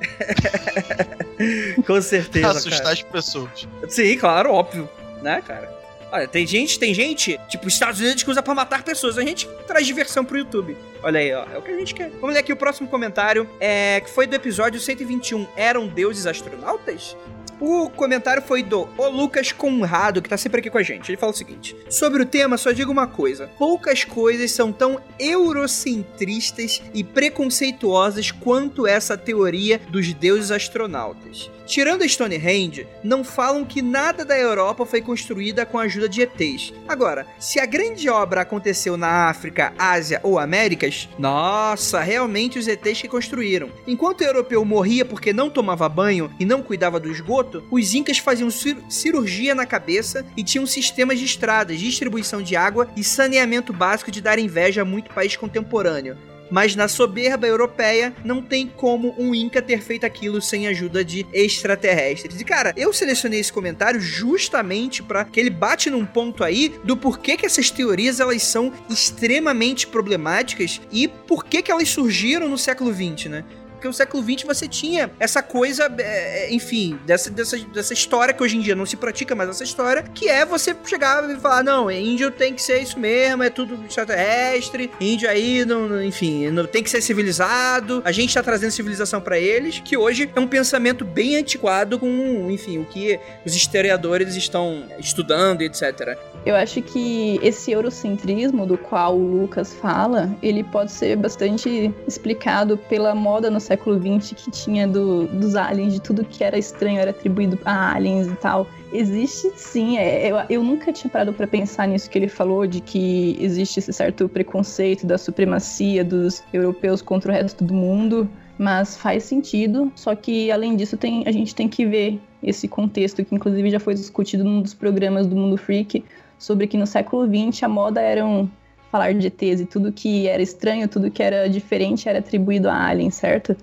Com 1.86 2.00
certeza. 2.00 2.50
Assustar 2.50 2.78
cara. 2.78 2.92
as 2.92 3.02
pessoas. 3.02 3.68
Sim, 3.88 4.16
claro, 4.18 4.52
óbvio. 4.52 4.88
Né, 5.22 5.42
cara? 5.46 5.72
Olha, 6.12 6.28
tem 6.28 6.46
gente, 6.46 6.78
tem 6.78 6.94
gente, 6.94 7.40
tipo, 7.48 7.66
Estados 7.66 7.98
Unidos 7.98 8.22
que 8.22 8.30
usa 8.30 8.40
pra 8.40 8.54
matar 8.54 8.84
pessoas. 8.84 9.18
A 9.18 9.22
gente 9.22 9.48
traz 9.66 9.84
diversão 9.84 10.24
pro 10.24 10.38
YouTube. 10.38 10.76
Olha 11.02 11.18
aí, 11.18 11.34
ó. 11.34 11.44
É 11.52 11.58
o 11.58 11.62
que 11.62 11.72
a 11.72 11.76
gente 11.76 11.92
quer. 11.92 12.08
Vamos 12.20 12.34
ler 12.34 12.40
aqui 12.40 12.52
o 12.52 12.56
próximo 12.56 12.86
comentário. 12.88 13.48
É, 13.58 14.00
que 14.00 14.10
foi 14.10 14.26
do 14.26 14.34
episódio 14.36 14.80
121. 14.80 15.46
Eram 15.56 15.88
deuses 15.88 16.26
astronautas? 16.26 17.16
O 17.60 17.88
comentário 17.88 18.42
foi 18.42 18.62
do 18.62 18.88
O 18.96 19.08
Lucas 19.08 19.52
Conrado, 19.52 20.20
que 20.20 20.28
tá 20.28 20.36
sempre 20.36 20.60
aqui 20.60 20.70
com 20.70 20.78
a 20.78 20.82
gente. 20.82 21.10
Ele 21.10 21.16
fala 21.16 21.32
o 21.32 21.36
seguinte: 21.36 21.76
Sobre 21.88 22.22
o 22.22 22.26
tema, 22.26 22.56
só 22.56 22.72
digo 22.72 22.90
uma 22.90 23.06
coisa: 23.06 23.50
poucas 23.58 24.04
coisas 24.04 24.50
são 24.50 24.72
tão 24.72 25.00
eurocentristas 25.18 26.82
e 26.92 27.04
preconceituosas 27.04 28.30
quanto 28.30 28.86
essa 28.86 29.16
teoria 29.16 29.80
dos 29.88 30.12
deuses 30.12 30.50
astronautas. 30.50 31.50
Tirando 31.66 32.06
Stonehenge, 32.06 32.86
não 33.02 33.24
falam 33.24 33.64
que 33.64 33.80
nada 33.80 34.22
da 34.24 34.38
Europa 34.38 34.84
foi 34.84 35.00
construída 35.00 35.64
com 35.64 35.78
a 35.78 35.84
ajuda 35.84 36.08
de 36.08 36.20
ETs. 36.20 36.74
Agora, 36.86 37.26
se 37.38 37.58
a 37.58 37.64
grande 37.64 38.08
obra 38.08 38.42
aconteceu 38.42 38.98
na 38.98 39.28
África, 39.30 39.72
Ásia 39.78 40.20
ou 40.22 40.38
Américas, 40.38 41.08
nossa, 41.18 42.00
realmente 42.00 42.58
os 42.58 42.68
ETs 42.68 43.00
que 43.00 43.08
construíram. 43.08 43.70
Enquanto 43.86 44.20
o 44.20 44.24
europeu 44.24 44.62
morria 44.64 45.06
porque 45.06 45.32
não 45.32 45.48
tomava 45.48 45.88
banho 45.88 46.30
e 46.38 46.44
não 46.44 46.62
cuidava 46.62 47.00
do 47.00 47.10
esgoto, 47.10 47.43
os 47.70 47.94
incas 47.94 48.18
faziam 48.18 48.50
cir 48.50 48.76
cirurgia 48.88 49.54
na 49.54 49.66
cabeça 49.66 50.24
e 50.36 50.44
tinham 50.44 50.66
sistemas 50.66 51.18
de 51.18 51.24
estradas, 51.24 51.78
distribuição 51.78 52.42
de 52.42 52.56
água 52.56 52.88
e 52.96 53.04
saneamento 53.04 53.72
básico 53.72 54.10
de 54.10 54.20
dar 54.20 54.38
inveja 54.38 54.82
a 54.82 54.84
muito 54.84 55.12
país 55.12 55.36
contemporâneo 55.36 56.16
mas 56.50 56.76
na 56.76 56.88
soberba 56.88 57.46
europeia 57.46 58.14
não 58.24 58.42
tem 58.42 58.68
como 58.68 59.14
um 59.18 59.34
Inca 59.34 59.60
ter 59.62 59.80
feito 59.80 60.04
aquilo 60.04 60.40
sem 60.40 60.66
ajuda 60.66 61.04
de 61.04 61.26
extraterrestres. 61.32 62.40
E 62.40 62.44
cara, 62.44 62.72
eu 62.76 62.92
selecionei 62.92 63.40
esse 63.40 63.52
comentário 63.52 64.00
justamente 64.00 65.02
para 65.02 65.24
que 65.24 65.40
ele 65.40 65.50
bate 65.50 65.90
num 65.90 66.06
ponto 66.06 66.44
aí 66.44 66.72
do 66.84 66.96
porquê 66.96 67.36
que 67.36 67.46
essas 67.46 67.70
teorias 67.70 68.20
elas 68.20 68.42
são 68.42 68.72
extremamente 68.88 69.86
problemáticas 69.86 70.80
e 70.92 71.08
por 71.08 71.44
que 71.44 71.62
que 71.62 71.72
elas 71.72 71.88
surgiram 71.88 72.48
no 72.48 72.58
século 72.58 72.92
20, 72.92 73.28
né? 73.28 73.44
Porque 73.84 73.88
no 73.88 73.94
século 73.94 74.22
XX 74.22 74.44
você 74.44 74.66
tinha 74.66 75.10
essa 75.20 75.42
coisa, 75.42 75.92
é, 75.98 76.44
é, 76.44 76.54
enfim, 76.54 76.98
dessa, 77.04 77.30
dessa, 77.30 77.58
dessa 77.58 77.92
história 77.92 78.32
que 78.32 78.42
hoje 78.42 78.56
em 78.56 78.60
dia 78.60 78.74
não 78.74 78.86
se 78.86 78.96
pratica 78.96 79.34
mais 79.34 79.50
essa 79.50 79.64
história, 79.64 80.02
que 80.02 80.28
é 80.28 80.46
você 80.46 80.74
chegar 80.86 81.28
e 81.28 81.36
falar, 81.36 81.62
não, 81.62 81.90
índio 81.90 82.30
tem 82.30 82.54
que 82.54 82.62
ser 82.62 82.80
isso 82.80 82.98
mesmo, 82.98 83.42
é 83.42 83.50
tudo 83.50 83.78
extraterrestre, 83.84 84.90
índio 85.00 85.28
aí, 85.28 85.64
não, 85.64 86.02
enfim, 86.02 86.48
não, 86.50 86.64
tem 86.64 86.82
que 86.82 86.88
ser 86.88 87.02
civilizado, 87.02 88.00
a 88.04 88.12
gente 88.12 88.32
tá 88.32 88.42
trazendo 88.42 88.70
civilização 88.70 89.20
para 89.20 89.38
eles, 89.38 89.80
que 89.80 89.96
hoje 89.96 90.30
é 90.34 90.40
um 90.40 90.46
pensamento 90.46 91.04
bem 91.04 91.36
antiquado 91.36 91.98
com, 91.98 92.50
enfim, 92.50 92.78
o 92.78 92.84
que 92.84 93.20
os 93.44 93.54
historiadores 93.54 94.34
estão 94.34 94.84
estudando, 94.98 95.62
etc. 95.62 96.16
Eu 96.46 96.54
acho 96.56 96.80
que 96.82 97.38
esse 97.42 97.72
eurocentrismo 97.72 98.66
do 98.66 98.76
qual 98.76 99.16
o 99.16 99.40
Lucas 99.40 99.72
fala, 99.74 100.34
ele 100.42 100.62
pode 100.62 100.92
ser 100.92 101.16
bastante 101.16 101.92
explicado 102.06 102.76
pela 102.76 103.14
moda 103.14 103.50
no 103.50 103.60
século 103.60 103.73
XX 103.76 104.32
que 104.34 104.50
tinha 104.50 104.86
do, 104.86 105.26
dos 105.26 105.54
aliens, 105.56 105.92
de 105.92 106.00
tudo 106.00 106.24
que 106.24 106.42
era 106.42 106.58
estranho 106.58 106.98
era 106.98 107.10
atribuído 107.10 107.58
a 107.64 107.94
aliens 107.94 108.26
e 108.26 108.36
tal. 108.36 108.66
Existe 108.92 109.50
sim, 109.56 109.98
é, 109.98 110.30
eu, 110.30 110.36
eu 110.48 110.62
nunca 110.62 110.92
tinha 110.92 111.10
parado 111.10 111.32
para 111.32 111.46
pensar 111.46 111.88
nisso 111.88 112.08
que 112.08 112.18
ele 112.18 112.28
falou, 112.28 112.66
de 112.66 112.80
que 112.80 113.36
existe 113.40 113.78
esse 113.78 113.92
certo 113.92 114.28
preconceito 114.28 115.06
da 115.06 115.18
supremacia 115.18 116.04
dos 116.04 116.42
europeus 116.52 117.02
contra 117.02 117.32
o 117.32 117.34
resto 117.34 117.64
do 117.64 117.74
mundo, 117.74 118.28
mas 118.58 118.96
faz 118.96 119.24
sentido, 119.24 119.90
só 119.94 120.14
que 120.14 120.50
além 120.50 120.76
disso 120.76 120.96
tem, 120.96 121.24
a 121.26 121.32
gente 121.32 121.54
tem 121.54 121.68
que 121.68 121.84
ver 121.84 122.20
esse 122.42 122.68
contexto 122.68 123.24
que 123.24 123.34
inclusive 123.34 123.70
já 123.70 123.80
foi 123.80 123.94
discutido 123.94 124.44
num 124.44 124.62
dos 124.62 124.74
programas 124.74 125.26
do 125.26 125.34
Mundo 125.34 125.56
Freak, 125.56 126.04
sobre 126.38 126.66
que 126.66 126.76
no 126.76 126.86
século 126.86 127.26
XX 127.26 127.62
a 127.62 127.68
moda 127.68 128.00
era 128.00 128.24
um 128.24 128.48
falar 128.94 129.12
de 129.12 129.26
ETs 129.26 129.60
e 129.60 129.66
tudo 129.66 129.90
que 129.90 130.28
era 130.28 130.40
estranho, 130.40 130.86
tudo 130.86 131.10
que 131.10 131.20
era 131.20 131.48
diferente 131.48 132.08
era 132.08 132.20
atribuído 132.20 132.70
a 132.70 132.86
Alien, 132.86 133.10
certo? 133.10 133.56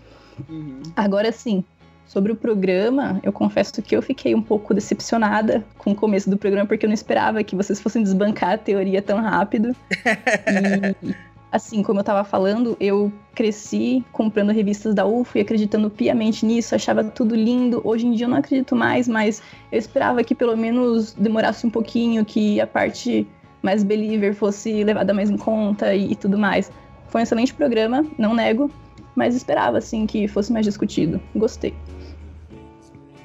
Uhum. 0.49 0.81
Agora 0.93 1.31
sim, 1.31 1.63
sobre 2.05 2.33
o 2.33 2.35
programa, 2.35 3.17
eu 3.23 3.31
confesso 3.31 3.81
que 3.81 3.95
eu 3.95 4.01
fiquei 4.01 4.35
um 4.35 4.41
pouco 4.41 4.73
decepcionada 4.73 5.63
com 5.77 5.91
o 5.91 5.95
começo 5.95 6.29
do 6.29 6.35
programa, 6.35 6.67
porque 6.67 6.85
eu 6.85 6.89
não 6.89 6.93
esperava 6.93 7.41
que 7.45 7.55
vocês 7.55 7.79
fossem 7.79 8.03
desbancar 8.03 8.51
a 8.51 8.57
teoria 8.57 9.01
tão 9.01 9.21
rápido. 9.21 9.73
e, 11.01 11.15
assim, 11.49 11.81
como 11.81 12.01
eu 12.01 12.03
tava 12.03 12.25
falando, 12.25 12.75
eu 12.77 13.09
cresci 13.33 14.03
comprando 14.11 14.51
revistas 14.51 14.93
da 14.93 15.05
UFO 15.05 15.37
e 15.37 15.41
acreditando 15.41 15.89
piamente 15.89 16.45
nisso, 16.45 16.75
achava 16.75 17.05
tudo 17.05 17.35
lindo. 17.35 17.79
Hoje 17.85 18.05
em 18.05 18.11
dia 18.11 18.25
eu 18.25 18.29
não 18.29 18.37
acredito 18.37 18.75
mais, 18.75 19.07
mas 19.07 19.41
eu 19.71 19.79
esperava 19.79 20.21
que 20.25 20.35
pelo 20.35 20.57
menos 20.57 21.13
demorasse 21.13 21.65
um 21.65 21.69
pouquinho, 21.69 22.25
que 22.25 22.59
a 22.59 22.67
parte 22.67 23.25
mais 23.61 23.83
believer 23.83 24.33
fosse 24.33 24.83
levada 24.83 25.13
mais 25.13 25.29
em 25.29 25.37
conta 25.37 25.93
e, 25.93 26.11
e 26.11 26.15
tudo 26.15 26.37
mais. 26.37 26.71
Foi 27.07 27.21
um 27.21 27.23
excelente 27.23 27.53
programa, 27.53 28.05
não 28.17 28.33
nego, 28.33 28.71
mas 29.15 29.35
esperava 29.35 29.77
assim 29.77 30.05
que 30.05 30.27
fosse 30.27 30.51
mais 30.51 30.65
discutido. 30.65 31.21
Gostei. 31.35 31.73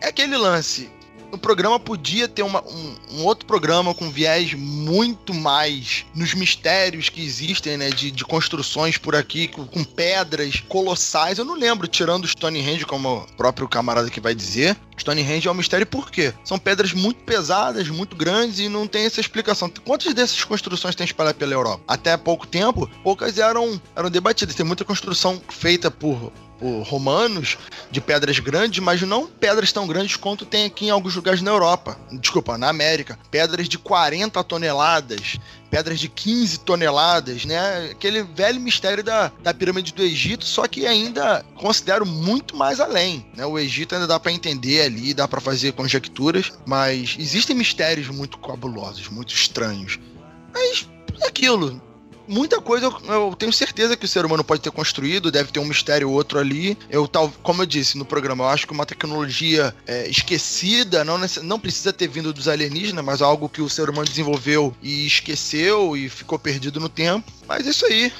É 0.01 0.09
aquele 0.09 0.37
lance 0.37 0.90
o 1.37 1.38
programa 1.38 1.79
podia 1.79 2.27
ter 2.27 2.42
uma, 2.42 2.62
um, 2.62 2.94
um, 3.12 3.25
outro 3.25 3.46
programa 3.46 3.94
com 3.94 4.11
viés 4.11 4.55
muito 4.55 5.33
mais 5.33 6.05
nos 6.14 6.35
mistérios 6.35 7.09
que 7.09 7.25
existem, 7.25 7.77
né? 7.77 7.90
De, 7.90 8.11
de 8.11 8.25
construções 8.25 8.99
por 8.99 9.14
aqui, 9.14 9.46
com, 9.46 9.66
com, 9.66 9.85
pedras 9.85 10.61
colossais. 10.68 11.38
Eu 11.38 11.44
não 11.44 11.55
lembro, 11.55 11.87
tirando 11.87 12.25
o 12.25 12.29
Stonehenge, 12.29 12.85
como 12.85 13.18
o 13.18 13.33
próprio 13.37 13.68
camarada 13.68 14.11
que 14.11 14.20
vai 14.20 14.35
dizer. 14.35 14.77
Stonehenge 14.99 15.46
é 15.46 15.51
um 15.51 15.55
mistério 15.55 15.87
por 15.87 16.11
quê? 16.11 16.33
São 16.42 16.59
pedras 16.59 16.92
muito 16.92 17.22
pesadas, 17.25 17.88
muito 17.88 18.16
grandes 18.16 18.59
e 18.59 18.68
não 18.68 18.87
tem 18.87 19.05
essa 19.05 19.20
explicação. 19.20 19.70
Quantas 19.85 20.14
dessas 20.14 20.42
construções 20.42 20.94
tem 20.94 21.05
espalhadas 21.05 21.38
pela 21.38 21.53
Europa? 21.53 21.85
Até 21.87 22.16
pouco 22.16 22.46
tempo, 22.46 22.90
poucas 23.05 23.38
eram, 23.38 23.81
eram 23.94 24.11
debatidas. 24.11 24.55
Tem 24.55 24.64
muita 24.64 24.85
construção 24.85 25.40
feita 25.49 25.90
por 25.90 26.07
por 26.07 26.33
romanos 26.85 27.59
de 27.90 28.01
pedras 28.01 28.38
grandes, 28.38 28.83
mas 28.83 29.03
não 29.03 29.27
pedras 29.27 29.73
tão 29.73 29.87
grandes 29.87 30.16
quanto 30.16 30.47
tem 30.47 30.64
aqui 30.64 30.87
em 30.87 30.90
alguns 30.90 31.14
lugares 31.14 31.42
na 31.42 31.51
Europa. 31.51 31.99
Desculpa, 32.12 32.57
na 32.57 32.69
América. 32.69 33.19
Pedras 33.31 33.69
de 33.69 33.79
40 33.79 34.42
toneladas, 34.45 35.38
pedras 35.71 36.01
de 36.01 36.09
15 36.09 36.61
toneladas, 36.61 37.45
né? 37.45 37.90
Aquele 37.90 38.23
velho 38.23 38.61
mistério 38.61 39.05
da, 39.05 39.31
da 39.42 39.53
pirâmide 39.53 39.92
do 39.92 40.03
Egito, 40.03 40.45
só 40.45 40.66
que 40.66 40.87
ainda 40.87 41.45
considero 41.57 42.07
muito 42.07 42.57
mais 42.57 42.81
além, 42.81 43.27
né? 43.37 43.45
O 43.45 43.59
Egito 43.59 43.95
ainda 43.95 44.07
dá 44.07 44.19
para 44.19 44.33
entender 44.33 44.83
ali, 44.83 45.12
dá 45.12 45.29
para 45.29 45.40
fazer 45.40 45.73
conjecturas, 45.73 46.53
mas 46.64 47.16
existem 47.19 47.55
mistérios 47.55 48.09
muito 48.09 48.38
cabulosos, 48.38 49.09
muito 49.09 49.35
estranhos. 49.35 49.99
Mas 50.53 50.88
é 51.23 51.29
aquilo 51.29 51.81
muita 52.29 52.61
coisa 52.61 52.87
eu, 52.87 53.12
eu, 53.12 53.37
tenho 53.37 53.53
certeza 53.53 53.97
que 53.97 54.05
o 54.05 54.09
ser 54.09 54.25
humano 54.25 54.45
pode 54.45 54.61
ter 54.61 54.71
construído, 54.71 55.31
deve 55.31 55.51
ter 55.51 55.61
um 55.61 55.65
mistério 55.65 56.09
ou 56.09 56.15
outro 56.15 56.39
ali. 56.39 56.77
Eu, 56.91 57.07
tal, 57.07 57.33
como 57.43 57.62
eu 57.62 57.67
disse 57.67 57.99
no 57.99 58.05
programa, 58.05 58.45
eu 58.45 58.49
acho 58.49 58.67
que 58.67 58.73
uma 58.73 58.87
tecnologia 58.87 59.75
é, 59.87 60.09
esquecida, 60.09 61.05
não, 61.05 61.19
não 61.43 61.59
precisa 61.59 61.93
ter 61.93 62.09
vindo 62.09 62.33
dos 62.33 62.49
alienígenas, 62.49 63.05
mas 63.05 63.23
algo 63.23 63.49
que 63.49 63.62
o 63.62 63.69
ser 63.69 63.89
humano 63.89 64.07
desenvolveu 64.07 64.75
e 64.83 65.07
esqueceu 65.07 65.97
e 65.97 66.09
ficou 66.09 66.39
perdido 66.39 66.81
no 66.81 66.89
tempo. 66.89 67.31
Mas 67.47 67.67
é 67.67 67.71
isso 67.71 67.87
aí. 67.87 68.12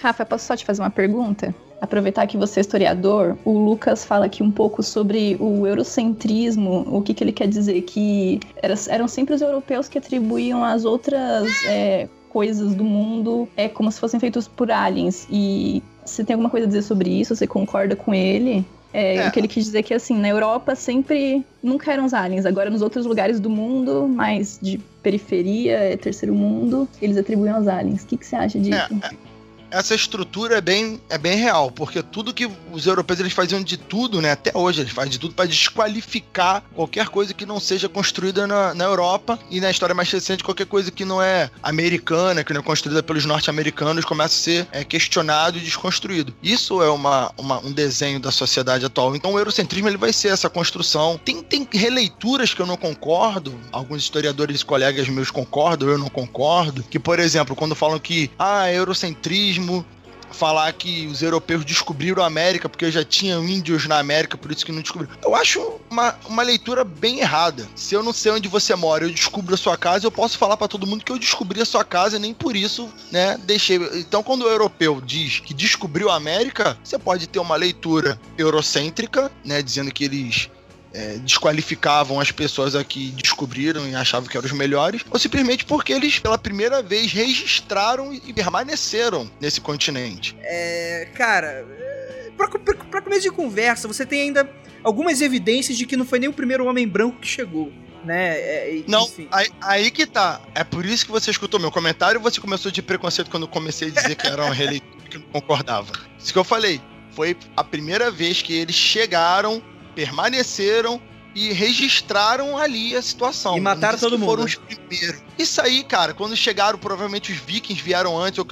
Rafa, 0.00 0.24
posso 0.26 0.46
só 0.46 0.56
te 0.56 0.64
fazer 0.64 0.82
uma 0.82 0.90
pergunta? 0.90 1.54
aproveitar 1.80 2.26
que 2.26 2.36
você 2.36 2.60
é 2.60 2.62
historiador, 2.62 3.36
o 3.44 3.58
Lucas 3.58 4.04
fala 4.04 4.26
aqui 4.26 4.42
um 4.42 4.50
pouco 4.50 4.82
sobre 4.82 5.36
o 5.38 5.66
eurocentrismo, 5.66 6.84
o 6.90 7.02
que, 7.02 7.14
que 7.14 7.22
ele 7.22 7.32
quer 7.32 7.46
dizer, 7.46 7.80
que 7.82 8.40
era, 8.62 8.74
eram 8.88 9.06
sempre 9.06 9.34
os 9.34 9.40
europeus 9.40 9.88
que 9.88 9.98
atribuíam 9.98 10.64
as 10.64 10.84
outras 10.84 11.46
é, 11.66 12.08
coisas 12.34 12.74
do 12.74 12.82
mundo 12.82 13.48
é 13.56 13.68
como 13.68 13.92
se 13.92 14.00
fossem 14.00 14.18
feitos 14.18 14.48
por 14.48 14.68
aliens. 14.68 15.24
E 15.30 15.80
você 16.04 16.24
tem 16.24 16.34
alguma 16.34 16.50
coisa 16.50 16.66
a 16.66 16.68
dizer 16.68 16.82
sobre 16.82 17.08
isso? 17.08 17.36
Você 17.36 17.46
concorda 17.46 17.94
com 17.94 18.12
ele? 18.12 18.66
É, 18.92 19.16
é. 19.16 19.28
O 19.28 19.30
que 19.30 19.38
ele 19.38 19.46
quis 19.46 19.64
dizer 19.64 19.78
é 19.78 19.82
que, 19.82 19.94
assim, 19.94 20.18
na 20.18 20.28
Europa 20.28 20.74
sempre 20.74 21.46
nunca 21.62 21.92
eram 21.92 22.04
os 22.04 22.12
aliens. 22.12 22.44
Agora, 22.44 22.70
nos 22.70 22.82
outros 22.82 23.06
lugares 23.06 23.38
do 23.38 23.48
mundo, 23.48 24.08
mais 24.08 24.58
de 24.60 24.78
periferia, 25.00 25.78
é 25.78 25.96
terceiro 25.96 26.34
mundo, 26.34 26.88
eles 27.00 27.16
atribuem 27.16 27.52
aos 27.52 27.68
aliens. 27.68 28.02
O 28.02 28.06
que, 28.06 28.16
que 28.16 28.26
você 28.26 28.34
acha 28.34 28.58
disso? 28.58 28.94
É, 29.00 29.06
é 29.06 29.33
essa 29.74 29.94
estrutura 29.94 30.58
é 30.58 30.60
bem, 30.60 31.00
é 31.10 31.18
bem 31.18 31.36
real, 31.36 31.68
porque 31.68 32.00
tudo 32.00 32.32
que 32.32 32.48
os 32.70 32.86
europeus 32.86 33.18
eles 33.18 33.32
faziam 33.32 33.60
de 33.62 33.76
tudo, 33.76 34.20
né? 34.20 34.30
Até 34.30 34.52
hoje 34.54 34.80
eles 34.80 34.92
fazem 34.92 35.10
de 35.10 35.18
tudo 35.18 35.34
para 35.34 35.46
desqualificar 35.46 36.62
qualquer 36.74 37.08
coisa 37.08 37.34
que 37.34 37.44
não 37.44 37.58
seja 37.58 37.88
construída 37.88 38.46
na, 38.46 38.72
na 38.72 38.84
Europa 38.84 39.36
e 39.50 39.60
na 39.60 39.70
história 39.70 39.94
mais 39.94 40.10
recente 40.10 40.44
qualquer 40.44 40.66
coisa 40.66 40.92
que 40.92 41.04
não 41.04 41.20
é 41.20 41.50
americana, 41.60 42.44
que 42.44 42.52
não 42.52 42.60
é 42.60 42.64
construída 42.64 43.02
pelos 43.02 43.24
norte-americanos 43.24 44.04
começa 44.04 44.34
a 44.34 44.38
ser 44.38 44.68
é, 44.70 44.84
questionado 44.84 45.58
e 45.58 45.60
desconstruído. 45.60 46.32
Isso 46.40 46.80
é 46.80 46.88
uma, 46.88 47.32
uma, 47.36 47.58
um 47.58 47.72
desenho 47.72 48.20
da 48.20 48.30
sociedade 48.30 48.86
atual. 48.86 49.16
Então 49.16 49.32
o 49.32 49.38
eurocentrismo 49.38 49.88
ele 49.88 49.96
vai 49.96 50.12
ser 50.12 50.28
essa 50.28 50.48
construção. 50.48 51.20
Tem, 51.24 51.42
tem 51.42 51.66
releituras 51.72 52.54
que 52.54 52.62
eu 52.62 52.66
não 52.66 52.76
concordo, 52.76 53.58
alguns 53.72 54.02
historiadores 54.02 54.60
e 54.60 54.64
colegas 54.64 55.08
meus 55.08 55.32
concordam, 55.32 55.88
eu 55.88 55.98
não 55.98 56.08
concordo, 56.08 56.84
que 56.84 56.98
por 56.98 57.18
exemplo 57.18 57.56
quando 57.56 57.74
falam 57.74 57.98
que 57.98 58.30
ah 58.38 58.70
eurocentrismo 58.70 59.63
mesmo 59.64 59.84
falar 60.30 60.72
que 60.72 61.06
os 61.06 61.22
europeus 61.22 61.64
descobriram 61.64 62.22
a 62.22 62.26
América 62.26 62.68
porque 62.68 62.90
já 62.90 63.04
tinham 63.04 63.48
índios 63.48 63.86
na 63.86 63.98
América, 63.98 64.36
por 64.36 64.50
isso 64.50 64.66
que 64.66 64.72
não 64.72 64.82
descobriram. 64.82 65.14
Eu 65.22 65.34
acho 65.34 65.80
uma, 65.88 66.16
uma 66.26 66.42
leitura 66.42 66.82
bem 66.82 67.20
errada. 67.20 67.66
Se 67.76 67.94
eu 67.94 68.02
não 68.02 68.12
sei 68.12 68.32
onde 68.32 68.48
você 68.48 68.74
mora, 68.74 69.04
eu 69.04 69.10
descubro 69.10 69.54
a 69.54 69.56
sua 69.56 69.76
casa, 69.76 70.06
eu 70.06 70.10
posso 70.10 70.36
falar 70.36 70.56
para 70.56 70.66
todo 70.66 70.86
mundo 70.86 71.04
que 71.04 71.12
eu 71.12 71.18
descobri 71.18 71.62
a 71.62 71.64
sua 71.64 71.84
casa 71.84 72.16
e 72.16 72.18
nem 72.18 72.34
por 72.34 72.56
isso, 72.56 72.92
né, 73.12 73.38
deixei. 73.44 73.76
Então, 73.94 74.22
quando 74.24 74.42
o 74.42 74.48
europeu 74.48 75.00
diz 75.00 75.38
que 75.38 75.54
descobriu 75.54 76.10
a 76.10 76.16
América, 76.16 76.76
você 76.82 76.98
pode 76.98 77.28
ter 77.28 77.38
uma 77.38 77.54
leitura 77.54 78.20
eurocêntrica, 78.36 79.30
né, 79.44 79.62
dizendo 79.62 79.92
que 79.92 80.04
eles 80.04 80.50
é, 80.94 81.18
desqualificavam 81.18 82.20
as 82.20 82.30
pessoas 82.30 82.76
aqui 82.76 83.12
descobriram 83.20 83.86
e 83.88 83.94
achavam 83.94 84.28
que 84.28 84.36
eram 84.36 84.46
os 84.46 84.52
melhores, 84.52 85.04
ou 85.10 85.18
simplesmente 85.18 85.64
porque 85.64 85.92
eles, 85.92 86.20
pela 86.20 86.38
primeira 86.38 86.82
vez, 86.82 87.12
registraram 87.12 88.14
e 88.14 88.32
permaneceram 88.32 89.28
nesse 89.40 89.60
continente. 89.60 90.36
É, 90.40 91.08
cara, 91.14 91.66
é, 91.78 92.30
pra 92.36 93.02
começo 93.02 93.22
de 93.22 93.30
conversa, 93.30 93.88
você 93.88 94.06
tem 94.06 94.22
ainda 94.22 94.48
algumas 94.84 95.20
evidências 95.20 95.76
de 95.76 95.84
que 95.84 95.96
não 95.96 96.06
foi 96.06 96.20
nem 96.20 96.28
o 96.28 96.32
primeiro 96.32 96.64
homem 96.66 96.86
branco 96.86 97.18
que 97.18 97.26
chegou. 97.26 97.72
Né? 98.04 98.36
É, 98.36 98.84
não, 98.86 99.10
aí, 99.32 99.48
aí, 99.62 99.90
que 99.90 100.04
tá. 100.06 100.38
É 100.54 100.62
por 100.62 100.84
isso 100.84 101.06
que 101.06 101.10
você 101.10 101.30
escutou 101.30 101.58
meu 101.58 101.72
comentário 101.72 102.18
e 102.18 102.22
você 102.22 102.38
começou 102.38 102.70
de 102.70 102.82
preconceito 102.82 103.30
quando 103.30 103.44
eu 103.44 103.48
comecei 103.48 103.88
a 103.88 103.90
dizer 103.90 104.14
que 104.14 104.26
era 104.26 104.44
uma 104.44 104.52
releitura 104.54 105.08
que 105.08 105.16
não 105.16 105.24
concordava. 105.24 105.90
Isso 106.18 106.30
que 106.30 106.38
eu 106.38 106.44
falei. 106.44 106.82
Foi 107.12 107.34
a 107.56 107.64
primeira 107.64 108.10
vez 108.10 108.42
que 108.42 108.52
eles 108.52 108.74
chegaram 108.74 109.62
permaneceram 109.94 111.00
e 111.34 111.52
registraram 111.52 112.56
ali 112.56 112.94
a 112.94 113.02
situação. 113.02 113.56
E 113.56 113.60
mataram 113.60 113.98
todo 113.98 114.18
mundo. 114.18 114.28
Foram 114.28 114.44
os 114.44 114.54
primeiros. 114.54 115.22
Isso 115.38 115.60
aí, 115.60 115.82
cara, 115.82 116.14
quando 116.14 116.36
chegaram, 116.36 116.78
provavelmente 116.78 117.32
os 117.32 117.38
vikings 117.38 117.82
vieram 117.82 118.18
antes, 118.18 118.42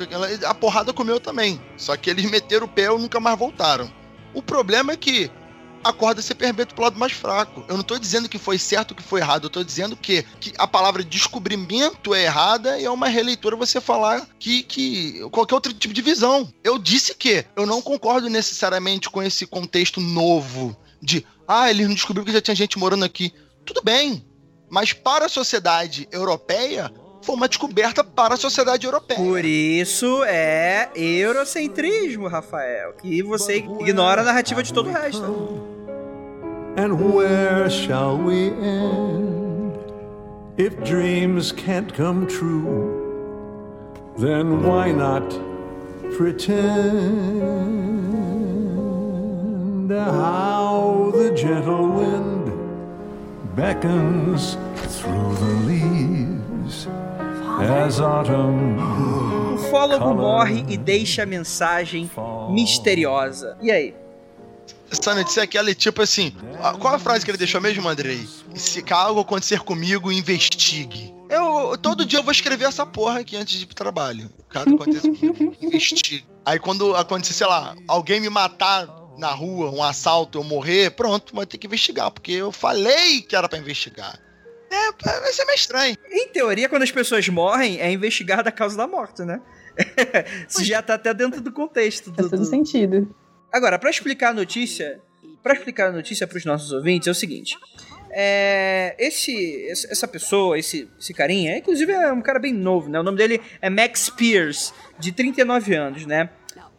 a 0.44 0.54
porrada 0.54 0.92
comeu 0.92 1.20
também. 1.20 1.60
Só 1.76 1.96
que 1.96 2.10
eles 2.10 2.28
meteram 2.28 2.66
o 2.66 2.68
pé 2.68 2.86
e 2.86 2.98
nunca 2.98 3.20
mais 3.20 3.38
voltaram. 3.38 3.90
O 4.34 4.42
problema 4.42 4.92
é 4.92 4.96
que 4.96 5.30
a 5.84 5.92
corda 5.92 6.22
se 6.22 6.34
permite 6.34 6.74
pro 6.74 6.84
lado 6.84 6.98
mais 6.98 7.12
fraco. 7.12 7.64
Eu 7.68 7.76
não 7.76 7.84
tô 7.84 7.98
dizendo 7.98 8.28
que 8.28 8.38
foi 8.38 8.58
certo 8.58 8.92
ou 8.92 8.96
que 8.96 9.02
foi 9.02 9.20
errado, 9.20 9.44
eu 9.44 9.50
tô 9.50 9.64
dizendo 9.64 9.96
que, 9.96 10.22
que 10.40 10.52
a 10.56 10.66
palavra 10.66 11.02
descobrimento 11.02 12.14
é 12.14 12.24
errada 12.24 12.78
e 12.78 12.84
é 12.84 12.90
uma 12.90 13.08
releitura 13.08 13.56
você 13.56 13.80
falar 13.80 14.26
que, 14.38 14.62
que 14.62 15.20
qualquer 15.30 15.54
outro 15.54 15.72
tipo 15.72 15.92
de 15.92 16.02
visão. 16.02 16.48
Eu 16.62 16.78
disse 16.78 17.14
que 17.14 17.44
eu 17.56 17.66
não 17.66 17.82
concordo 17.82 18.28
necessariamente 18.28 19.10
com 19.10 19.22
esse 19.22 19.46
contexto 19.46 20.00
novo 20.00 20.76
de 21.02 21.26
ah, 21.52 21.70
eles 21.70 21.86
não 21.86 21.94
descobriram 21.94 22.24
que 22.24 22.32
já 22.32 22.40
tinha 22.40 22.54
gente 22.54 22.78
morando 22.78 23.04
aqui. 23.04 23.32
Tudo 23.64 23.82
bem, 23.82 24.24
mas 24.70 24.94
para 24.94 25.26
a 25.26 25.28
sociedade 25.28 26.08
europeia 26.10 26.90
foi 27.20 27.34
uma 27.34 27.46
descoberta 27.46 28.02
para 28.02 28.34
a 28.34 28.36
sociedade 28.38 28.86
europeia. 28.86 29.18
Por 29.18 29.44
isso 29.44 30.24
é 30.24 30.90
eurocentrismo, 30.96 32.26
Rafael, 32.26 32.94
que 32.94 33.22
você 33.22 33.58
ignora 33.58 34.22
a 34.22 34.24
narrativa 34.24 34.62
de 34.62 34.72
todo 34.72 34.88
o 34.88 34.92
resto. 34.92 35.22
And 36.78 36.94
where 36.94 37.68
shall 37.68 38.16
we 38.16 38.48
end? 38.48 39.74
If 40.56 40.74
dreams 40.84 41.52
can't 41.52 41.92
come 41.94 42.26
true, 42.26 44.14
then 44.18 44.62
why 44.62 44.90
not 44.90 45.38
pretend? 46.16 48.11
How 49.98 51.10
the 51.14 51.34
gentle 51.34 51.88
wind 51.88 52.52
beckons 53.54 54.56
through 54.98 55.34
the 55.36 55.54
leaves 55.66 56.86
as 57.60 58.00
autumn. 58.00 58.76
O 59.54 59.58
fólogo 59.70 60.14
morre 60.14 60.64
e 60.68 60.76
deixa 60.76 61.22
a 61.22 61.26
mensagem 61.26 62.10
misteriosa. 62.50 63.56
E 63.60 63.70
aí? 63.70 63.94
Essa 64.90 65.14
notícia 65.14 65.42
aqui, 65.42 65.56
ela 65.56 65.70
é 65.70 65.74
tipo 65.74 66.02
assim. 66.02 66.34
Qual 66.78 66.94
a 66.94 66.98
frase 66.98 67.24
que 67.24 67.30
ele 67.30 67.38
deixou 67.38 67.60
mesmo, 67.60 67.88
Andrei? 67.88 68.28
Se 68.54 68.84
algo 68.90 69.20
acontecer 69.20 69.60
comigo, 69.60 70.12
investigue. 70.12 71.14
Eu, 71.28 71.78
todo 71.78 72.04
dia 72.04 72.18
eu 72.18 72.22
vou 72.22 72.32
escrever 72.32 72.66
essa 72.66 72.84
porra 72.84 73.20
aqui 73.20 73.36
antes 73.36 73.56
de 73.56 73.64
ir 73.64 73.66
pro 73.66 73.74
trabalho. 73.74 74.30
Caso 74.50 74.74
aconteça 74.74 75.08
comigo, 75.08 75.56
investigue. 75.62 76.26
Aí 76.44 76.58
quando 76.58 76.94
acontecer, 76.94 77.32
sei 77.32 77.46
lá, 77.46 77.74
alguém 77.88 78.20
me 78.20 78.28
matar 78.28 78.86
na 79.18 79.30
rua, 79.30 79.70
um 79.70 79.82
assalto, 79.82 80.38
eu 80.38 80.44
morrer, 80.44 80.90
pronto, 80.90 81.34
vai 81.34 81.46
ter 81.46 81.58
que 81.58 81.66
investigar, 81.66 82.10
porque 82.10 82.32
eu 82.32 82.50
falei 82.50 83.22
que 83.22 83.36
era 83.36 83.48
para 83.48 83.58
investigar. 83.58 84.18
É, 84.70 85.20
vai 85.20 85.32
ser 85.32 85.44
meio 85.44 85.56
estranho. 85.56 85.96
Em 86.10 86.28
teoria, 86.28 86.68
quando 86.68 86.82
as 86.82 86.90
pessoas 86.90 87.28
morrem, 87.28 87.78
é 87.78 87.92
investigar 87.92 88.42
da 88.42 88.50
causa 88.50 88.76
da 88.76 88.86
morte, 88.86 89.22
né? 89.22 89.40
Isso 90.48 90.64
já 90.64 90.80
tá 90.80 90.94
até 90.94 91.12
dentro 91.12 91.40
do 91.40 91.52
contexto. 91.52 92.10
Do, 92.10 92.16
Faz 92.16 92.30
todo 92.30 92.44
sentido. 92.44 93.14
Agora, 93.52 93.78
para 93.78 93.90
explicar 93.90 94.30
a 94.30 94.34
notícia, 94.34 94.98
para 95.42 95.52
explicar 95.52 95.88
a 95.88 95.92
notícia 95.92 96.26
para 96.26 96.38
os 96.38 96.44
nossos 96.44 96.72
ouvintes, 96.72 97.06
é 97.06 97.10
o 97.10 97.14
seguinte. 97.14 97.54
É, 98.14 98.94
esse, 98.98 99.66
essa 99.70 100.06
pessoa, 100.08 100.58
esse, 100.58 100.88
esse 100.98 101.14
carinha, 101.14 101.56
inclusive 101.56 101.92
é 101.92 102.12
um 102.12 102.20
cara 102.20 102.38
bem 102.38 102.52
novo, 102.52 102.88
né? 102.88 103.00
O 103.00 103.02
nome 103.02 103.18
dele 103.18 103.40
é 103.60 103.68
Max 103.68 104.10
Pierce, 104.10 104.72
de 104.98 105.12
39 105.12 105.74
anos, 105.74 106.06
né? 106.06 106.30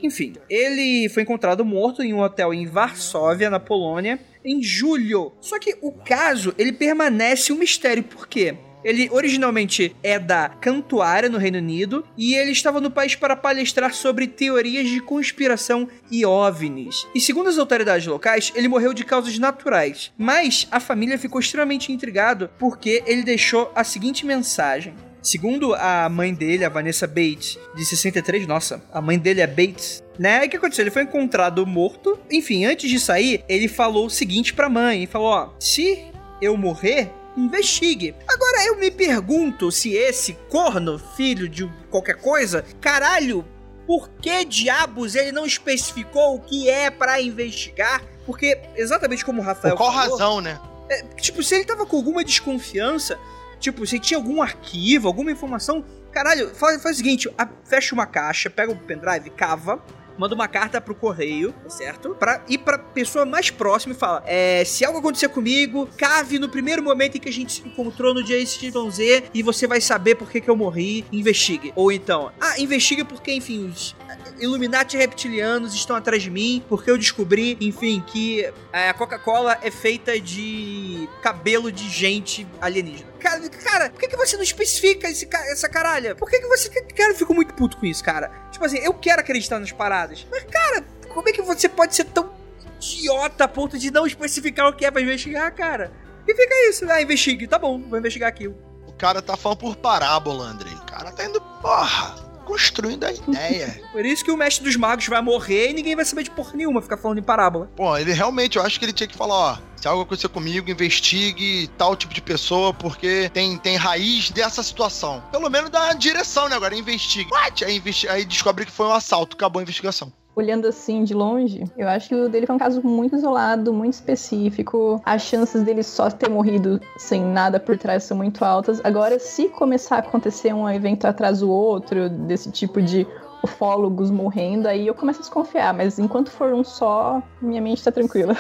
Enfim, 0.04 0.34
ele 0.50 1.08
foi 1.08 1.24
encontrado 1.24 1.64
morto 1.64 2.04
em 2.04 2.14
um 2.14 2.20
hotel 2.20 2.54
em 2.54 2.66
Varsóvia, 2.66 3.50
na 3.50 3.60
Polônia, 3.60 4.20
em 4.44 4.62
julho. 4.62 5.32
Só 5.40 5.58
que 5.58 5.78
o 5.82 5.94
caso, 5.94 6.54
ele 6.58 6.74
permanece 6.74 7.54
um 7.54 7.58
mistério. 7.58 8.04
Por 8.04 8.28
quê? 8.28 8.58
Ele 8.84 9.10
originalmente 9.10 9.96
é 10.04 10.20
da 10.20 10.50
Cantuária, 10.50 11.30
no 11.30 11.38
Reino 11.38 11.58
Unido, 11.58 12.06
e 12.18 12.36
ele 12.36 12.52
estava 12.52 12.82
no 12.82 12.92
país 12.92 13.16
para 13.16 13.34
palestrar 13.34 13.94
sobre 13.94 14.28
teorias 14.28 14.90
de 14.90 15.00
conspiração 15.00 15.88
e 16.12 16.26
OVNIs. 16.26 17.08
E 17.16 17.22
segundo 17.22 17.48
as 17.48 17.58
autoridades 17.58 18.06
locais, 18.06 18.52
ele 18.54 18.68
morreu 18.68 18.94
de 18.94 19.06
causas 19.06 19.40
naturais. 19.40 20.12
Mas 20.18 20.68
a 20.70 20.82
família 20.82 21.18
ficou 21.18 21.40
extremamente 21.40 21.94
intrigado 21.94 22.50
porque 22.60 23.02
ele 23.06 23.24
deixou 23.24 23.72
a 23.74 23.86
seguinte 23.86 24.26
mensagem: 24.26 24.94
Segundo 25.24 25.74
a 25.74 26.10
mãe 26.10 26.34
dele, 26.34 26.66
a 26.66 26.70
Vanessa 26.70 27.08
Bates, 27.08 27.58
de 27.74 27.86
63, 27.86 28.46
nossa, 28.46 28.84
a 28.92 29.02
mãe 29.02 29.18
dele 29.18 29.40
é 29.40 29.48
Bates, 29.48 30.04
né? 30.20 30.46
O 30.46 30.50
que 30.50 30.58
aconteceu? 30.58 30.84
Ele 30.84 30.92
foi 30.92 31.04
encontrado 31.04 31.66
morto. 31.66 32.20
Enfim, 32.30 32.66
antes 32.66 32.90
de 32.90 33.00
sair, 33.00 33.42
ele 33.48 33.70
falou 33.70 34.08
o 34.08 34.10
seguinte 34.10 34.54
pra 34.54 34.68
mãe: 34.68 35.08
falou, 35.08 35.30
ó, 35.30 35.50
se 35.58 36.06
eu 36.42 36.58
morrer, 36.58 37.10
investigue. 37.38 38.14
Agora 38.28 38.66
eu 38.66 38.78
me 38.78 38.92
pergunto 38.92 39.72
se 39.72 39.94
esse 39.94 40.34
corno, 40.50 41.00
filho 41.16 41.48
de 41.48 41.72
qualquer 41.90 42.16
coisa, 42.16 42.66
caralho, 42.82 43.46
por 43.88 44.10
que 44.10 44.44
diabos 44.44 45.16
ele 45.16 45.32
não 45.32 45.46
especificou 45.46 46.36
o 46.36 46.42
que 46.42 46.70
é 46.70 46.90
para 46.90 47.22
investigar? 47.22 48.04
Porque, 48.26 48.60
exatamente 48.76 49.24
como 49.24 49.42
o 49.42 49.46
Rafael. 49.46 49.76
Por 49.76 49.86
qual 49.86 49.94
falou, 49.94 50.12
razão, 50.12 50.42
né? 50.42 50.60
É, 50.90 51.02
tipo, 51.16 51.42
se 51.42 51.56
ele 51.56 51.66
tava 51.66 51.86
com 51.86 51.96
alguma 51.96 52.26
desconfiança, 52.26 53.18
Tipo, 53.64 53.88
se 53.88 53.98
tinha 53.98 54.18
algum 54.18 54.42
arquivo, 54.42 55.08
alguma 55.08 55.32
informação 55.32 55.86
Caralho, 56.14 56.54
faz, 56.54 56.82
faz 56.82 56.96
o 56.96 56.98
seguinte: 56.98 57.30
a, 57.38 57.50
fecha 57.66 57.96
uma 57.96 58.06
caixa, 58.06 58.50
pega 58.50 58.72
o 58.72 58.76
pendrive, 58.76 59.32
cava, 59.32 59.84
manda 60.16 60.36
uma 60.36 60.48
carta 60.48 60.80
pro 60.80 60.94
correio, 60.94 61.54
certo? 61.68 62.16
Pra 62.16 62.44
ir 62.48 62.60
pra 62.60 62.78
pessoa 62.78 63.26
mais 63.26 63.50
próxima 63.50 63.96
e 63.96 63.98
fala: 63.98 64.24
é, 64.28 64.64
se 64.64 64.86
algo 64.86 65.00
acontecer 65.00 65.28
comigo, 65.30 65.90
cave 65.98 66.38
no 66.38 66.48
primeiro 66.48 66.84
momento 66.84 67.18
em 67.18 67.20
que 67.20 67.30
a 67.30 67.34
gente 67.34 67.54
se 67.54 67.68
encontrou 67.68 68.14
no 68.14 68.24
dia 68.24 68.38
Z 68.46 69.24
e 69.34 69.42
você 69.42 69.66
vai 69.66 69.82
saber 69.82 70.16
por 70.16 70.30
que, 70.30 70.40
que 70.40 70.50
eu 70.50 70.56
morri, 70.56 71.04
investigue. 71.12 71.74
Ou 71.76 71.92
então, 71.92 72.32
ah, 72.40 72.60
investigue 72.60 73.04
porque, 73.04 73.34
enfim, 73.34 73.66
os 73.66 73.96
Illuminati 74.44 74.98
reptilianos 74.98 75.74
estão 75.74 75.96
atrás 75.96 76.22
de 76.22 76.30
mim, 76.30 76.64
porque 76.68 76.92
eu 76.92 76.98
descobri, 76.98 77.58
enfim, 77.62 78.04
que 78.06 78.52
a 78.74 78.94
Coca-Cola 78.94 79.58
é 79.62 79.72
feita 79.72 80.20
de 80.20 81.08
cabelo 81.22 81.72
de 81.72 81.90
gente 81.90 82.46
alienígena. 82.60 83.10
Cara, 83.20 83.50
cara, 83.50 83.90
por 83.90 84.00
que, 84.02 84.10
que 84.10 84.18
você 84.18 84.36
não 84.36 84.44
especifica 84.44 85.10
esse, 85.10 85.30
essa 85.32 85.70
caralha? 85.70 86.14
Por 86.14 86.30
que, 86.30 86.40
que 86.40 86.48
você. 86.48 86.70
Cara, 86.70 87.12
eu 87.12 87.16
fico 87.16 87.34
muito 87.34 87.54
puto 87.54 87.78
com 87.78 87.86
isso, 87.86 88.04
cara. 88.04 88.30
Tipo 88.52 88.66
assim, 88.66 88.80
eu 88.80 88.94
quero 88.94 89.22
acreditar 89.22 89.60
nas 89.60 89.72
paradas. 89.72 90.28
Mas, 90.30 90.44
cara, 90.44 90.84
como 91.08 91.30
é 91.30 91.32
que 91.32 91.42
você 91.42 91.70
pode 91.70 91.96
ser 91.96 92.06
tão 92.06 92.34
idiota 92.76 93.46
a 93.46 93.48
ponto 93.48 93.80
de 93.80 93.92
não 93.92 94.06
especificar 94.06 94.68
o 94.68 94.74
que 94.74 94.86
é 94.86 94.92
pra 94.92 95.02
investigar, 95.02 95.54
cara? 95.56 95.94
E 96.28 96.36
fica 96.36 96.70
isso, 96.70 96.90
ah, 96.92 97.02
investigue, 97.02 97.48
tá 97.48 97.58
bom, 97.58 97.82
vou 97.82 97.98
investigar 97.98 98.28
aquilo. 98.28 98.58
O 98.86 98.92
cara 98.92 99.22
tá 99.22 99.38
falando 99.38 99.60
por 99.60 99.76
parábola, 99.78 100.46
André. 100.46 100.70
O 100.70 100.86
cara 100.86 101.12
tá 101.12 101.26
indo, 101.26 101.40
porra 101.62 102.33
construindo 102.44 103.04
a 103.06 103.12
ideia. 103.12 103.82
Por 103.92 104.06
isso 104.06 104.24
que 104.24 104.32
o 104.32 104.38
mestre 104.38 104.64
dos 104.64 104.76
magos 104.76 105.08
vai 105.08 105.22
morrer 105.22 105.72
e 105.72 105.74
ninguém 105.74 105.96
vai 105.96 106.06
saber 106.06 106.24
de 106.24 106.32
porra 106.32 106.52
nenhuma 106.54 106.82
ficar 106.82 106.98
falando 106.98 107.20
em 107.20 107.24
parábola. 107.24 107.70
Pô, 107.76 107.98
ele 107.98 108.12
realmente, 108.14 108.58
eu 108.58 108.64
acho 108.64 108.80
que 108.80 108.86
ele 108.86 108.94
tinha 108.94 109.08
que 109.08 109.16
falar, 109.16 109.36
ó, 109.36 109.58
se 109.76 109.88
algo 109.88 110.04
acontecer 110.04 110.30
comigo, 110.30 110.70
investigue 110.70 111.70
tal 111.78 111.96
tipo 111.96 112.14
de 112.14 112.22
pessoa, 112.22 112.74
porque 112.74 113.30
tem, 113.34 113.58
tem 113.58 113.76
raiz 113.76 114.32
dessa 114.32 114.64
situação. 114.64 115.24
Pelo 115.32 115.50
menos 115.50 115.70
uma 115.70 115.94
direção, 115.94 116.48
né? 116.48 116.56
Agora 116.56 116.76
investigue. 116.76 117.30
What? 117.32 117.66
Aí, 117.66 117.78
investi 117.78 118.08
aí 118.08 118.24
descobre 118.26 118.66
que 118.66 118.72
foi 118.72 118.88
um 118.88 118.94
assalto, 118.94 119.36
acabou 119.36 119.60
a 119.60 119.64
investigação 119.64 120.12
olhando 120.36 120.68
assim 120.68 121.04
de 121.04 121.14
longe, 121.14 121.64
eu 121.78 121.88
acho 121.88 122.10
que 122.10 122.16
o 122.16 122.30
dele 122.30 122.46
foi 122.46 122.56
um 122.56 122.60
caso 122.60 122.82
muito 122.84 123.16
isolado, 123.16 123.74
muito 123.74 123.94
específico. 123.94 125.02
As 125.06 125.22
chances 125.22 125.64
dele 125.64 125.84
só 125.84 126.10
ter 126.10 126.30
morrido 126.30 126.80
sem 126.98 127.24
nada 127.24 127.60
por 127.60 127.78
trás 127.78 128.04
são 128.04 128.18
muito 128.18 128.44
altas. 128.44 128.82
Agora, 128.84 129.20
se 129.20 129.48
começar 129.50 129.98
a 129.98 130.00
acontecer 130.00 130.54
um 130.54 130.70
evento 130.70 131.06
atrás 131.06 131.40
do 131.40 131.50
outro, 131.50 132.10
desse 132.10 132.52
tipo 132.52 132.82
de 132.82 133.06
ufólogos 133.44 134.10
morrendo, 134.10 134.68
aí 134.68 134.88
eu 134.88 134.94
começo 134.94 135.20
a 135.20 135.22
desconfiar, 135.24 135.74
mas 135.74 136.00
enquanto 136.00 136.32
for 136.32 136.54
um 136.54 136.64
só, 136.64 137.22
minha 137.42 137.62
mente 137.62 137.84
tá 137.84 137.92
tranquila. 137.92 138.36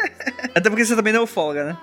Até 0.54 0.70
porque 0.70 0.84
você 0.84 0.96
também 0.96 1.12
não 1.12 1.20
é 1.20 1.24
ufóloga, 1.24 1.64
né? 1.64 1.78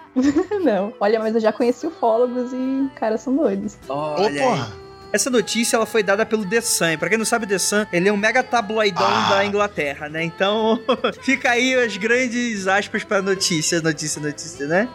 não. 0.64 0.92
Olha, 1.00 1.20
mas 1.20 1.36
eu 1.36 1.42
já 1.42 1.54
conheci 1.54 1.86
ufólogos 1.86 2.52
e 2.52 2.90
caras 2.96 3.22
são 3.22 3.36
doidos. 3.36 3.78
Olha 3.88 4.50
Opa! 4.50 4.83
Essa 5.14 5.30
notícia 5.30 5.76
ela 5.76 5.86
foi 5.86 6.02
dada 6.02 6.26
pelo 6.26 6.44
The 6.44 6.60
Sun. 6.60 6.98
Pra 6.98 7.08
quem 7.08 7.20
não 7.20 7.26
sabe, 7.26 7.46
The 7.46 7.60
Sun, 7.60 7.86
ele 7.94 8.10
é 8.10 8.12
um 8.12 8.18
mega 8.18 8.42
tabloidão 8.42 9.06
ah. 9.06 9.30
da 9.30 9.46
Inglaterra, 9.46 10.10
né? 10.10 10.24
Então, 10.24 10.82
fica 11.22 11.52
aí 11.52 11.76
as 11.76 11.96
grandes 11.96 12.66
aspas 12.66 13.04
pra 13.04 13.22
notícia, 13.22 13.80
notícia, 13.80 14.20
notícia, 14.20 14.66
né? 14.66 14.90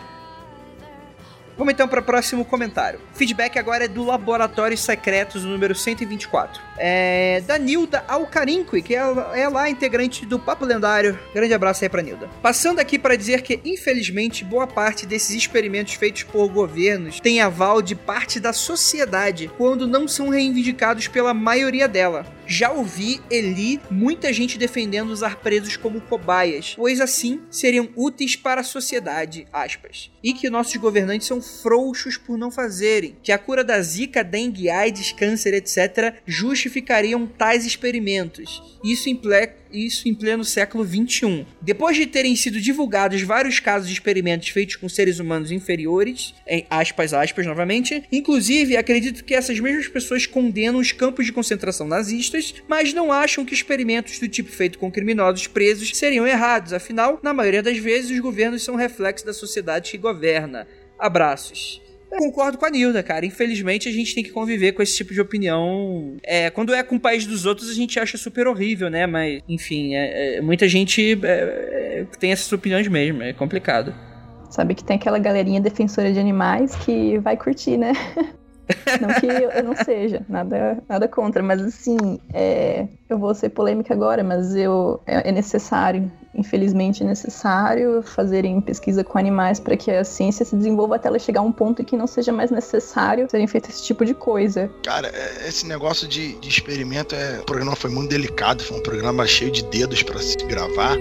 Vamos 1.59 1.75
então 1.75 1.89
para 1.89 1.99
o 1.99 2.05
próximo 2.05 2.45
comentário. 2.45 3.01
feedback 3.15 3.59
agora 3.59 3.87
é 3.87 3.89
do 3.89 4.05
Laboratórios 4.05 4.81
Secretos, 4.81 5.43
número 5.43 5.75
124. 5.75 6.63
É 6.79 7.43
da 7.49 7.59
Nilda 7.59 8.05
Alcarinque, 8.07 8.81
que 8.81 8.95
é, 8.95 9.01
é 9.35 9.49
lá 9.49 9.69
integrante 9.69 10.25
do 10.25 10.39
Papo 10.39 10.65
Lendário. 10.65 11.19
Grande 11.35 11.53
abraço 11.53 11.83
aí 11.83 11.89
pra 11.89 12.01
Nilda. 12.01 12.31
Passando 12.41 12.79
aqui 12.79 12.97
para 12.97 13.17
dizer 13.17 13.43
que, 13.43 13.61
infelizmente, 13.65 14.45
boa 14.45 14.69
parte 14.69 15.05
desses 15.05 15.35
experimentos 15.35 15.95
feitos 15.95 16.23
por 16.23 16.47
governos 16.49 17.19
tem 17.19 17.41
aval 17.41 17.83
de 17.83 17.97
parte 17.97 18.39
da 18.39 18.53
sociedade, 18.53 19.51
quando 19.59 19.89
não 19.89 20.07
são 20.07 20.29
reivindicados 20.29 21.09
pela 21.09 21.35
maioria 21.35 21.89
dela. 21.89 22.25
Já 22.47 22.71
ouvi 22.71 23.21
e 23.31 23.41
li 23.43 23.81
muita 23.91 24.33
gente 24.33 24.57
defendendo 24.57 25.11
usar 25.11 25.37
presos 25.37 25.77
como 25.77 26.01
cobaias, 26.01 26.75
pois 26.77 26.99
assim 26.99 27.43
seriam 27.51 27.91
úteis 27.95 28.37
para 28.37 28.63
a 28.63 28.65
sociedade, 28.65 29.47
aspas. 29.53 30.11
E 30.23 30.33
que 30.33 30.49
nossos 30.49 30.75
governantes 30.77 31.27
são 31.27 31.43
frouxos 31.63 32.17
por 32.17 32.39
não 32.39 32.51
fazerem, 32.51 33.17
que 33.23 33.33
a 33.33 33.39
cura 33.39 33.65
da 33.65 33.81
zika, 33.81 34.23
dengue, 34.23 34.71
AIDS, 34.71 35.13
câncer, 35.13 35.55
etc. 35.55 36.15
justificariam 36.27 37.27
tais 37.27 37.67
experimentos. 37.67 38.79
Isso 38.85 39.09
implica 39.09 39.59
isso 39.73 40.09
em 40.09 40.15
pleno 40.15 40.45
século 40.45 40.85
XXI. 40.85 41.47
Depois 41.61 41.97
de 41.97 42.07
terem 42.07 42.35
sido 42.37 42.61
divulgados 42.61 43.21
vários 43.23 43.61
casos 43.61 43.89
de 43.89 43.95
experimentos 43.95 44.49
feitos 44.49 44.77
com 44.77 44.89
seres 44.89 45.19
humanos 45.19 45.51
inferiores, 45.51 46.35
em 46.47 46.67
aspas, 46.71 47.13
aspas, 47.13 47.47
novamente, 47.47 48.03
inclusive 48.11 48.77
acredito 48.77 49.25
que 49.25 49.35
essas 49.35 49.61
mesmas 49.61 49.89
pessoas 49.89 50.27
condenam 50.27 50.79
os 50.81 50.93
campos 50.93 51.27
de 51.27 51.33
concentração 51.33 51.87
nazistas, 51.87 52.55
mas 52.67 52.93
não 52.93 53.13
acham 53.13 53.45
que 53.45 53.55
experimentos 53.55 54.19
do 54.19 54.29
tipo 54.29 54.51
feito 54.51 54.79
com 54.79 54.91
criminosos 54.91 55.47
presos 55.47 55.97
seriam 55.97 56.27
errados, 56.27 56.73
afinal, 56.73 57.21
na 57.23 57.35
maioria 57.35 57.63
das 57.63 57.79
vezes, 57.79 58.11
os 58.11 58.21
governos 58.21 58.63
são 58.63 58.77
reflexo 58.77 59.27
da 59.27 59.33
sociedade 59.33 59.91
que 59.91 59.99
governa. 59.99 60.67
Abraços. 60.99 61.81
Eu 62.11 62.19
concordo 62.19 62.57
com 62.57 62.65
a 62.65 62.71
Nilda, 62.71 63.03
cara. 63.03 63.27
Infelizmente, 63.27 63.89
a 63.89 63.93
gente 63.93 64.15
tem 64.15 64.25
que 64.25 64.31
conviver 64.31 64.73
com 64.73 64.83
esse 64.83 64.97
tipo 64.97 65.13
de 65.13 65.21
opinião. 65.21 66.17
É, 66.23 66.49
quando 66.51 66.73
é 66.73 66.83
com 66.83 66.97
o 66.97 67.01
país 67.01 67.27
dos 67.27 67.45
outros, 67.45 67.71
a 67.71 67.75
gente 67.75 68.01
acha 68.01 68.17
super 68.17 68.47
horrível, 68.47 68.89
né? 68.89 69.07
Mas, 69.07 69.43
enfim, 69.47 69.95
é, 69.95 70.37
é, 70.37 70.41
muita 70.41 70.67
gente 70.67 71.21
é, 71.23 71.29
é, 71.29 72.07
tem 72.19 72.33
essas 72.33 72.51
opiniões 72.51 72.89
mesmo. 72.89 73.23
É 73.23 73.33
complicado. 73.33 73.95
Sabe 74.51 74.75
que 74.75 74.83
tem 74.83 74.97
aquela 74.97 75.19
galerinha 75.19 75.61
defensora 75.61 76.11
de 76.11 76.19
animais 76.19 76.75
que 76.77 77.19
vai 77.19 77.37
curtir, 77.37 77.77
né? 77.77 77.93
Não 79.01 79.09
que 79.19 79.27
eu 79.27 79.65
não 79.65 79.75
seja, 79.77 80.21
nada, 80.29 80.83
nada 80.87 81.09
contra, 81.09 81.43
mas 81.43 81.59
assim, 81.63 81.97
é, 82.35 82.87
eu 83.09 83.19
vou 83.19 83.35
ser 83.35 83.49
polêmica 83.49 83.95
agora, 83.95 84.23
mas 84.23 84.55
eu, 84.55 85.01
é, 85.07 85.31
é 85.31 85.33
necessário 85.33 86.13
infelizmente, 86.35 87.03
necessário 87.03 88.03
fazerem 88.03 88.61
pesquisa 88.61 89.03
com 89.03 89.19
animais 89.19 89.59
para 89.59 89.77
que 89.77 89.91
a 89.91 90.05
ciência 90.05 90.45
se 90.45 90.55
desenvolva 90.55 90.97
até 90.97 91.09
ela 91.09 91.19
chegar 91.19 91.41
a 91.41 91.43
um 91.43 91.53
ponto 91.53 91.83
em 91.83 91.85
que 91.85 91.97
não 91.97 92.07
seja 92.07 92.33
mais 92.33 92.51
necessário 92.51 93.29
serem 93.31 93.47
feitos 93.47 93.71
esse 93.71 93.85
tipo 93.85 94.05
de 94.05 94.15
coisa. 94.15 94.71
Cara, 94.83 95.09
é, 95.09 95.49
esse 95.49 95.67
negócio 95.67 96.07
de, 96.07 96.35
de 96.39 96.49
experimento, 96.49 97.15
é, 97.15 97.41
o 97.41 97.45
programa 97.45 97.75
foi 97.75 97.91
muito 97.91 98.11
delicado, 98.11 98.63
foi 98.63 98.79
um 98.79 98.83
programa 98.83 99.27
cheio 99.27 99.51
de 99.51 99.65
dedos 99.65 100.03
para 100.03 100.19
se 100.21 100.37
gravar. 100.47 100.97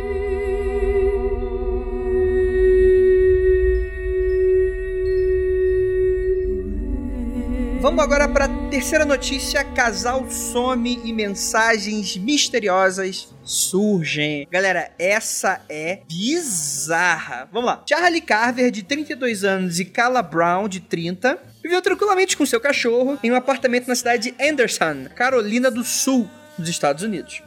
Vamos 7.80 8.04
agora 8.04 8.28
para 8.28 8.46
a 8.46 8.70
terceira 8.70 9.06
notícia: 9.06 9.64
casal 9.64 10.30
some 10.32 11.00
e 11.04 11.14
mensagens 11.14 12.18
misteriosas 12.18 13.34
surgem. 13.44 14.48
Galera, 14.50 14.92
essa 14.98 15.62
é 15.70 16.02
bizarra. 16.08 17.48
Vamos 17.52 17.68
lá. 17.68 17.84
Charlie 17.88 18.22
Carver, 18.22 18.72
de 18.72 18.84
32 18.84 19.44
anos, 19.44 19.80
e 19.80 19.86
Kala 19.86 20.24
Brown, 20.24 20.68
de 20.68 20.80
30, 20.80 21.38
viveu 21.62 21.82
tranquilamente 21.82 22.36
com 22.36 22.46
seu 22.46 22.60
cachorro 22.60 23.18
em 23.24 23.32
um 23.32 23.36
apartamento 23.36 23.88
na 23.88 23.96
cidade 23.96 24.32
de 24.32 24.44
Anderson, 24.44 25.06
Carolina 25.16 25.70
do 25.70 25.84
Sul, 25.84 26.28
nos 26.58 26.68
Estados 26.68 27.04
Unidos. 27.04 27.44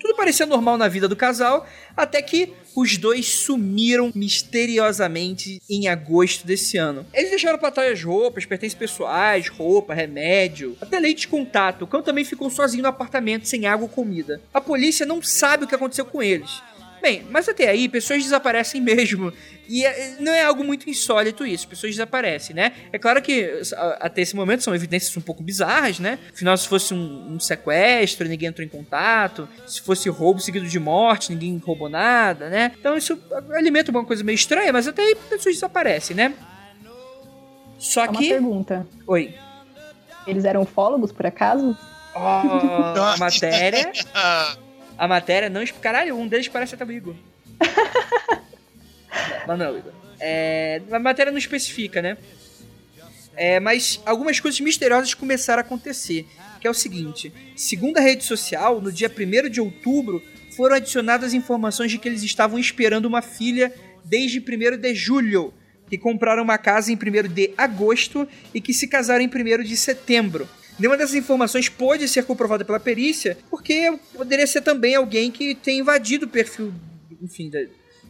Tudo 0.00 0.16
parecia 0.16 0.46
normal 0.46 0.78
na 0.78 0.88
vida 0.88 1.06
do 1.06 1.14
casal, 1.14 1.66
até 1.96 2.22
que 2.22 2.52
os 2.74 2.96
dois 2.96 3.26
sumiram 3.26 4.10
misteriosamente 4.14 5.60
em 5.68 5.88
agosto 5.88 6.46
desse 6.46 6.78
ano. 6.78 7.04
Eles 7.12 7.30
deixaram 7.30 7.58
pra 7.58 7.70
trás 7.70 7.92
as 7.92 8.02
roupas, 8.02 8.46
pertences 8.46 8.74
pessoais, 8.74 9.48
roupa, 9.48 9.92
remédio, 9.92 10.76
até 10.80 10.98
leite 10.98 11.22
de 11.22 11.28
contato. 11.28 11.82
O 11.82 11.86
cão 11.86 12.02
também 12.02 12.24
ficou 12.24 12.48
sozinho 12.48 12.82
no 12.82 12.88
apartamento, 12.88 13.46
sem 13.46 13.66
água 13.66 13.84
ou 13.84 13.88
comida. 13.88 14.40
A 14.54 14.60
polícia 14.60 15.04
não 15.04 15.20
sabe 15.22 15.64
o 15.64 15.68
que 15.68 15.74
aconteceu 15.74 16.04
com 16.04 16.22
eles. 16.22 16.62
Bem, 17.00 17.24
mas 17.30 17.48
até 17.48 17.68
aí, 17.68 17.88
pessoas 17.88 18.22
desaparecem 18.22 18.80
mesmo. 18.80 19.32
E 19.68 19.84
é, 19.84 20.16
não 20.18 20.32
é 20.32 20.42
algo 20.42 20.64
muito 20.64 20.90
insólito 20.90 21.46
isso, 21.46 21.68
pessoas 21.68 21.92
desaparecem, 21.92 22.56
né? 22.56 22.72
É 22.92 22.98
claro 22.98 23.22
que 23.22 23.62
até 24.00 24.20
esse 24.20 24.34
momento 24.34 24.64
são 24.64 24.74
evidências 24.74 25.16
um 25.16 25.20
pouco 25.20 25.42
bizarras, 25.42 26.00
né? 26.00 26.18
Afinal, 26.32 26.56
se 26.56 26.66
fosse 26.66 26.92
um, 26.92 27.34
um 27.34 27.40
sequestro, 27.40 28.28
ninguém 28.28 28.48
entrou 28.48 28.66
em 28.66 28.68
contato. 28.68 29.48
Se 29.66 29.80
fosse 29.80 30.08
roubo 30.08 30.40
seguido 30.40 30.66
de 30.66 30.78
morte, 30.80 31.32
ninguém 31.32 31.56
roubou 31.58 31.88
nada, 31.88 32.48
né? 32.48 32.72
Então 32.78 32.96
isso 32.96 33.16
alimenta 33.52 33.92
uma 33.92 34.04
coisa 34.04 34.24
meio 34.24 34.34
estranha, 34.34 34.72
mas 34.72 34.88
até 34.88 35.02
aí 35.02 35.14
pessoas 35.14 35.54
desaparecem, 35.54 36.16
né? 36.16 36.34
Só 37.78 38.06
que. 38.08 38.12
Uma 38.12 38.28
pergunta. 38.28 38.86
Oi. 39.06 39.34
Eles 40.26 40.44
eram 40.44 40.62
ufólogos, 40.62 41.12
por 41.12 41.26
acaso? 41.26 41.76
Oh, 42.14 42.18
a 43.00 43.16
matéria. 43.18 43.92
a 45.00 45.08
matéria 45.08 45.48
não. 45.48 45.64
Caralho, 45.80 46.14
um 46.14 46.28
deles 46.28 46.46
parece 46.46 46.74
até 46.74 46.84
o 46.84 46.92
Igor. 46.92 47.14
mas 49.48 49.58
não, 49.58 49.78
Igor. 49.78 49.92
É, 50.20 50.82
a 50.92 50.98
matéria 50.98 51.32
não 51.32 51.38
especifica, 51.38 52.02
né? 52.02 52.18
É, 53.34 53.58
mas 53.58 53.98
algumas 54.04 54.38
coisas 54.38 54.60
misteriosas 54.60 55.14
começaram 55.14 55.62
a 55.62 55.64
acontecer. 55.64 56.26
Que 56.60 56.66
é 56.66 56.70
o 56.70 56.74
seguinte: 56.74 57.32
segundo 57.56 57.96
a 57.96 58.02
rede 58.02 58.24
social, 58.24 58.78
no 58.78 58.92
dia 58.92 59.10
1 59.10 59.48
de 59.48 59.58
outubro, 59.58 60.22
foram 60.54 60.76
adicionadas 60.76 61.32
informações 61.32 61.90
de 61.90 61.96
que 61.96 62.06
eles 62.06 62.22
estavam 62.22 62.58
esperando 62.58 63.06
uma 63.06 63.22
filha 63.22 63.72
desde 64.04 64.38
1 64.38 64.76
de 64.76 64.94
julho, 64.94 65.54
que 65.88 65.96
compraram 65.96 66.42
uma 66.42 66.58
casa 66.58 66.92
em 66.92 66.94
1 66.94 67.26
de 67.32 67.54
agosto 67.56 68.28
e 68.52 68.60
que 68.60 68.74
se 68.74 68.86
casaram 68.86 69.24
em 69.24 69.28
1 69.28 69.62
de 69.62 69.78
setembro. 69.78 70.46
Nenhuma 70.78 70.96
dessas 70.96 71.14
informações 71.14 71.68
pôde 71.68 72.08
ser 72.08 72.24
comprovada 72.24 72.64
pela 72.64 72.80
perícia, 72.80 73.36
porque 73.50 73.92
poderia 74.14 74.46
ser 74.46 74.62
também 74.62 74.94
alguém 74.94 75.30
que 75.30 75.54
tem 75.54 75.80
invadido 75.80 76.26
o 76.26 76.28
perfil, 76.28 76.72
enfim, 77.22 77.50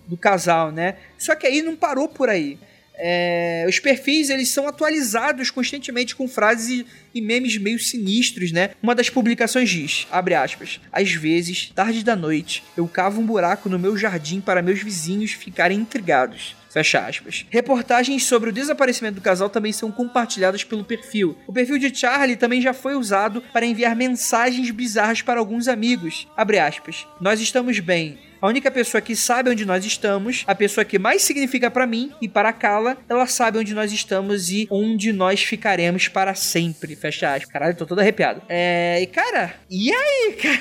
do 0.07 0.17
casal, 0.17 0.71
né? 0.71 0.97
Só 1.19 1.35
que 1.35 1.47
aí 1.47 1.63
não 1.63 1.77
parou 1.77 2.09
por 2.09 2.29
aí. 2.29 2.59
É, 3.03 3.65
os 3.67 3.79
perfis 3.79 4.29
eles 4.29 4.51
são 4.51 4.69
atualizados 4.69 5.51
constantemente 5.51 6.15
com 6.15 6.29
frases 6.29 6.85
e, 7.15 7.21
memes 7.21 7.57
meio 7.59 7.79
sinistros, 7.79 8.53
né? 8.53 8.71
Uma 8.83 8.95
das 8.95 9.11
publicações 9.11 9.69
diz, 9.69 10.07
abre 10.11 10.35
aspas, 10.35 10.81
às 10.93 11.13
vezes, 11.13 11.71
tarde 11.75 12.05
da 12.05 12.17
noite, 12.17 12.63
eu 12.77 12.87
cavo 12.87 13.21
um 13.21 13.27
buraco 13.27 13.69
no 13.69 13.79
meu 13.79 13.97
jardim 13.97 14.41
para 14.41 14.63
meus 14.63 14.83
vizinhos 14.83 15.33
ficarem 15.33 15.79
intrigados. 15.79 16.57
Fecha 16.71 17.01
aspas. 17.01 17.45
Reportagens 17.51 18.25
sobre 18.25 18.51
o 18.51 18.53
desaparecimento 18.53 19.17
do 19.17 19.21
casal 19.21 19.51
também 19.51 19.73
são 19.73 19.91
compartilhadas 19.91 20.63
pelo 20.63 20.85
perfil. 20.85 21.37
O 21.47 21.53
perfil 21.53 21.79
de 21.79 21.93
Charlie 21.93 22.37
também 22.37 22.61
já 22.61 22.73
foi 22.73 22.95
usado 22.95 23.43
para 23.53 23.67
enviar 23.67 23.97
mensagens 23.97 24.71
bizarras 24.71 25.21
para 25.21 25.41
alguns 25.41 25.67
amigos. 25.67 26.29
Abre 26.37 26.61
aspas. 26.61 27.07
Nós 27.21 27.41
estamos 27.41 27.81
bem. 27.81 28.19
A 28.41 28.49
única 28.49 28.71
pessoa 28.71 29.03
que 29.03 29.15
sabe 29.15 29.51
onde 29.51 29.67
nós 29.67 29.85
estamos, 29.85 30.45
a 30.47 30.55
pessoa 30.55 30.83
que 30.83 30.99
mais 30.99 31.21
significa 31.21 31.71
para 31.71 31.87
mim 31.87 32.11
e 32.23 32.29
para 32.29 32.55
Kala, 32.55 32.97
ela 33.07 33.27
sabe 33.27 33.59
onde 33.59 33.75
nós 33.75 33.93
estamos 33.93 34.51
e 34.51 34.67
onde 34.71 35.13
nós 35.13 35.43
ficaremos 35.43 36.09
para 36.09 36.35
sempre. 36.35 36.97
Fecha 37.01 37.35
aspas. 37.35 37.51
Caralho, 37.51 37.77
tô 37.77 37.87
todo 37.87 38.01
arrepiado. 38.01 38.43
É. 38.49 39.01
E 39.01 39.07
cara, 39.07 39.55
e 39.69 39.93
aí, 39.93 40.37
cara? 40.41 40.61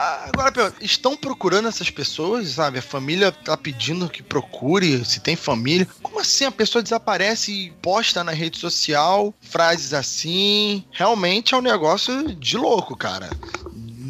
Ah, 0.00 0.30
agora, 0.32 0.72
estão 0.80 1.16
procurando 1.16 1.66
essas 1.66 1.90
pessoas, 1.90 2.50
sabe? 2.50 2.78
A 2.78 2.82
família 2.82 3.32
tá 3.32 3.56
pedindo 3.56 4.08
que 4.08 4.22
procure, 4.22 5.04
se 5.04 5.18
tem 5.18 5.34
família. 5.34 5.88
Como 6.00 6.20
assim 6.20 6.44
a 6.44 6.52
pessoa 6.52 6.80
desaparece 6.80 7.50
e 7.50 7.70
posta 7.82 8.22
na 8.22 8.30
rede 8.30 8.58
social 8.58 9.34
frases 9.40 9.92
assim? 9.92 10.84
Realmente 10.92 11.52
é 11.52 11.56
um 11.58 11.62
negócio 11.62 12.32
de 12.36 12.56
louco, 12.56 12.96
cara 12.96 13.28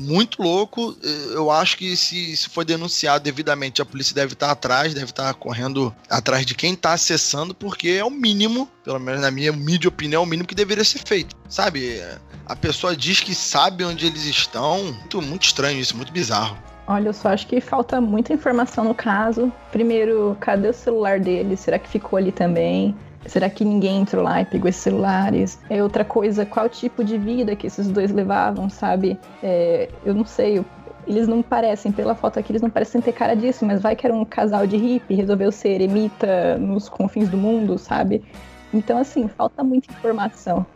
muito 0.08 0.42
louco. 0.42 0.96
Eu 1.32 1.50
acho 1.50 1.76
que 1.76 1.96
se, 1.96 2.36
se 2.36 2.48
for 2.48 2.64
denunciado 2.64 3.22
devidamente, 3.22 3.82
a 3.82 3.84
polícia 3.84 4.14
deve 4.14 4.32
estar 4.32 4.50
atrás, 4.50 4.94
deve 4.94 5.10
estar 5.10 5.32
correndo 5.34 5.94
atrás 6.08 6.46
de 6.46 6.54
quem 6.54 6.72
está 6.72 6.94
acessando, 6.94 7.54
porque 7.54 7.90
é 7.90 8.04
o 8.04 8.10
mínimo, 8.10 8.68
pelo 8.82 8.98
menos 8.98 9.20
na 9.20 9.30
minha 9.30 9.52
mídia 9.52 9.88
opinião, 9.88 10.22
é 10.22 10.24
o 10.24 10.28
mínimo 10.28 10.48
que 10.48 10.54
deveria 10.54 10.84
ser 10.84 11.00
feito. 11.00 11.36
Sabe? 11.48 12.02
A 12.46 12.56
pessoa 12.56 12.96
diz 12.96 13.20
que 13.20 13.34
sabe 13.34 13.84
onde 13.84 14.06
eles 14.06 14.24
estão. 14.24 14.84
Muito, 14.84 15.20
muito 15.20 15.44
estranho 15.44 15.78
isso, 15.78 15.96
muito 15.96 16.12
bizarro. 16.12 16.56
Olha, 16.86 17.10
eu 17.10 17.12
só 17.12 17.28
acho 17.28 17.46
que 17.46 17.60
falta 17.60 18.00
muita 18.00 18.32
informação 18.32 18.84
no 18.84 18.94
caso. 18.94 19.52
Primeiro, 19.70 20.34
cadê 20.40 20.68
o 20.68 20.72
celular 20.72 21.20
dele? 21.20 21.54
Será 21.54 21.78
que 21.78 21.86
ficou 21.86 22.16
ali 22.16 22.32
também? 22.32 22.96
Será 23.28 23.50
que 23.50 23.64
ninguém 23.64 24.00
entrou 24.00 24.24
lá 24.24 24.40
e 24.40 24.44
pegou 24.44 24.68
esses 24.68 24.82
celulares? 24.82 25.58
É 25.68 25.82
outra 25.82 26.04
coisa, 26.04 26.46
qual 26.46 26.68
tipo 26.68 27.04
de 27.04 27.18
vida 27.18 27.54
que 27.54 27.66
esses 27.66 27.88
dois 27.88 28.10
levavam, 28.10 28.68
sabe? 28.70 29.18
É, 29.42 29.88
eu 30.04 30.14
não 30.14 30.24
sei, 30.24 30.64
eles 31.06 31.28
não 31.28 31.42
parecem, 31.42 31.92
pela 31.92 32.14
foto 32.14 32.38
aqui, 32.38 32.52
eles 32.52 32.62
não 32.62 32.70
parecem 32.70 33.00
ter 33.00 33.12
cara 33.12 33.34
disso, 33.34 33.64
mas 33.64 33.80
vai 33.80 33.94
que 33.94 34.06
era 34.06 34.14
um 34.14 34.24
casal 34.24 34.66
de 34.66 34.76
hippie, 34.76 35.14
resolveu 35.14 35.52
ser 35.52 35.70
eremita 35.70 36.58
nos 36.58 36.88
confins 36.88 37.28
do 37.28 37.36
mundo, 37.36 37.78
sabe? 37.78 38.24
Então, 38.72 38.98
assim, 38.98 39.28
falta 39.28 39.62
muita 39.62 39.92
informação. 39.92 40.66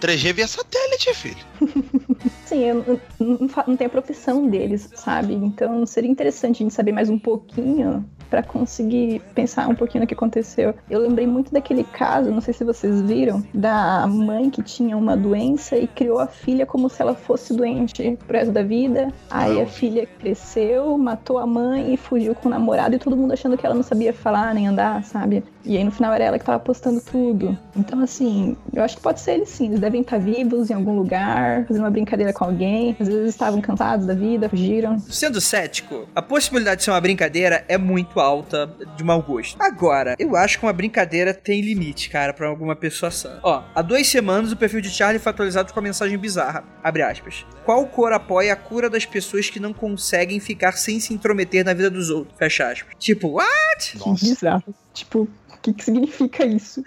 3G 0.00 0.32
via 0.32 0.48
satélite, 0.48 1.14
filho. 1.14 1.44
Sim, 2.44 2.64
eu 2.64 2.74
não, 2.74 3.00
não, 3.38 3.48
não 3.68 3.76
tenho 3.76 3.88
a 3.88 3.92
profissão 3.92 4.48
deles, 4.48 4.90
sabe? 4.96 5.32
Então 5.34 5.86
seria 5.86 6.10
interessante 6.10 6.56
a 6.56 6.64
gente 6.64 6.74
saber 6.74 6.90
mais 6.90 7.08
um 7.08 7.18
pouquinho 7.18 8.04
para 8.32 8.42
conseguir 8.42 9.20
pensar 9.34 9.68
um 9.68 9.74
pouquinho 9.74 10.00
no 10.00 10.06
que 10.06 10.14
aconteceu. 10.14 10.74
Eu 10.88 11.00
lembrei 11.00 11.26
muito 11.26 11.52
daquele 11.52 11.84
caso, 11.84 12.30
não 12.30 12.40
sei 12.40 12.54
se 12.54 12.64
vocês 12.64 13.02
viram, 13.02 13.44
da 13.52 14.06
mãe 14.06 14.48
que 14.48 14.62
tinha 14.62 14.96
uma 14.96 15.14
doença 15.14 15.76
e 15.76 15.86
criou 15.86 16.18
a 16.18 16.26
filha 16.26 16.64
como 16.64 16.88
se 16.88 17.02
ela 17.02 17.14
fosse 17.14 17.52
doente 17.52 18.18
pro 18.26 18.38
resto 18.38 18.50
da 18.50 18.62
vida. 18.62 19.12
Aí 19.30 19.60
a 19.60 19.66
filha 19.66 20.08
cresceu, 20.18 20.96
matou 20.96 21.36
a 21.36 21.46
mãe 21.46 21.92
e 21.92 21.98
fugiu 21.98 22.34
com 22.34 22.48
o 22.48 22.50
namorado 22.50 22.94
e 22.94 22.98
todo 22.98 23.14
mundo 23.14 23.32
achando 23.34 23.58
que 23.58 23.66
ela 23.66 23.74
não 23.74 23.82
sabia 23.82 24.14
falar 24.14 24.54
nem 24.54 24.66
andar, 24.66 25.04
sabe? 25.04 25.44
E 25.64 25.76
aí 25.76 25.84
no 25.84 25.90
final 25.90 26.12
era 26.12 26.24
ela 26.24 26.38
que 26.38 26.44
tava 26.44 26.58
postando 26.58 27.00
tudo. 27.00 27.56
Então, 27.76 28.00
assim, 28.00 28.56
eu 28.72 28.82
acho 28.82 28.96
que 28.96 29.02
pode 29.02 29.20
ser 29.20 29.32
eles 29.34 29.48
sim. 29.48 29.66
Eles 29.66 29.80
devem 29.80 30.00
estar 30.00 30.18
vivos 30.18 30.70
em 30.70 30.74
algum 30.74 30.96
lugar, 30.96 31.64
fazendo 31.66 31.84
uma 31.84 31.90
brincadeira 31.90 32.32
com 32.32 32.44
alguém. 32.44 32.96
Às 32.98 33.06
vezes 33.06 33.30
estavam 33.30 33.60
cansados 33.60 34.06
da 34.06 34.14
vida, 34.14 34.48
fugiram. 34.48 34.98
Sendo 34.98 35.40
cético, 35.40 36.08
a 36.14 36.22
possibilidade 36.22 36.78
de 36.78 36.84
ser 36.84 36.90
uma 36.90 37.00
brincadeira 37.00 37.64
é 37.68 37.78
muito 37.78 38.18
alta 38.22 38.74
de 38.96 39.04
mau 39.04 39.22
gosto. 39.22 39.56
Agora, 39.60 40.16
eu 40.18 40.36
acho 40.36 40.58
que 40.58 40.64
uma 40.64 40.72
brincadeira 40.72 41.34
tem 41.34 41.60
limite, 41.60 42.08
cara, 42.08 42.32
para 42.32 42.46
alguma 42.48 42.74
pessoa 42.76 43.10
sã. 43.10 43.40
Ó, 43.42 43.62
há 43.74 43.82
duas 43.82 44.06
semanas 44.06 44.52
o 44.52 44.56
perfil 44.56 44.80
de 44.80 44.90
Charlie 44.90 45.18
foi 45.18 45.30
atualizado 45.30 45.72
com 45.72 45.78
a 45.78 45.82
mensagem 45.82 46.16
bizarra. 46.18 46.64
Abre 46.82 47.02
aspas. 47.02 47.44
Qual 47.64 47.86
cor 47.86 48.12
apoia 48.12 48.52
a 48.52 48.56
cura 48.56 48.90
das 48.90 49.06
pessoas 49.06 49.48
que 49.48 49.60
não 49.60 49.72
conseguem 49.72 50.40
ficar 50.40 50.72
sem 50.72 50.98
se 51.00 51.14
intrometer 51.14 51.64
na 51.64 51.74
vida 51.74 51.90
dos 51.90 52.10
outros? 52.10 52.36
Fecha 52.38 52.70
aspas. 52.70 52.94
Tipo, 52.98 53.28
what? 53.28 53.98
Nossa. 53.98 54.24
Bizarro. 54.24 54.74
Tipo, 54.92 55.22
o 55.22 55.58
que, 55.62 55.72
que 55.72 55.84
significa 55.84 56.44
isso? 56.44 56.82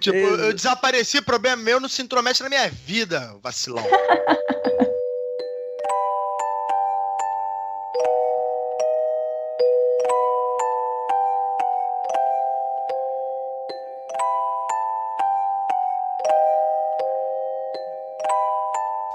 Tipo, 0.00 0.16
eu 0.16 0.52
desapareci, 0.52 1.22
problema 1.22 1.62
meu, 1.62 1.80
não 1.80 1.88
se 1.88 2.02
intromete 2.02 2.42
na 2.42 2.48
minha 2.48 2.68
vida, 2.68 3.36
vacilão. 3.42 3.84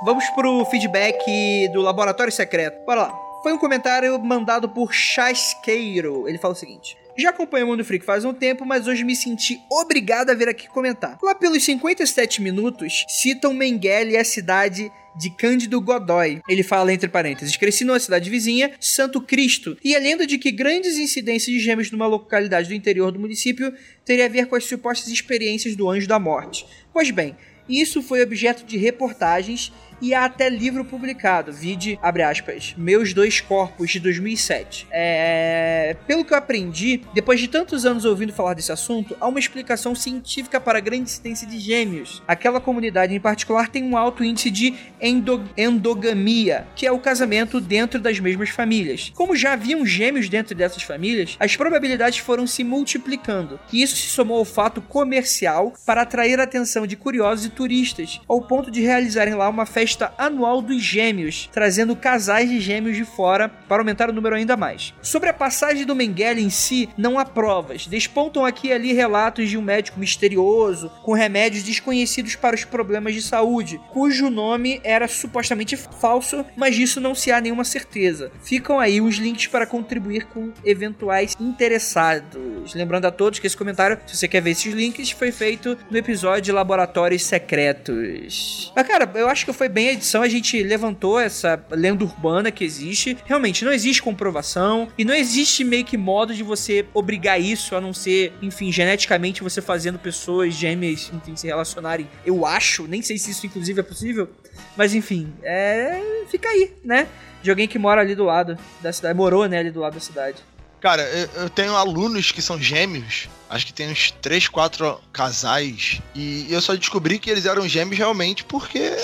Vamos 0.04 0.28
pro 0.32 0.66
feedback 0.66 1.70
do 1.72 1.80
Laboratório 1.80 2.34
Secreto. 2.34 2.84
Bora 2.86 3.04
lá. 3.04 3.14
Foi 3.44 3.54
um 3.54 3.58
comentário 3.58 4.18
mandado 4.20 4.68
por 4.68 4.92
Chasqueiro. 4.92 6.28
Ele 6.28 6.40
fala 6.40 6.56
o 6.56 6.58
seguinte: 6.58 6.98
já 7.16 7.30
acompanho 7.30 7.66
o 7.66 7.70
Mundo 7.70 7.86
Freak 7.86 8.04
faz 8.04 8.26
um 8.26 8.34
tempo, 8.34 8.66
mas 8.66 8.88
hoje 8.88 9.04
me 9.04 9.16
senti 9.16 9.62
obrigado 9.70 10.32
a 10.32 10.34
vir 10.34 10.50
aqui 10.50 10.68
comentar. 10.68 11.20
Lá 11.22 11.36
pelos 11.36 11.64
57 11.64 12.42
minutos, 12.42 13.06
citam 13.08 13.54
Mengele 13.54 14.14
e 14.14 14.18
a 14.18 14.26
cidade 14.26 14.92
de 15.16 15.30
Cândido 15.30 15.80
Godoy. 15.80 16.42
Ele 16.50 16.64
fala 16.64 16.92
entre 16.92 17.08
parênteses: 17.08 17.56
cresci 17.56 17.84
numa 17.84 18.00
cidade 18.00 18.28
vizinha, 18.28 18.72
Santo 18.80 19.22
Cristo, 19.22 19.78
e 19.84 19.96
a 19.96 20.00
lenda 20.00 20.26
de 20.26 20.40
que 20.40 20.52
grandes 20.52 20.98
incidências 20.98 21.56
de 21.56 21.60
gêmeos 21.60 21.92
numa 21.92 22.08
localidade 22.08 22.70
do 22.70 22.74
interior 22.74 23.12
do 23.12 23.20
município 23.20 23.72
teria 24.04 24.26
a 24.26 24.30
ver 24.30 24.48
com 24.48 24.56
as 24.56 24.66
supostas 24.66 25.10
experiências 25.10 25.76
do 25.76 25.88
anjo 25.88 26.08
da 26.08 26.18
morte. 26.18 26.66
Pois 26.92 27.12
bem, 27.12 27.36
isso 27.70 28.02
foi 28.02 28.22
objeto 28.22 28.66
de 28.66 28.78
reportagens 28.78 29.72
e 30.02 30.14
há 30.14 30.26
até 30.26 30.50
livro 30.50 30.84
publicado, 30.84 31.54
vide, 31.54 32.00
abre 32.02 32.24
aspas, 32.24 32.74
Meus 32.78 33.14
Dois 33.14 33.40
Corpos, 33.40 33.92
de 33.92 34.00
2007. 34.00 34.88
É... 34.92 35.96
Pelo 36.08 36.26
que 36.26 36.34
eu 36.34 36.38
aprendi, 36.38 37.02
depois 37.14 37.40
de 37.40 37.48
tantos 37.48 37.86
anos 37.86 38.04
ouvindo 38.04 38.34
falar 38.34 38.56
desse 38.56 38.72
assunto, 38.72 39.16
há 39.20 39.28
uma 39.28 39.40
explicação 39.40 39.94
científica 39.94 40.60
para 40.60 40.80
a 40.80 40.82
grande 40.82 41.04
incidência 41.04 41.48
de 41.48 41.60
gêmeos. 41.60 42.24
Aquela 42.28 42.60
comunidade 42.60 43.14
em 43.14 43.20
particular 43.20 43.70
tem 43.70 43.84
um 43.84 43.96
alto 43.96 44.24
índice 44.24 44.50
de 44.50 44.74
endo... 45.00 45.44
endogamia, 45.56 46.66
que 46.76 46.88
é 46.88 46.92
o 46.92 47.00
casamento 47.00 47.62
dentro 47.62 48.00
das 48.00 48.20
mesmas 48.20 48.50
famílias. 48.50 49.12
Como 49.16 49.36
já 49.36 49.54
haviam 49.54 49.86
gêmeos 49.86 50.28
dentro 50.28 50.56
dessas 50.56 50.82
famílias, 50.84 51.36
as 51.40 51.56
probabilidades 51.56 52.20
foram 52.20 52.48
se 52.48 52.64
multiplicando, 52.64 53.60
e 53.72 53.84
isso 53.84 53.96
se 53.96 54.08
somou 54.08 54.38
ao 54.38 54.46
fato 54.46 54.82
comercial 54.82 55.74
para 55.86 56.02
atrair 56.02 56.40
a 56.40 56.44
atenção 56.44 56.88
de 56.88 56.96
curiosos 56.96 57.46
e 57.46 57.50
turistas, 57.50 58.20
ao 58.28 58.42
ponto 58.42 58.72
de 58.72 58.82
realizarem 58.82 59.36
lá 59.36 59.48
uma 59.48 59.66
festa 59.66 59.91
anual 60.18 60.62
dos 60.62 60.82
gêmeos, 60.82 61.50
trazendo 61.52 61.96
casais 61.96 62.50
de 62.50 62.60
gêmeos 62.60 62.96
de 62.96 63.06
fora 63.06 63.50
para 63.50 63.82
aumentar 63.82 64.10
o 64.10 64.14
número 64.14 64.36
ainda 64.36 64.58
mais. 64.58 64.94
Sobre 65.02 65.30
a 65.30 65.34
passagem 65.34 65.86
do 65.86 65.96
Mengele 65.96 66.42
em 66.42 66.50
si, 66.50 66.90
não 66.98 67.18
há 67.18 67.26
provas. 67.26 67.88
Despontam 67.88 68.46
aqui 68.46 68.68
e 68.68 68.74
ali 68.74 68.94
relatos 68.94 69.50
de 69.50 69.58
um 69.58 69.62
médico 69.62 70.00
misterioso 70.00 70.92
com 71.04 71.14
remédios 71.14 71.64
desconhecidos 71.64 72.36
para 72.36 72.56
os 72.56 72.64
problemas 72.64 73.14
de 73.14 73.22
saúde, 73.22 73.80
cujo 73.90 74.30
nome 74.30 74.80
era 74.84 75.08
supostamente 75.08 75.76
falso, 75.76 76.46
mas 76.56 76.76
disso 76.76 77.02
não 77.02 77.16
se 77.16 77.32
há 77.32 77.42
nenhuma 77.42 77.64
certeza. 77.64 78.32
Ficam 78.44 78.80
aí 78.80 79.02
os 79.02 79.16
links 79.16 79.48
para 79.48 79.66
contribuir 79.66 80.26
com 80.26 80.52
eventuais 80.64 81.36
interessados. 81.40 82.74
Lembrando 82.74 83.06
a 83.06 83.12
todos 83.12 83.40
que 83.40 83.48
esse 83.48 83.58
comentário, 83.58 84.00
se 84.06 84.18
você 84.18 84.28
quer 84.28 84.42
ver 84.42 84.52
esses 84.52 84.74
links, 84.74 85.12
foi 85.12 85.32
feito 85.32 85.78
no 85.90 85.98
episódio 85.98 86.54
Laboratórios 86.54 87.24
Secretos. 87.26 88.72
Mas 88.76 88.88
cara, 88.88 89.10
eu 89.16 89.28
acho 89.28 89.46
que 89.46 89.54
foi 89.54 89.70
bem 89.70 89.81
bem 89.82 89.90
a 89.90 89.94
edição, 89.94 90.22
a 90.22 90.30
gente 90.30 90.62
levantou 90.62 91.20
essa 91.20 91.60
lenda 91.72 92.04
urbana 92.04 92.52
que 92.52 92.64
existe. 92.64 93.18
Realmente, 93.26 93.66
não 93.66 93.74
existe 93.74 94.00
comprovação 94.00 94.88
e 94.96 95.04
não 95.04 95.14
existe 95.14 95.64
meio 95.64 95.84
que 95.84 95.98
modo 95.98 96.36
de 96.36 96.44
você 96.44 96.86
obrigar 96.94 97.42
isso, 97.42 97.76
a 97.76 97.82
não 97.82 97.92
ser, 97.92 98.32
enfim, 98.44 98.72
geneticamente 98.72 99.42
você 99.42 99.60
fazendo 99.60 99.98
pessoas 99.98 100.54
gêmeas, 100.54 101.12
enfim, 101.12 101.36
se 101.36 101.48
relacionarem. 101.48 102.08
Eu 102.24 102.46
acho, 102.46 102.86
nem 102.88 103.02
sei 103.02 103.18
se 103.18 103.32
isso 103.32 103.48
inclusive 103.48 103.80
é 103.80 103.84
possível, 103.84 104.30
mas 104.78 104.94
enfim, 104.94 105.34
é. 105.42 106.00
fica 106.30 106.48
aí, 106.48 106.72
né? 106.84 107.08
De 107.42 107.50
alguém 107.50 107.68
que 107.68 107.80
mora 107.80 108.02
ali 108.02 108.14
do 108.14 108.26
lado 108.26 108.56
da 108.82 108.94
cidade, 108.94 109.18
morou, 109.18 109.48
né, 109.48 109.58
ali 109.58 109.72
do 109.72 109.80
lado 109.80 109.96
da 109.96 110.00
cidade. 110.00 110.38
Cara, 110.80 111.02
eu, 111.04 111.44
eu 111.44 111.50
tenho 111.50 111.76
alunos 111.76 112.32
que 112.32 112.42
são 112.42 112.62
gêmeos. 112.62 113.28
Acho 113.50 113.66
que 113.66 113.74
tem 113.74 113.92
uns 113.92 114.12
três, 114.12 114.48
quatro 114.48 115.00
casais. 115.12 116.02
E 116.16 116.48
eu 116.50 116.62
só 116.62 116.76
descobri 116.76 117.18
que 117.20 117.30
eles 117.30 117.46
eram 117.46 117.68
gêmeos 117.68 117.98
realmente 117.98 118.44
porque 118.44 118.96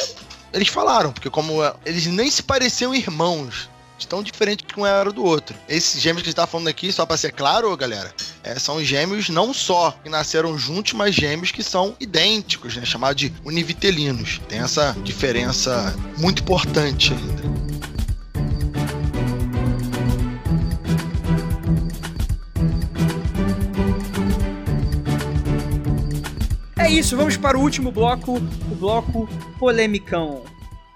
eles 0.58 0.68
falaram. 0.68 1.12
Porque 1.12 1.30
como 1.30 1.64
é, 1.64 1.74
eles 1.86 2.06
nem 2.08 2.30
se 2.30 2.44
pareciam 2.44 2.94
irmãos. 2.94 3.70
Tão 4.08 4.24
diferente 4.24 4.64
que 4.64 4.80
um 4.80 4.86
era 4.86 5.12
do 5.12 5.24
outro. 5.24 5.58
Esses 5.68 6.00
gêmeos 6.00 6.22
que 6.22 6.28
a 6.28 6.30
gente 6.30 6.36
tá 6.36 6.48
falando 6.48 6.68
aqui, 6.68 6.94
só 6.94 7.06
pra 7.06 7.18
ser 7.18 7.34
claro, 7.34 7.76
galera, 7.76 8.14
é, 8.44 8.58
são 8.58 8.82
gêmeos 8.82 9.28
não 9.28 9.54
só 9.54 9.92
que 10.04 10.08
nasceram 10.08 10.58
juntos, 10.58 10.94
mas 10.94 11.16
gêmeos 11.16 11.52
que 11.52 11.64
são 11.64 11.96
idênticos, 12.00 12.78
né? 12.78 12.86
Chamado 12.86 13.16
de 13.16 13.34
univitelinos. 13.44 14.40
Tem 14.48 14.60
essa 14.60 14.96
diferença 15.04 15.94
muito 16.18 16.42
importante 16.42 17.12
ainda. 17.12 17.77
É 26.88 26.90
isso, 26.90 27.18
vamos 27.18 27.36
para 27.36 27.58
o 27.58 27.62
último 27.62 27.92
bloco, 27.92 28.38
o 28.38 28.76
bloco 28.76 29.28
polemicão. 29.60 30.44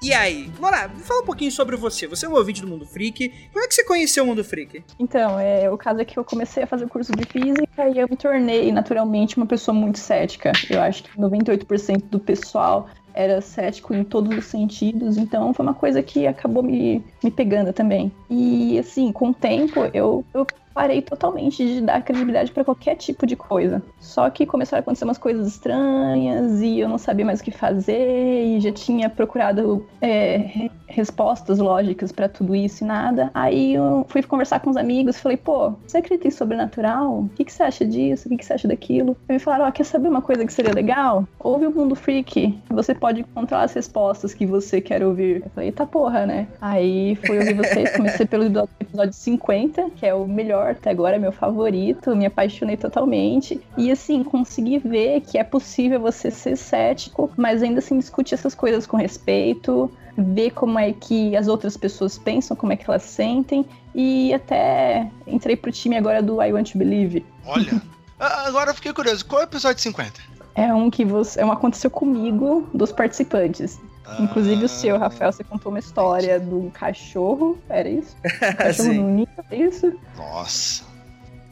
E 0.01 0.13
aí, 0.13 0.49
Laura, 0.57 0.87
fala 0.87 1.21
um 1.21 1.25
pouquinho 1.25 1.51
sobre 1.51 1.75
você. 1.75 2.07
Você 2.07 2.25
é 2.25 2.29
um 2.29 2.33
ouvinte 2.33 2.61
do 2.61 2.67
Mundo 2.69 2.85
Freak. 2.85 3.27
Como 3.51 3.65
é 3.65 3.67
que 3.67 3.75
você 3.75 3.83
conheceu 3.83 4.23
o 4.23 4.27
Mundo 4.27 4.41
Freak? 4.41 4.85
Então, 4.97 5.37
é, 5.37 5.69
o 5.69 5.77
caso 5.77 5.99
é 5.99 6.05
que 6.05 6.17
eu 6.17 6.23
comecei 6.23 6.63
a 6.63 6.65
fazer 6.65 6.85
o 6.85 6.87
curso 6.87 7.11
de 7.11 7.25
física 7.25 7.89
e 7.89 7.99
eu 7.99 8.07
me 8.09 8.15
tornei 8.15 8.71
naturalmente 8.71 9.35
uma 9.35 9.45
pessoa 9.45 9.75
muito 9.75 9.99
cética. 9.99 10.53
Eu 10.69 10.81
acho 10.81 11.03
que 11.03 11.19
98% 11.19 12.05
do 12.09 12.21
pessoal 12.21 12.87
era 13.13 13.41
cético 13.41 13.93
em 13.93 14.05
todos 14.05 14.37
os 14.37 14.45
sentidos, 14.45 15.17
então 15.17 15.53
foi 15.53 15.65
uma 15.65 15.73
coisa 15.73 16.01
que 16.01 16.25
acabou 16.25 16.63
me, 16.63 17.03
me 17.21 17.29
pegando 17.29 17.73
também. 17.73 18.09
E 18.29 18.79
assim, 18.79 19.11
com 19.11 19.31
o 19.31 19.33
tempo, 19.33 19.81
eu, 19.93 20.23
eu 20.33 20.47
parei 20.74 21.01
totalmente 21.01 21.65
de 21.65 21.82
dar 21.82 22.01
credibilidade 22.01 22.51
para 22.51 22.63
qualquer 22.63 22.95
tipo 22.95 23.26
de 23.26 23.36
coisa. 23.36 23.82
Só 23.99 24.30
que 24.30 24.45
começaram 24.45 24.80
a 24.80 24.82
acontecer 24.82 25.05
umas 25.05 25.17
coisas 25.17 25.47
estranhas 25.47 26.61
e 26.61 26.80
eu 26.80 26.89
não 26.89 26.97
sabia 26.97 27.26
mais 27.26 27.39
o 27.39 27.43
que 27.43 27.51
fazer 27.51 28.45
e 28.45 28.59
já 28.59 28.72
tinha 28.72 29.09
procurado 29.09 29.86
é, 30.01 30.69
respostas 30.88 31.59
lógicas 31.59 32.11
para 32.11 32.30
tudo 32.30 32.55
isso 32.55 32.84
e 32.84 32.88
nada. 32.88 33.32
Aí 33.34 33.74
eu 33.74 34.05
fui 34.07 34.22
conversar 34.22 34.59
com 34.59 34.69
os 34.69 34.78
amigos, 34.78 35.19
falei, 35.19 35.38
pô, 35.38 35.74
você 35.88 35.97
acredita 35.97 36.28
em 36.28 36.32
sobrenatural? 36.32 37.22
O 37.22 37.30
que, 37.30 37.45
que 37.45 37.51
você 37.51 37.63
acha 37.63 37.86
disso? 37.86 38.28
O 38.28 38.30
que, 38.30 38.38
que 38.38 38.45
você 38.45 38.53
acha 38.53 38.67
daquilo? 38.67 39.15
Aí 39.28 39.36
me 39.36 39.39
falaram, 39.39 39.65
ó, 39.65 39.69
oh, 39.69 39.72
quer 39.72 39.84
saber 39.84 40.07
uma 40.07 40.22
coisa 40.22 40.45
que 40.45 40.53
seria 40.53 40.74
legal? 40.74 41.28
Ouve 41.39 41.65
o 41.65 41.72
Mundo 41.72 41.95
Freak. 41.95 42.57
Você 42.69 42.93
pode 42.93 43.22
encontrar 43.22 43.63
as 43.63 43.74
respostas 43.74 44.34
que 44.34 44.45
você 44.45 44.82
quer 44.82 45.03
ouvir. 45.03 45.41
Eu 45.43 45.49
falei, 45.51 45.69
eita 45.69 45.86
porra, 45.86 46.26
né? 46.26 46.47
Aí 46.61 47.15
fui 47.26 47.38
ouvir 47.38 47.53
vocês, 47.53 47.95
comecei 47.95 48.26
pelo 48.26 48.43
episódio 48.80 49.13
50, 49.13 49.91
que 49.91 50.05
é 50.05 50.13
o 50.13 50.28
melhor 50.28 50.61
até 50.62 50.89
agora, 50.89 51.16
é 51.16 51.20
meu 51.20 51.32
favorito, 51.32 52.16
me 52.16 52.26
apaixonei 52.26 52.78
totalmente. 52.78 53.59
E 53.78 53.91
assim, 53.91 54.24
consegui 54.24 54.80
ver 54.80 55.22
que 55.22 55.38
é 55.38 55.43
possível 55.43 55.99
você 55.99 56.32
ser 56.32 56.55
cético, 56.55 57.32
mas 57.36 57.62
ainda 57.64 57.80
assim 57.80 57.97
discutir 57.97 58.36
essas 58.36 58.55
coisas 58.55 58.86
com 58.86 58.97
respeito, 58.97 59.91
ver 60.18 60.51
como 60.51 60.78
é 60.80 60.91
que 60.93 61.36
as 61.36 61.47
outras 61.47 61.78
pessoas 61.78 62.18
pensam, 62.18 62.55
como 62.55 62.74
é 62.74 62.76
que 62.76 62.89
elas 62.89 63.03
sentem. 63.03 63.66
E 63.93 64.34
até 64.34 65.09
entrei 65.28 65.55
pro 65.55 65.72
time 65.72 65.97
agora 65.97 66.22
do 66.22 66.41
I 66.41 66.53
Want 66.53 66.72
to 66.72 66.78
Believe. 66.78 67.26
Olha, 67.45 67.82
agora 68.20 68.72
eu 68.72 68.76
fiquei 68.76 68.93
curioso, 68.93 69.26
qual 69.26 69.41
é 69.41 69.45
o 69.45 69.47
episódio 69.47 69.82
50? 69.82 70.32
É 70.55 70.74
um 70.74 70.89
que 70.89 71.05
você. 71.05 71.41
É 71.41 71.45
um 71.45 71.51
aconteceu 71.51 71.89
comigo 71.89 72.70
dos 72.74 72.91
participantes. 72.91 73.80
Inclusive 74.20 74.66
o 74.66 74.70
seu, 74.70 74.97
Rafael, 74.97 75.32
você 75.32 75.43
contou 75.43 75.72
uma 75.72 75.80
história 75.80 76.39
do 76.39 76.72
cachorro, 76.74 77.57
era 77.70 77.89
isso? 77.89 78.16
Um 78.24 78.53
cachorro 78.55 78.93
no 78.93 79.09
ninho, 79.09 79.28
é 79.49 79.55
isso? 79.55 79.99
Nossa. 80.16 80.84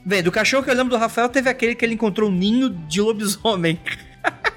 Bem, 0.05 0.23
do 0.23 0.31
cachorro 0.31 0.63
que 0.63 0.69
eu 0.69 0.75
lembro 0.75 0.89
do 0.89 0.97
Rafael, 0.97 1.29
teve 1.29 1.49
aquele 1.49 1.75
que 1.75 1.85
ele 1.85 1.93
encontrou 1.93 2.29
um 2.29 2.33
ninho 2.33 2.69
de 2.69 3.01
lobisomem. 3.01 3.79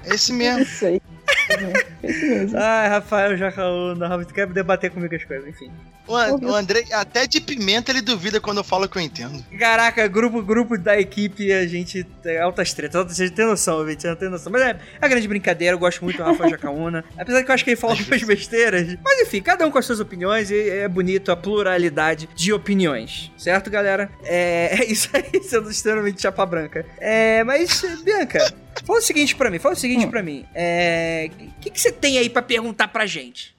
Esse 0.05 0.33
mesmo. 0.33 0.63
Isso 0.63 0.85
aí. 0.85 1.01
Ai, 2.55 2.89
Rafael 2.89 3.37
Jacaúna, 3.37 4.25
tu 4.25 4.33
quer 4.33 4.47
debater 4.47 4.91
comigo 4.91 5.15
as 5.15 5.23
coisas, 5.23 5.47
enfim. 5.47 5.71
O, 6.05 6.13
o 6.13 6.55
André, 6.55 6.83
até 6.91 7.25
de 7.25 7.39
pimenta 7.39 7.91
ele 7.91 8.01
duvida 8.01 8.39
quando 8.41 8.57
eu 8.57 8.63
falo 8.63 8.89
que 8.89 8.97
eu 8.97 9.01
entendo. 9.01 9.43
Caraca, 9.57 10.05
grupo, 10.07 10.41
grupo 10.41 10.77
da 10.77 10.99
equipe, 10.99 11.51
a 11.53 11.65
gente 11.65 12.03
tem 12.21 12.39
altas 12.39 12.73
tretas. 12.73 13.15
Você 13.15 13.29
tem 13.29 13.45
noção, 13.45 13.77
ouvinte, 13.77 14.05
não 14.05 14.15
tem 14.15 14.29
noção. 14.29 14.51
Mas 14.51 14.61
é, 14.63 14.79
é 15.01 15.07
grande 15.07 15.27
brincadeira, 15.27 15.75
eu 15.75 15.79
gosto 15.79 16.03
muito 16.03 16.17
do 16.17 16.23
Rafael 16.23 16.49
Jacaúna. 16.49 17.05
Apesar 17.17 17.43
que 17.43 17.49
eu 17.49 17.55
acho 17.55 17.63
que 17.63 17.69
ele 17.69 17.77
fala 17.77 17.93
algumas 17.93 18.23
besteiras. 18.23 18.97
Mas 19.01 19.21
enfim, 19.21 19.41
cada 19.41 19.65
um 19.65 19.71
com 19.71 19.77
as 19.77 19.85
suas 19.85 20.01
opiniões 20.01 20.51
e 20.51 20.69
é 20.69 20.87
bonito 20.89 21.31
a 21.31 21.37
pluralidade 21.37 22.27
de 22.35 22.51
opiniões. 22.51 23.31
Certo, 23.37 23.69
galera? 23.69 24.09
É, 24.23 24.75
é 24.83 24.85
isso 24.85 25.09
aí, 25.13 25.41
sendo 25.41 25.71
extremamente 25.71 26.21
chapa 26.21 26.45
branca. 26.45 26.85
É, 26.99 27.45
mas, 27.45 27.81
Bianca, 28.03 28.53
fala 28.85 28.99
o 28.99 29.01
seguinte 29.01 29.35
pra 29.35 29.49
mim, 29.49 29.59
fala 29.59 29.75
o 29.75 29.77
seguinte 29.77 30.05
hum. 30.05 30.09
pra 30.09 30.23
mim. 30.23 30.45
É, 30.53 31.29
o 31.39 31.61
que, 31.61 31.69
que 31.69 31.79
você 31.79 31.91
tem 31.91 32.17
aí 32.17 32.29
pra 32.29 32.41
perguntar 32.41 32.87
pra 32.87 33.05
gente? 33.05 33.53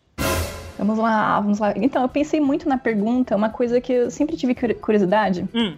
Vamos 0.79 0.99
lá, 0.99 1.41
vamos 1.41 1.59
lá. 1.59 1.73
Então, 1.77 2.03
eu 2.03 2.09
pensei 2.09 2.41
muito 2.41 2.69
na 2.69 2.77
pergunta, 2.77 3.37
uma 3.37 3.49
coisa 3.49 3.81
que 3.81 3.93
eu 3.93 4.11
sempre 4.11 4.37
tive 4.37 4.55
curiosidade. 4.55 5.49
Hum. 5.55 5.77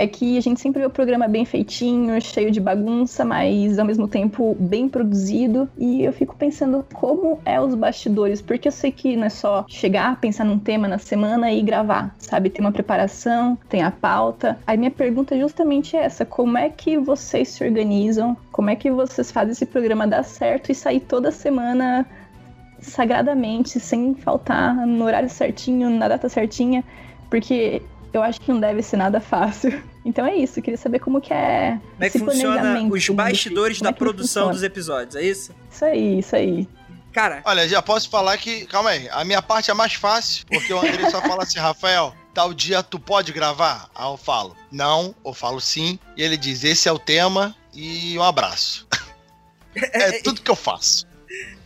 É 0.00 0.06
que 0.06 0.38
a 0.38 0.40
gente 0.40 0.58
sempre 0.58 0.80
vê 0.80 0.86
o 0.86 0.90
programa 0.90 1.28
bem 1.28 1.44
feitinho, 1.44 2.18
cheio 2.22 2.50
de 2.50 2.58
bagunça, 2.58 3.22
mas 3.22 3.78
ao 3.78 3.84
mesmo 3.84 4.08
tempo 4.08 4.56
bem 4.58 4.88
produzido. 4.88 5.68
E 5.76 6.02
eu 6.02 6.10
fico 6.10 6.34
pensando 6.34 6.82
como 6.94 7.38
é 7.44 7.60
os 7.60 7.74
bastidores, 7.74 8.40
porque 8.40 8.68
eu 8.68 8.72
sei 8.72 8.90
que 8.90 9.14
não 9.14 9.26
é 9.26 9.28
só 9.28 9.66
chegar, 9.68 10.18
pensar 10.18 10.44
num 10.44 10.58
tema 10.58 10.88
na 10.88 10.96
semana 10.96 11.52
e 11.52 11.60
gravar, 11.60 12.16
sabe? 12.16 12.48
Tem 12.48 12.64
uma 12.64 12.72
preparação, 12.72 13.58
tem 13.68 13.82
a 13.82 13.90
pauta. 13.90 14.58
Aí 14.66 14.78
minha 14.78 14.90
pergunta 14.90 15.34
é 15.34 15.38
justamente 15.38 15.94
essa: 15.94 16.24
como 16.24 16.56
é 16.56 16.70
que 16.70 16.96
vocês 16.96 17.50
se 17.50 17.62
organizam? 17.62 18.34
Como 18.50 18.70
é 18.70 18.76
que 18.76 18.90
vocês 18.90 19.30
fazem 19.30 19.52
esse 19.52 19.66
programa 19.66 20.06
dar 20.06 20.22
certo 20.22 20.72
e 20.72 20.74
sair 20.74 21.00
toda 21.00 21.30
semana 21.30 22.06
sagradamente, 22.80 23.78
sem 23.78 24.14
faltar 24.14 24.74
no 24.86 25.04
horário 25.04 25.28
certinho, 25.28 25.90
na 25.90 26.08
data 26.08 26.26
certinha, 26.26 26.82
porque 27.28 27.82
eu 28.12 28.22
acho 28.22 28.40
que 28.40 28.50
não 28.50 28.60
deve 28.60 28.82
ser 28.82 28.96
nada 28.96 29.20
fácil. 29.20 29.89
Então 30.04 30.24
é 30.24 30.34
isso, 30.34 30.62
queria 30.62 30.78
saber 30.78 30.98
como 30.98 31.20
que 31.20 31.32
é 31.32 31.78
Como 31.92 32.04
é 32.04 32.10
que 32.10 32.18
funciona 32.18 32.82
os 32.82 33.08
bastidores 33.10 33.80
da 33.80 33.90
é 33.90 33.92
produção 33.92 34.44
funciona? 34.44 34.52
dos 34.52 34.62
episódios, 34.62 35.16
é 35.16 35.22
isso? 35.22 35.54
Isso 35.70 35.84
aí, 35.84 36.18
isso 36.18 36.36
aí. 36.36 36.68
Cara. 37.12 37.42
Olha, 37.44 37.68
já 37.68 37.82
posso 37.82 38.08
falar 38.08 38.38
que. 38.38 38.66
Calma 38.66 38.90
aí, 38.90 39.08
a 39.10 39.24
minha 39.24 39.42
parte 39.42 39.70
é 39.70 39.74
mais 39.74 39.94
fácil, 39.94 40.46
porque 40.46 40.72
o 40.72 40.78
André 40.78 41.10
só 41.10 41.20
fala 41.20 41.42
assim, 41.42 41.58
Rafael, 41.58 42.14
tal 42.32 42.54
dia 42.54 42.82
tu 42.82 42.98
pode 42.98 43.32
gravar? 43.32 43.90
Aí 43.94 44.06
eu 44.06 44.16
falo, 44.16 44.56
não, 44.70 45.14
ou 45.22 45.34
falo 45.34 45.60
sim, 45.60 45.98
e 46.16 46.22
ele 46.22 46.36
diz, 46.36 46.62
esse 46.64 46.88
é 46.88 46.92
o 46.92 46.98
tema 46.98 47.54
e 47.74 48.16
um 48.16 48.22
abraço. 48.22 48.86
é 49.74 50.22
tudo 50.22 50.40
que 50.40 50.50
eu 50.50 50.56
faço 50.56 51.10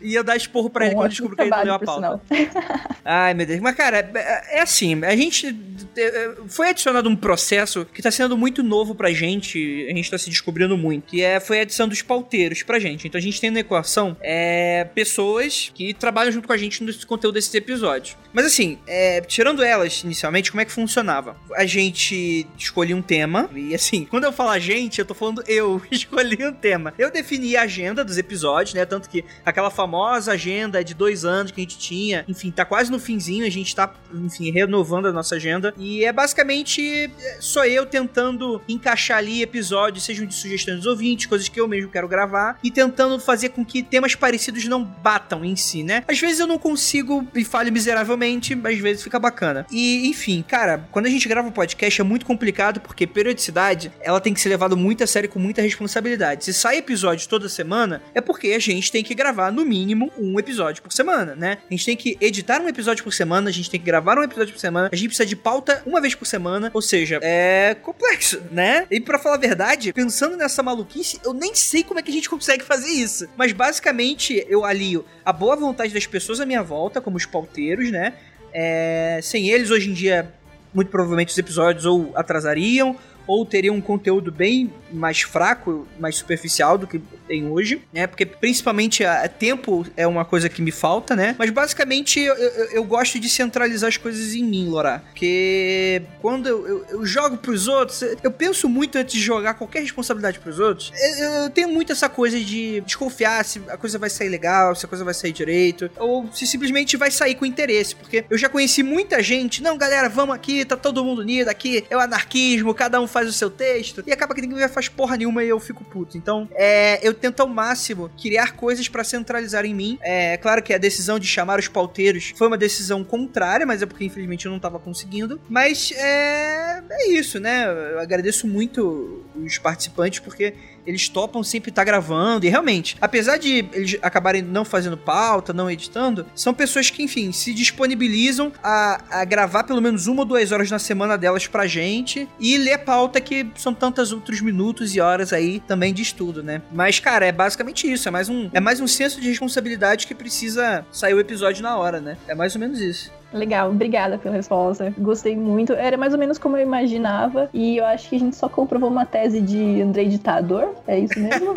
ia 0.05 0.23
dar 0.23 0.37
esporro 0.37 0.71
pra 0.71 0.87
ele 0.87 0.95
quando 0.95 1.11
descobriu 1.11 1.37
que 1.37 1.43
ele 1.43 1.51
não 1.51 1.65
deu 1.65 1.75
a 1.75 1.79
pauta. 1.79 2.21
Ai, 3.05 3.35
meu 3.35 3.47
Deus. 3.47 3.61
Mas, 3.61 3.75
cara, 3.75 3.99
é, 4.15 4.59
é 4.59 4.61
assim, 4.61 5.03
a 5.05 5.17
gente. 5.17 5.57
É, 5.97 6.33
foi 6.49 6.71
adicionado 6.71 7.09
um 7.09 7.17
processo 7.17 7.85
que 7.87 8.03
tá 8.03 8.11
sendo 8.11 8.37
muito 8.37 8.63
novo 8.63 8.95
pra 8.95 9.13
gente, 9.13 9.87
a 9.89 9.95
gente 9.95 10.11
tá 10.11 10.19
se 10.19 10.31
descobrindo 10.31 10.77
muito, 10.77 11.07
que 11.07 11.23
é, 11.23 11.41
foi 11.41 11.59
a 11.59 11.63
adição 11.63 11.89
dos 11.89 12.03
pauteiros 12.03 12.63
pra 12.63 12.79
gente. 12.79 13.07
Então 13.07 13.19
a 13.19 13.23
gente 13.23 13.41
tem 13.41 13.51
na 13.51 13.61
equação 13.61 14.17
é, 14.21 14.85
pessoas 14.95 15.71
que 15.75 15.95
trabalham 15.95 16.33
junto 16.33 16.47
com 16.47 16.53
a 16.53 16.57
gente 16.57 16.83
no 16.83 16.93
conteúdo 17.07 17.35
desses 17.35 17.55
episódios. 17.55 18.17
Mas 18.33 18.47
assim, 18.47 18.79
é, 18.87 19.21
tirando 19.21 19.63
elas 19.63 20.03
inicialmente, 20.03 20.51
como 20.51 20.61
é 20.61 20.65
que 20.65 20.73
funcionava? 20.73 21.37
A 21.55 21.65
gente 21.65 22.47
escolhia 22.59 22.97
um 22.97 23.03
tema, 23.03 23.49
e 23.55 23.75
assim, 23.75 24.05
quando 24.11 24.25
eu 24.25 24.33
falo 24.33 24.51
a 24.51 24.59
gente, 24.59 24.99
eu 24.99 25.05
tô 25.05 25.15
falando 25.15 25.43
eu 25.47 25.81
escolhi 25.91 26.45
um 26.45 26.53
tema. 26.53 26.93
Eu 26.99 27.11
defini 27.11 27.57
a 27.57 27.63
agenda 27.63 28.05
dos 28.05 28.19
episódios, 28.19 28.75
né? 28.75 28.85
Tanto 28.85 29.09
que 29.09 29.25
aquela 29.45 29.71
famosa 29.71 29.94
famosa 29.95 30.33
agenda 30.33 30.83
de 30.83 30.93
dois 30.93 31.25
anos 31.25 31.53
que 31.53 31.61
a 31.61 31.63
gente 31.63 31.79
tinha. 31.79 32.25
Enfim, 32.27 32.51
tá 32.51 32.65
quase 32.65 32.91
no 32.91 32.99
finzinho, 32.99 33.47
a 33.47 33.51
gente 33.51 33.75
tá, 33.75 33.95
enfim, 34.13 34.51
renovando 34.51 35.07
a 35.07 35.13
nossa 35.13 35.37
agenda. 35.37 35.73
E 35.79 36.05
é 36.05 36.13
basicamente 36.13 37.11
só 37.39 37.65
eu 37.65 37.87
tentando 37.87 38.61
encaixar 38.69 39.19
ali 39.19 39.41
episódios, 39.41 40.05
sejam 40.05 40.27
de 40.27 40.35
sugestões 40.35 40.79
dos 40.79 40.87
ouvintes, 40.87 41.27
coisas 41.27 41.49
que 41.49 41.61
eu 41.61 41.69
mesmo 41.69 41.91
quero 41.91 42.09
gravar, 42.09 42.59
e 42.63 42.71
tentando 42.71 43.21
fazer 43.21 43.51
com 43.51 43.65
que 43.65 43.83
temas 43.83 44.17
parecidos 44.17 44.65
não 44.65 44.83
batam 44.83 45.45
em 45.45 45.55
si, 45.55 45.85
né? 45.85 46.03
Às 46.09 46.19
vezes 46.19 46.41
eu 46.41 46.47
não 46.47 46.59
consigo 46.59 47.27
e 47.33 47.45
falho 47.45 47.73
miseravelmente, 47.73 48.59
às 48.65 48.79
vezes 48.79 49.03
fica 49.03 49.21
bacana. 49.21 49.65
E, 49.71 50.09
enfim, 50.09 50.45
cara, 50.47 50.89
quando 50.91 51.07
a 51.07 51.11
gente 51.11 51.29
grava 51.29 51.47
um 51.47 51.53
podcast 51.53 52.01
é 52.01 52.05
muito 52.05 52.27
complicado 52.27 52.81
porque 52.81 53.07
periodicidade 53.07 53.93
ela 54.01 54.21
tem 54.21 54.35
que 54.35 54.41
ser 54.41 54.49
levada 54.49 54.75
muito 54.75 55.05
a 55.05 55.07
sério 55.07 55.29
com 55.29 55.39
muita 55.39 55.63
responsabilidade. 55.63 56.45
Se 56.45 56.53
sai 56.53 56.79
episódio 56.79 57.29
toda 57.29 57.49
semana, 57.49 58.03
é 58.13 58.21
porque 58.21 58.49
a 58.49 58.59
gente 58.59 58.91
tem 58.91 59.05
que 59.05 59.15
gravar 59.15 59.53
no 59.53 59.65
mínimo 59.65 59.84
mínimo 59.85 60.11
um 60.19 60.39
episódio 60.39 60.83
por 60.83 60.93
semana, 60.93 61.37
né? 61.37 61.59
A 61.71 61.75
gente 61.75 61.85
tem 61.85 61.97
que 61.97 62.17
editar 62.21 62.61
um 62.61 62.69
episódio 62.69 63.05
por 63.05 63.13
semana, 63.13 63.51
a 63.51 63.53
gente 63.53 63.71
tem 63.71 63.79
que 63.79 63.85
gravar 63.85 64.19
um 64.19 64.23
episódio 64.23 64.55
por 64.55 64.59
semana, 64.59 64.89
a 64.91 64.97
gente 64.97 65.09
precisa 65.09 65.27
de 65.27 65.37
pauta 65.37 65.83
uma 65.85 66.01
vez 66.01 66.15
por 66.15 66.25
semana, 66.25 66.71
ou 66.73 66.81
seja, 66.81 67.21
é 67.23 67.77
complexo, 67.83 68.43
né? 68.51 68.87
E 68.91 68.99
para 68.99 69.19
falar 69.19 69.35
a 69.35 69.39
verdade, 69.39 69.93
pensando 69.93 70.37
nessa 70.37 70.63
maluquice, 70.63 71.21
eu 71.23 71.35
nem 71.35 71.55
sei 71.55 71.85
como 71.85 72.01
é 72.01 72.03
que 72.03 72.11
a 72.11 72.15
gente 72.15 72.31
consegue 72.31 72.65
fazer 72.65 72.89
isso. 72.89 73.29
Mas 73.37 73.53
basicamente 73.53 74.45
eu 74.49 74.65
alio 74.65 75.05
a 75.25 75.33
boa 75.33 75.55
vontade 75.55 75.93
das 75.93 76.07
pessoas 76.07 76.41
à 76.41 76.47
minha 76.47 76.63
volta, 76.63 77.01
como 77.01 77.17
os 77.17 77.27
pauteiros, 77.27 77.91
né? 77.91 78.15
É... 78.53 79.21
sem 79.23 79.51
eles, 79.51 79.71
hoje 79.71 79.91
em 79.91 79.93
dia, 79.93 80.33
muito 80.73 80.91
provavelmente 80.91 81.31
os 81.31 81.39
episódios 81.39 81.85
ou 81.85 82.13
atrasariam 82.15 82.97
ou 83.27 83.45
teria 83.45 83.73
um 83.73 83.81
conteúdo 83.81 84.31
bem 84.31 84.73
mais 84.93 85.23
fraco, 85.23 85.87
mais 85.99 86.17
superficial 86.17 86.79
do 86.79 86.87
que 86.87 87.01
tem 87.27 87.49
hoje, 87.49 87.83
né? 87.93 88.07
Porque 88.07 88.25
principalmente 88.25 89.05
a, 89.05 89.25
a 89.25 89.29
tempo 89.29 89.85
é 89.97 90.07
uma 90.07 90.25
coisa 90.25 90.49
que 90.49 90.63
me 90.63 90.71
falta, 90.71 91.17
né? 91.17 91.35
Mas 91.39 91.51
basicamente 91.51 92.21
eu, 92.21 92.35
eu, 92.35 92.65
eu 92.71 92.85
gosto 92.85 93.19
de 93.19 93.29
centralizar 93.29 93.89
as 93.89 93.97
coisas 93.97 94.35
em 94.35 94.45
mim, 94.45 94.69
Laura. 94.71 95.03
Porque 95.11 96.03
quando 96.21 96.47
eu, 96.47 96.67
eu, 96.67 96.87
eu, 96.91 97.07
jogo 97.07 97.37
pros 97.37 97.67
outros, 97.67 98.03
eu 98.23 98.31
penso 98.31 98.69
muito 98.69 98.97
antes 98.97 99.15
de 99.15 99.21
jogar 99.21 99.55
qualquer 99.55 99.81
responsabilidade 99.81 100.39
pros 100.39 100.59
outros. 100.59 100.93
Eu, 101.19 101.31
eu 101.45 101.51
tenho 101.51 101.69
muito 101.69 101.93
essa 101.93 102.09
coisa 102.09 102.39
de 102.39 102.81
desconfiar 102.83 103.45
se 103.45 103.61
a 103.69 103.77
coisa 103.77 103.99
vai 103.99 104.11
sair 104.11 104.29
legal, 104.29 104.75
se 104.75 104.87
a 104.87 104.89
coisa 104.89 105.05
vai 105.05 105.15
sair 105.15 105.33
direito, 105.33 105.91
ou 105.97 106.29
se 106.33 106.47
simplesmente 106.47 106.97
vai 106.97 107.11
sair 107.11 107.35
com 107.35 107.45
interesse. 107.45 107.97
Porque 107.97 108.25
eu 108.29 108.39
já 108.39 108.49
conheci 108.49 108.83
muita 108.83 109.23
gente, 109.23 109.63
não, 109.63 109.77
galera, 109.77 110.09
vamos 110.09 110.35
aqui, 110.35 110.65
tá 110.65 110.77
todo 110.77 111.05
mundo 111.05 111.21
unido 111.21 111.49
aqui, 111.49 111.85
é 111.89 111.97
o 111.97 112.01
anarquismo, 112.01 112.75
cada 112.75 113.01
um 113.01 113.07
faz 113.15 113.29
o 113.29 113.33
seu 113.33 113.49
texto, 113.49 114.03
e 114.05 114.13
acaba 114.13 114.35
que 114.35 114.41
ninguém 114.41 114.69
faz 114.69 114.89
porra 114.89 115.17
nenhuma 115.17 115.45
e 115.45 115.49
eu 115.49 115.61
fico 115.61 115.85
puto. 115.85 116.19
Então, 116.19 116.49
é, 116.53 116.99
eu 117.07 117.15
tento 117.15 117.39
ao 117.39 117.47
máximo 117.47 118.11
criar 118.21 118.57
coisas 118.57 118.89
para 118.89 119.05
centralizar 119.05 119.65
em 119.65 119.73
mim. 119.73 119.99
É 120.03 120.37
claro 120.37 120.61
que 120.61 120.75
a 120.75 120.79
decisão 120.79 121.17
de 121.17 121.27
chamar 121.29 121.61
os 121.61 121.69
pauteiros 121.69 122.33
foi 122.37 122.49
uma 122.49 122.59
decisão 122.59 123.05
contrária, 123.05 123.65
mas 123.65 123.83
é 123.83 123.87
porque 123.87 124.05
infelizmente 124.05 124.47
eu 124.47 124.53
não 124.53 124.59
tava 124.59 124.81
conseguindo. 124.81 125.41
Mas 125.49 125.93
é, 125.93 126.83
é 126.91 127.11
isso, 127.13 127.39
né? 127.39 127.67
Eu 127.93 128.01
agradeço 128.01 128.49
muito 128.49 129.25
os 129.37 129.59
participantes 129.59 130.19
porque 130.19 130.55
eles 130.87 131.09
topam 131.09 131.43
sempre 131.43 131.71
estar 131.71 131.83
tá 131.83 131.85
gravando. 131.85 132.47
E 132.47 132.49
realmente, 132.49 132.97
apesar 133.01 133.37
de 133.37 133.67
eles 133.73 133.97
acabarem 134.03 134.43
não 134.43 134.65
fazendo 134.65 134.97
pauta, 134.97 135.53
não 135.53 135.71
editando, 135.71 136.27
são 136.35 136.55
pessoas 136.55 136.91
que, 136.91 137.03
enfim, 137.03 137.33
se 137.33 137.53
disponibilizam 137.53 138.53
a, 138.63 139.21
a 139.21 139.25
gravar 139.25 139.65
pelo 139.65 139.81
menos 139.81 140.07
uma 140.07 140.23
ou 140.23 140.27
duas 140.27 140.53
horas 140.53 140.71
na 140.71 140.79
semana 140.79 141.17
delas 141.17 141.47
pra 141.47 141.67
gente 141.67 142.29
e 142.39 142.57
ler 142.57 142.79
pauta 142.79 143.21
que 143.21 143.47
são 143.57 143.75
tantos 143.75 144.13
outros 144.13 144.41
minutos 144.41 144.95
e 144.95 145.01
horas 145.01 145.33
aí 145.33 145.61
também 145.61 145.93
de 145.93 146.03
estudo, 146.03 146.43
né? 146.43 146.63
Mas, 146.73 146.99
cara, 146.99 147.27
é 147.27 147.33
basicamente 147.33 147.91
isso. 147.91 148.09
É 148.09 148.11
mais 148.11 148.29
um, 148.29 148.51
é 148.53 148.61
mais 148.61 148.81
um 148.81 148.87
senso 148.87 149.21
de 149.21 149.29
responsabilidade 149.29 150.07
que 150.07 150.15
precisa 150.15 150.85
sair 150.91 151.15
o 151.15 151.21
episódio 151.21 151.63
na 151.63 151.77
hora, 151.77 152.01
né? 152.01 152.17
É 152.29 152.35
mais 152.35 152.55
ou 152.55 152.61
menos 152.61 152.81
isso. 152.81 153.11
Legal, 153.35 153.71
obrigada 153.71 154.17
pela 154.17 154.37
resposta. 154.37 154.95
Gostei 154.97 155.37
muito. 155.37 155.73
Era 155.73 155.97
mais 155.97 156.13
ou 156.13 156.19
menos 156.19 156.39
como 156.39 156.57
eu 156.57 156.63
imaginava. 156.63 157.51
E 157.53 157.79
eu 157.79 157.85
acho 157.85 158.09
que 158.09 158.15
a 158.15 158.19
gente 158.19 158.37
só 158.37 158.49
comprovou 158.49 158.89
uma 158.89 159.05
tese 159.05 159.41
de 159.41 159.83
Andrei 159.83 160.09
Ditador. 160.09 160.74
É 160.87 160.99
isso 160.99 161.19
mesmo? 161.19 161.55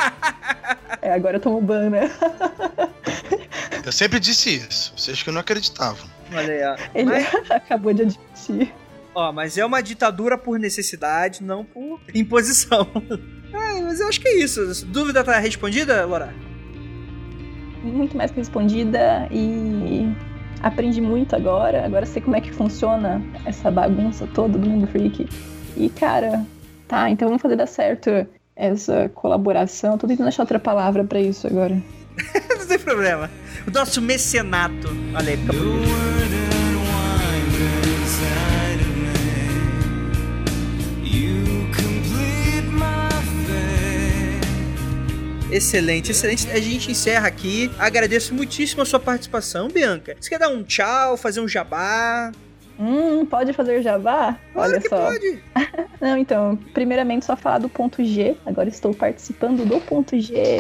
é, 1.02 1.12
agora 1.12 1.38
eu 1.38 1.42
tomo 1.42 1.62
ban, 1.62 1.90
né? 1.90 2.12
eu 3.86 3.92
sempre 3.92 4.20
disse 4.20 4.56
isso. 4.56 4.94
Vocês 4.98 5.22
que 5.22 5.32
não 5.32 5.42
acreditavam. 5.42 6.08
Olha 6.34 6.54
aí, 6.54 6.64
ó. 6.64 6.90
Ele 6.94 7.06
Mas... 7.06 7.28
acabou 7.52 7.94
de 7.94 8.04
admitir. 8.04 8.74
Ó, 9.16 9.32
mas 9.32 9.58
é 9.58 9.66
uma 9.66 9.82
ditadura 9.82 10.38
por 10.38 10.60
necessidade, 10.60 11.44
não 11.44 11.66
por 11.66 12.00
imposição. 12.14 12.88
é, 13.52 13.82
mas 13.82 14.00
eu 14.00 14.08
acho 14.08 14.22
que 14.22 14.28
é 14.28 14.44
isso. 14.44 14.86
Dúvida 14.86 15.24
tá 15.24 15.40
respondida, 15.40 16.06
Laura? 16.06 16.32
Muito 17.82 18.16
mais 18.16 18.30
que 18.30 18.38
respondida 18.38 19.28
e 19.32 20.08
aprendi 20.62 21.02
muito 21.02 21.36
agora. 21.36 21.84
Agora 21.84 22.06
sei 22.06 22.22
como 22.22 22.36
é 22.36 22.42
que 22.42 22.52
funciona 22.52 23.20
essa 23.46 23.72
bagunça 23.72 24.28
toda 24.36 24.56
do 24.58 24.70
mundo 24.70 24.86
freak. 24.86 25.28
E, 25.76 25.90
cara, 25.90 26.46
tá, 26.88 27.10
então 27.10 27.28
vamos 27.28 27.42
fazer 27.42 27.56
dar 27.56 27.68
certo 27.68 28.10
essa 28.58 29.10
colaboração. 29.14 29.98
Tô 29.98 30.08
tentando 30.08 30.28
achar 30.28 30.44
outra 30.44 30.60
palavra 30.60 31.04
para 31.04 31.20
isso 31.20 31.46
agora. 31.46 31.82
Não 32.58 32.68
tem 32.68 32.80
problema. 32.80 33.30
O 33.68 33.72
nosso 33.72 34.02
mecenato. 34.02 34.88
Olha 35.14 35.30
aí, 35.30 35.38
fica. 35.38 35.54
Excelente, 45.50 46.12
excelente. 46.12 46.52
A 46.52 46.60
gente 46.60 46.92
encerra 46.92 47.28
aqui. 47.28 47.72
Agradeço 47.80 48.34
muitíssimo 48.34 48.82
a 48.82 48.86
sua 48.86 49.00
participação, 49.00 49.70
Bianca. 49.70 50.16
Você 50.20 50.30
quer 50.30 50.40
dar 50.40 50.50
um 50.50 50.64
tchau, 50.64 51.16
fazer 51.16 51.40
um 51.40 51.48
jabá? 51.48 52.32
Hum, 52.80 53.26
pode 53.26 53.54
fazer 53.54 53.82
jabá? 53.82 54.38
Claro 54.54 54.72
Olha 54.72 54.82
só. 54.82 55.06
Pode. 55.08 55.44
Não, 56.00 56.18
então, 56.18 56.58
primeiramente 56.74 57.26
só 57.26 57.36
falar 57.36 57.60
do 57.60 57.70
ponto 57.70 58.04
G. 58.04 58.36
Agora 58.46 58.70
estou 58.70 58.94
participando 58.94 59.66
do 59.66 59.80
ponto 59.82 60.20
G. 60.20 60.60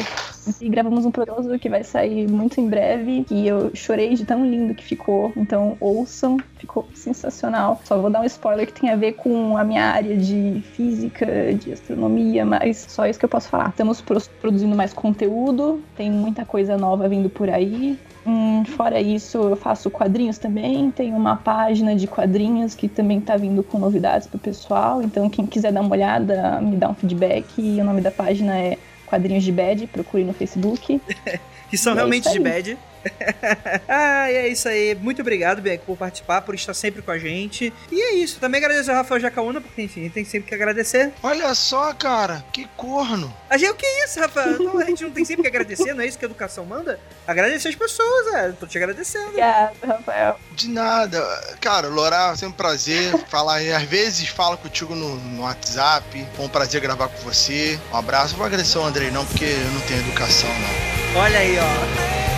E 0.61 0.69
gravamos 0.69 1.05
um 1.05 1.11
projeto 1.11 1.59
que 1.59 1.69
vai 1.69 1.83
sair 1.83 2.27
muito 2.29 2.59
em 2.59 2.67
breve. 2.67 3.25
E 3.29 3.47
eu 3.47 3.71
chorei 3.75 4.15
de 4.15 4.25
tão 4.25 4.45
lindo 4.45 4.73
que 4.73 4.83
ficou. 4.83 5.31
Então 5.35 5.77
ouçam, 5.79 6.37
ficou 6.57 6.87
sensacional. 6.93 7.81
Só 7.83 7.99
vou 7.99 8.09
dar 8.09 8.21
um 8.21 8.25
spoiler 8.25 8.65
que 8.65 8.79
tem 8.79 8.89
a 8.89 8.95
ver 8.95 9.13
com 9.13 9.57
a 9.57 9.63
minha 9.63 9.85
área 9.85 10.17
de 10.17 10.63
física, 10.73 11.25
de 11.53 11.73
astronomia, 11.73 12.45
mas 12.45 12.85
só 12.89 13.05
isso 13.05 13.19
que 13.19 13.25
eu 13.25 13.29
posso 13.29 13.49
falar. 13.49 13.69
Estamos 13.69 14.01
produzindo 14.41 14.75
mais 14.75 14.93
conteúdo, 14.93 15.81
tem 15.95 16.09
muita 16.09 16.45
coisa 16.45 16.77
nova 16.77 17.07
vindo 17.07 17.29
por 17.29 17.49
aí. 17.49 17.99
Hum, 18.27 18.65
fora 18.65 18.99
isso, 18.99 19.37
eu 19.37 19.55
faço 19.55 19.89
quadrinhos 19.89 20.37
também. 20.37 20.91
Tem 20.91 21.13
uma 21.13 21.37
página 21.37 21.95
de 21.95 22.07
quadrinhos 22.07 22.75
que 22.75 22.89
também 22.89 23.21
tá 23.21 23.37
vindo 23.37 23.63
com 23.63 23.79
novidades 23.79 24.27
pro 24.27 24.37
pessoal. 24.37 25.01
Então, 25.01 25.29
quem 25.29 25.45
quiser 25.45 25.71
dar 25.71 25.79
uma 25.79 25.91
olhada, 25.91 26.59
me 26.59 26.75
dá 26.75 26.89
um 26.89 26.93
feedback. 26.93 27.47
E 27.57 27.79
o 27.79 27.85
nome 27.85 28.01
da 28.01 28.11
página 28.11 28.57
é 28.59 28.77
Quadrinhos 29.05 29.45
de 29.45 29.51
Bad. 29.53 29.87
Procure 29.87 30.25
no 30.25 30.33
Facebook. 30.33 30.99
que 31.69 31.77
são 31.77 31.93
e 31.93 31.95
é 31.95 31.99
realmente 31.99 32.27
é 32.27 32.31
de 32.33 32.39
bad. 32.39 32.77
ah, 33.87 34.31
e 34.31 34.35
é 34.35 34.47
isso 34.47 34.67
aí. 34.67 34.95
Muito 34.95 35.21
obrigado, 35.21 35.61
Beck, 35.61 35.83
por 35.85 35.97
participar, 35.97 36.41
por 36.41 36.55
estar 36.55 36.73
sempre 36.73 37.01
com 37.01 37.11
a 37.11 37.17
gente. 37.17 37.73
E 37.91 38.01
é 38.01 38.15
isso. 38.15 38.39
Também 38.39 38.59
agradecer 38.59 38.91
ao 38.91 38.97
Rafael 38.97 39.19
Jacaúna, 39.19 39.61
porque 39.61 39.81
enfim, 39.81 40.01
a 40.01 40.03
gente 40.03 40.13
tem 40.13 40.25
sempre 40.25 40.49
que 40.49 40.55
agradecer. 40.55 41.11
Olha 41.23 41.53
só, 41.55 41.93
cara, 41.93 42.43
que 42.51 42.65
corno. 42.75 43.33
A 43.49 43.57
gente, 43.57 43.71
o 43.71 43.75
que 43.75 43.85
é 43.85 44.05
isso, 44.05 44.19
Rafael? 44.19 44.59
Não, 44.59 44.79
a 44.79 44.85
gente 44.85 45.03
não 45.03 45.11
tem 45.11 45.25
sempre 45.25 45.43
que 45.43 45.47
agradecer, 45.47 45.93
não 45.93 46.03
é 46.03 46.07
isso 46.07 46.17
que 46.17 46.25
a 46.25 46.27
educação 46.27 46.65
manda? 46.65 46.99
Agradecer 47.25 47.69
as 47.69 47.75
pessoas, 47.75 48.33
é. 48.35 48.51
Tô 48.51 48.65
te 48.65 48.77
agradecendo. 48.77 49.27
Obrigada, 49.27 49.73
Rafael. 49.85 50.39
De 50.51 50.69
nada. 50.69 51.21
Cara, 51.61 51.87
Laura, 51.87 52.35
sempre 52.35 52.47
um 52.47 52.57
prazer 52.57 53.17
falar. 53.27 53.57
Às 53.57 53.83
vezes 53.83 54.27
falo 54.29 54.57
contigo 54.57 54.95
no, 54.95 55.15
no 55.15 55.43
WhatsApp. 55.43 56.25
Foi 56.35 56.45
um 56.45 56.49
prazer 56.49 56.81
gravar 56.81 57.09
com 57.09 57.21
você. 57.21 57.79
Um 57.91 57.97
abraço. 57.97 58.31
Não 58.31 58.37
vou 58.37 58.47
agradecer 58.47 58.77
ao 58.77 58.85
Andrei, 58.85 59.11
não, 59.11 59.25
porque 59.25 59.45
eu 59.45 59.71
não 59.71 59.81
tenho 59.81 59.99
educação, 60.01 60.49
não. 60.49 61.21
Olha 61.21 61.39
aí, 61.39 61.57
ó. 61.57 62.36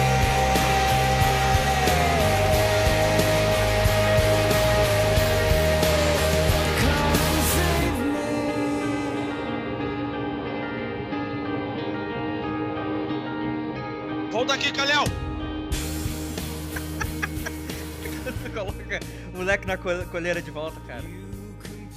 Na 19.70 20.06
colheira 20.06 20.42
de 20.42 20.52
volta, 20.52 20.80
cara. 20.82 21.04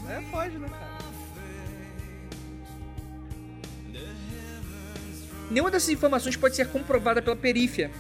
É, 0.09 0.21
pode, 0.31 0.59
né, 0.59 0.69
cara? 0.69 0.93
Nenhuma 5.51 5.71
dessas 5.71 5.91
informações 5.91 6.37
pode 6.37 6.57
ser 6.57 6.69
comprovada 6.69 7.21
pela 7.21 7.37
perícia. 7.37 7.91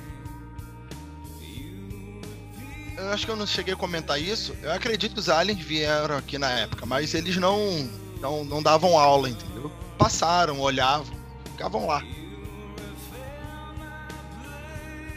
Eu 2.96 3.10
acho 3.10 3.26
que 3.26 3.32
eu 3.32 3.36
não 3.36 3.46
cheguei 3.46 3.74
a 3.74 3.76
comentar 3.76 4.20
isso. 4.20 4.56
Eu 4.62 4.72
acredito 4.72 5.14
que 5.14 5.20
os 5.20 5.28
aliens 5.28 5.60
vieram 5.60 6.16
aqui 6.16 6.38
na 6.38 6.50
época, 6.50 6.86
mas 6.86 7.14
eles 7.14 7.36
não, 7.36 7.88
não, 8.20 8.44
não 8.44 8.62
davam 8.62 8.98
aula, 8.98 9.28
entendeu? 9.28 9.70
Passaram, 9.98 10.60
olhavam, 10.60 11.14
ficavam 11.50 11.86
lá. 11.86 12.02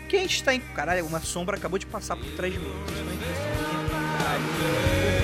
Quem 0.09 0.25
está 0.25 0.53
em. 0.53 0.59
Caralho, 0.59 1.05
uma 1.05 1.19
sombra 1.21 1.57
acabou 1.57 1.79
de 1.79 1.85
passar 1.85 2.15
por 2.15 2.29
trás 2.31 2.53
de 2.53 2.59
mim. 2.59 3.64
Caralho. 4.25 5.14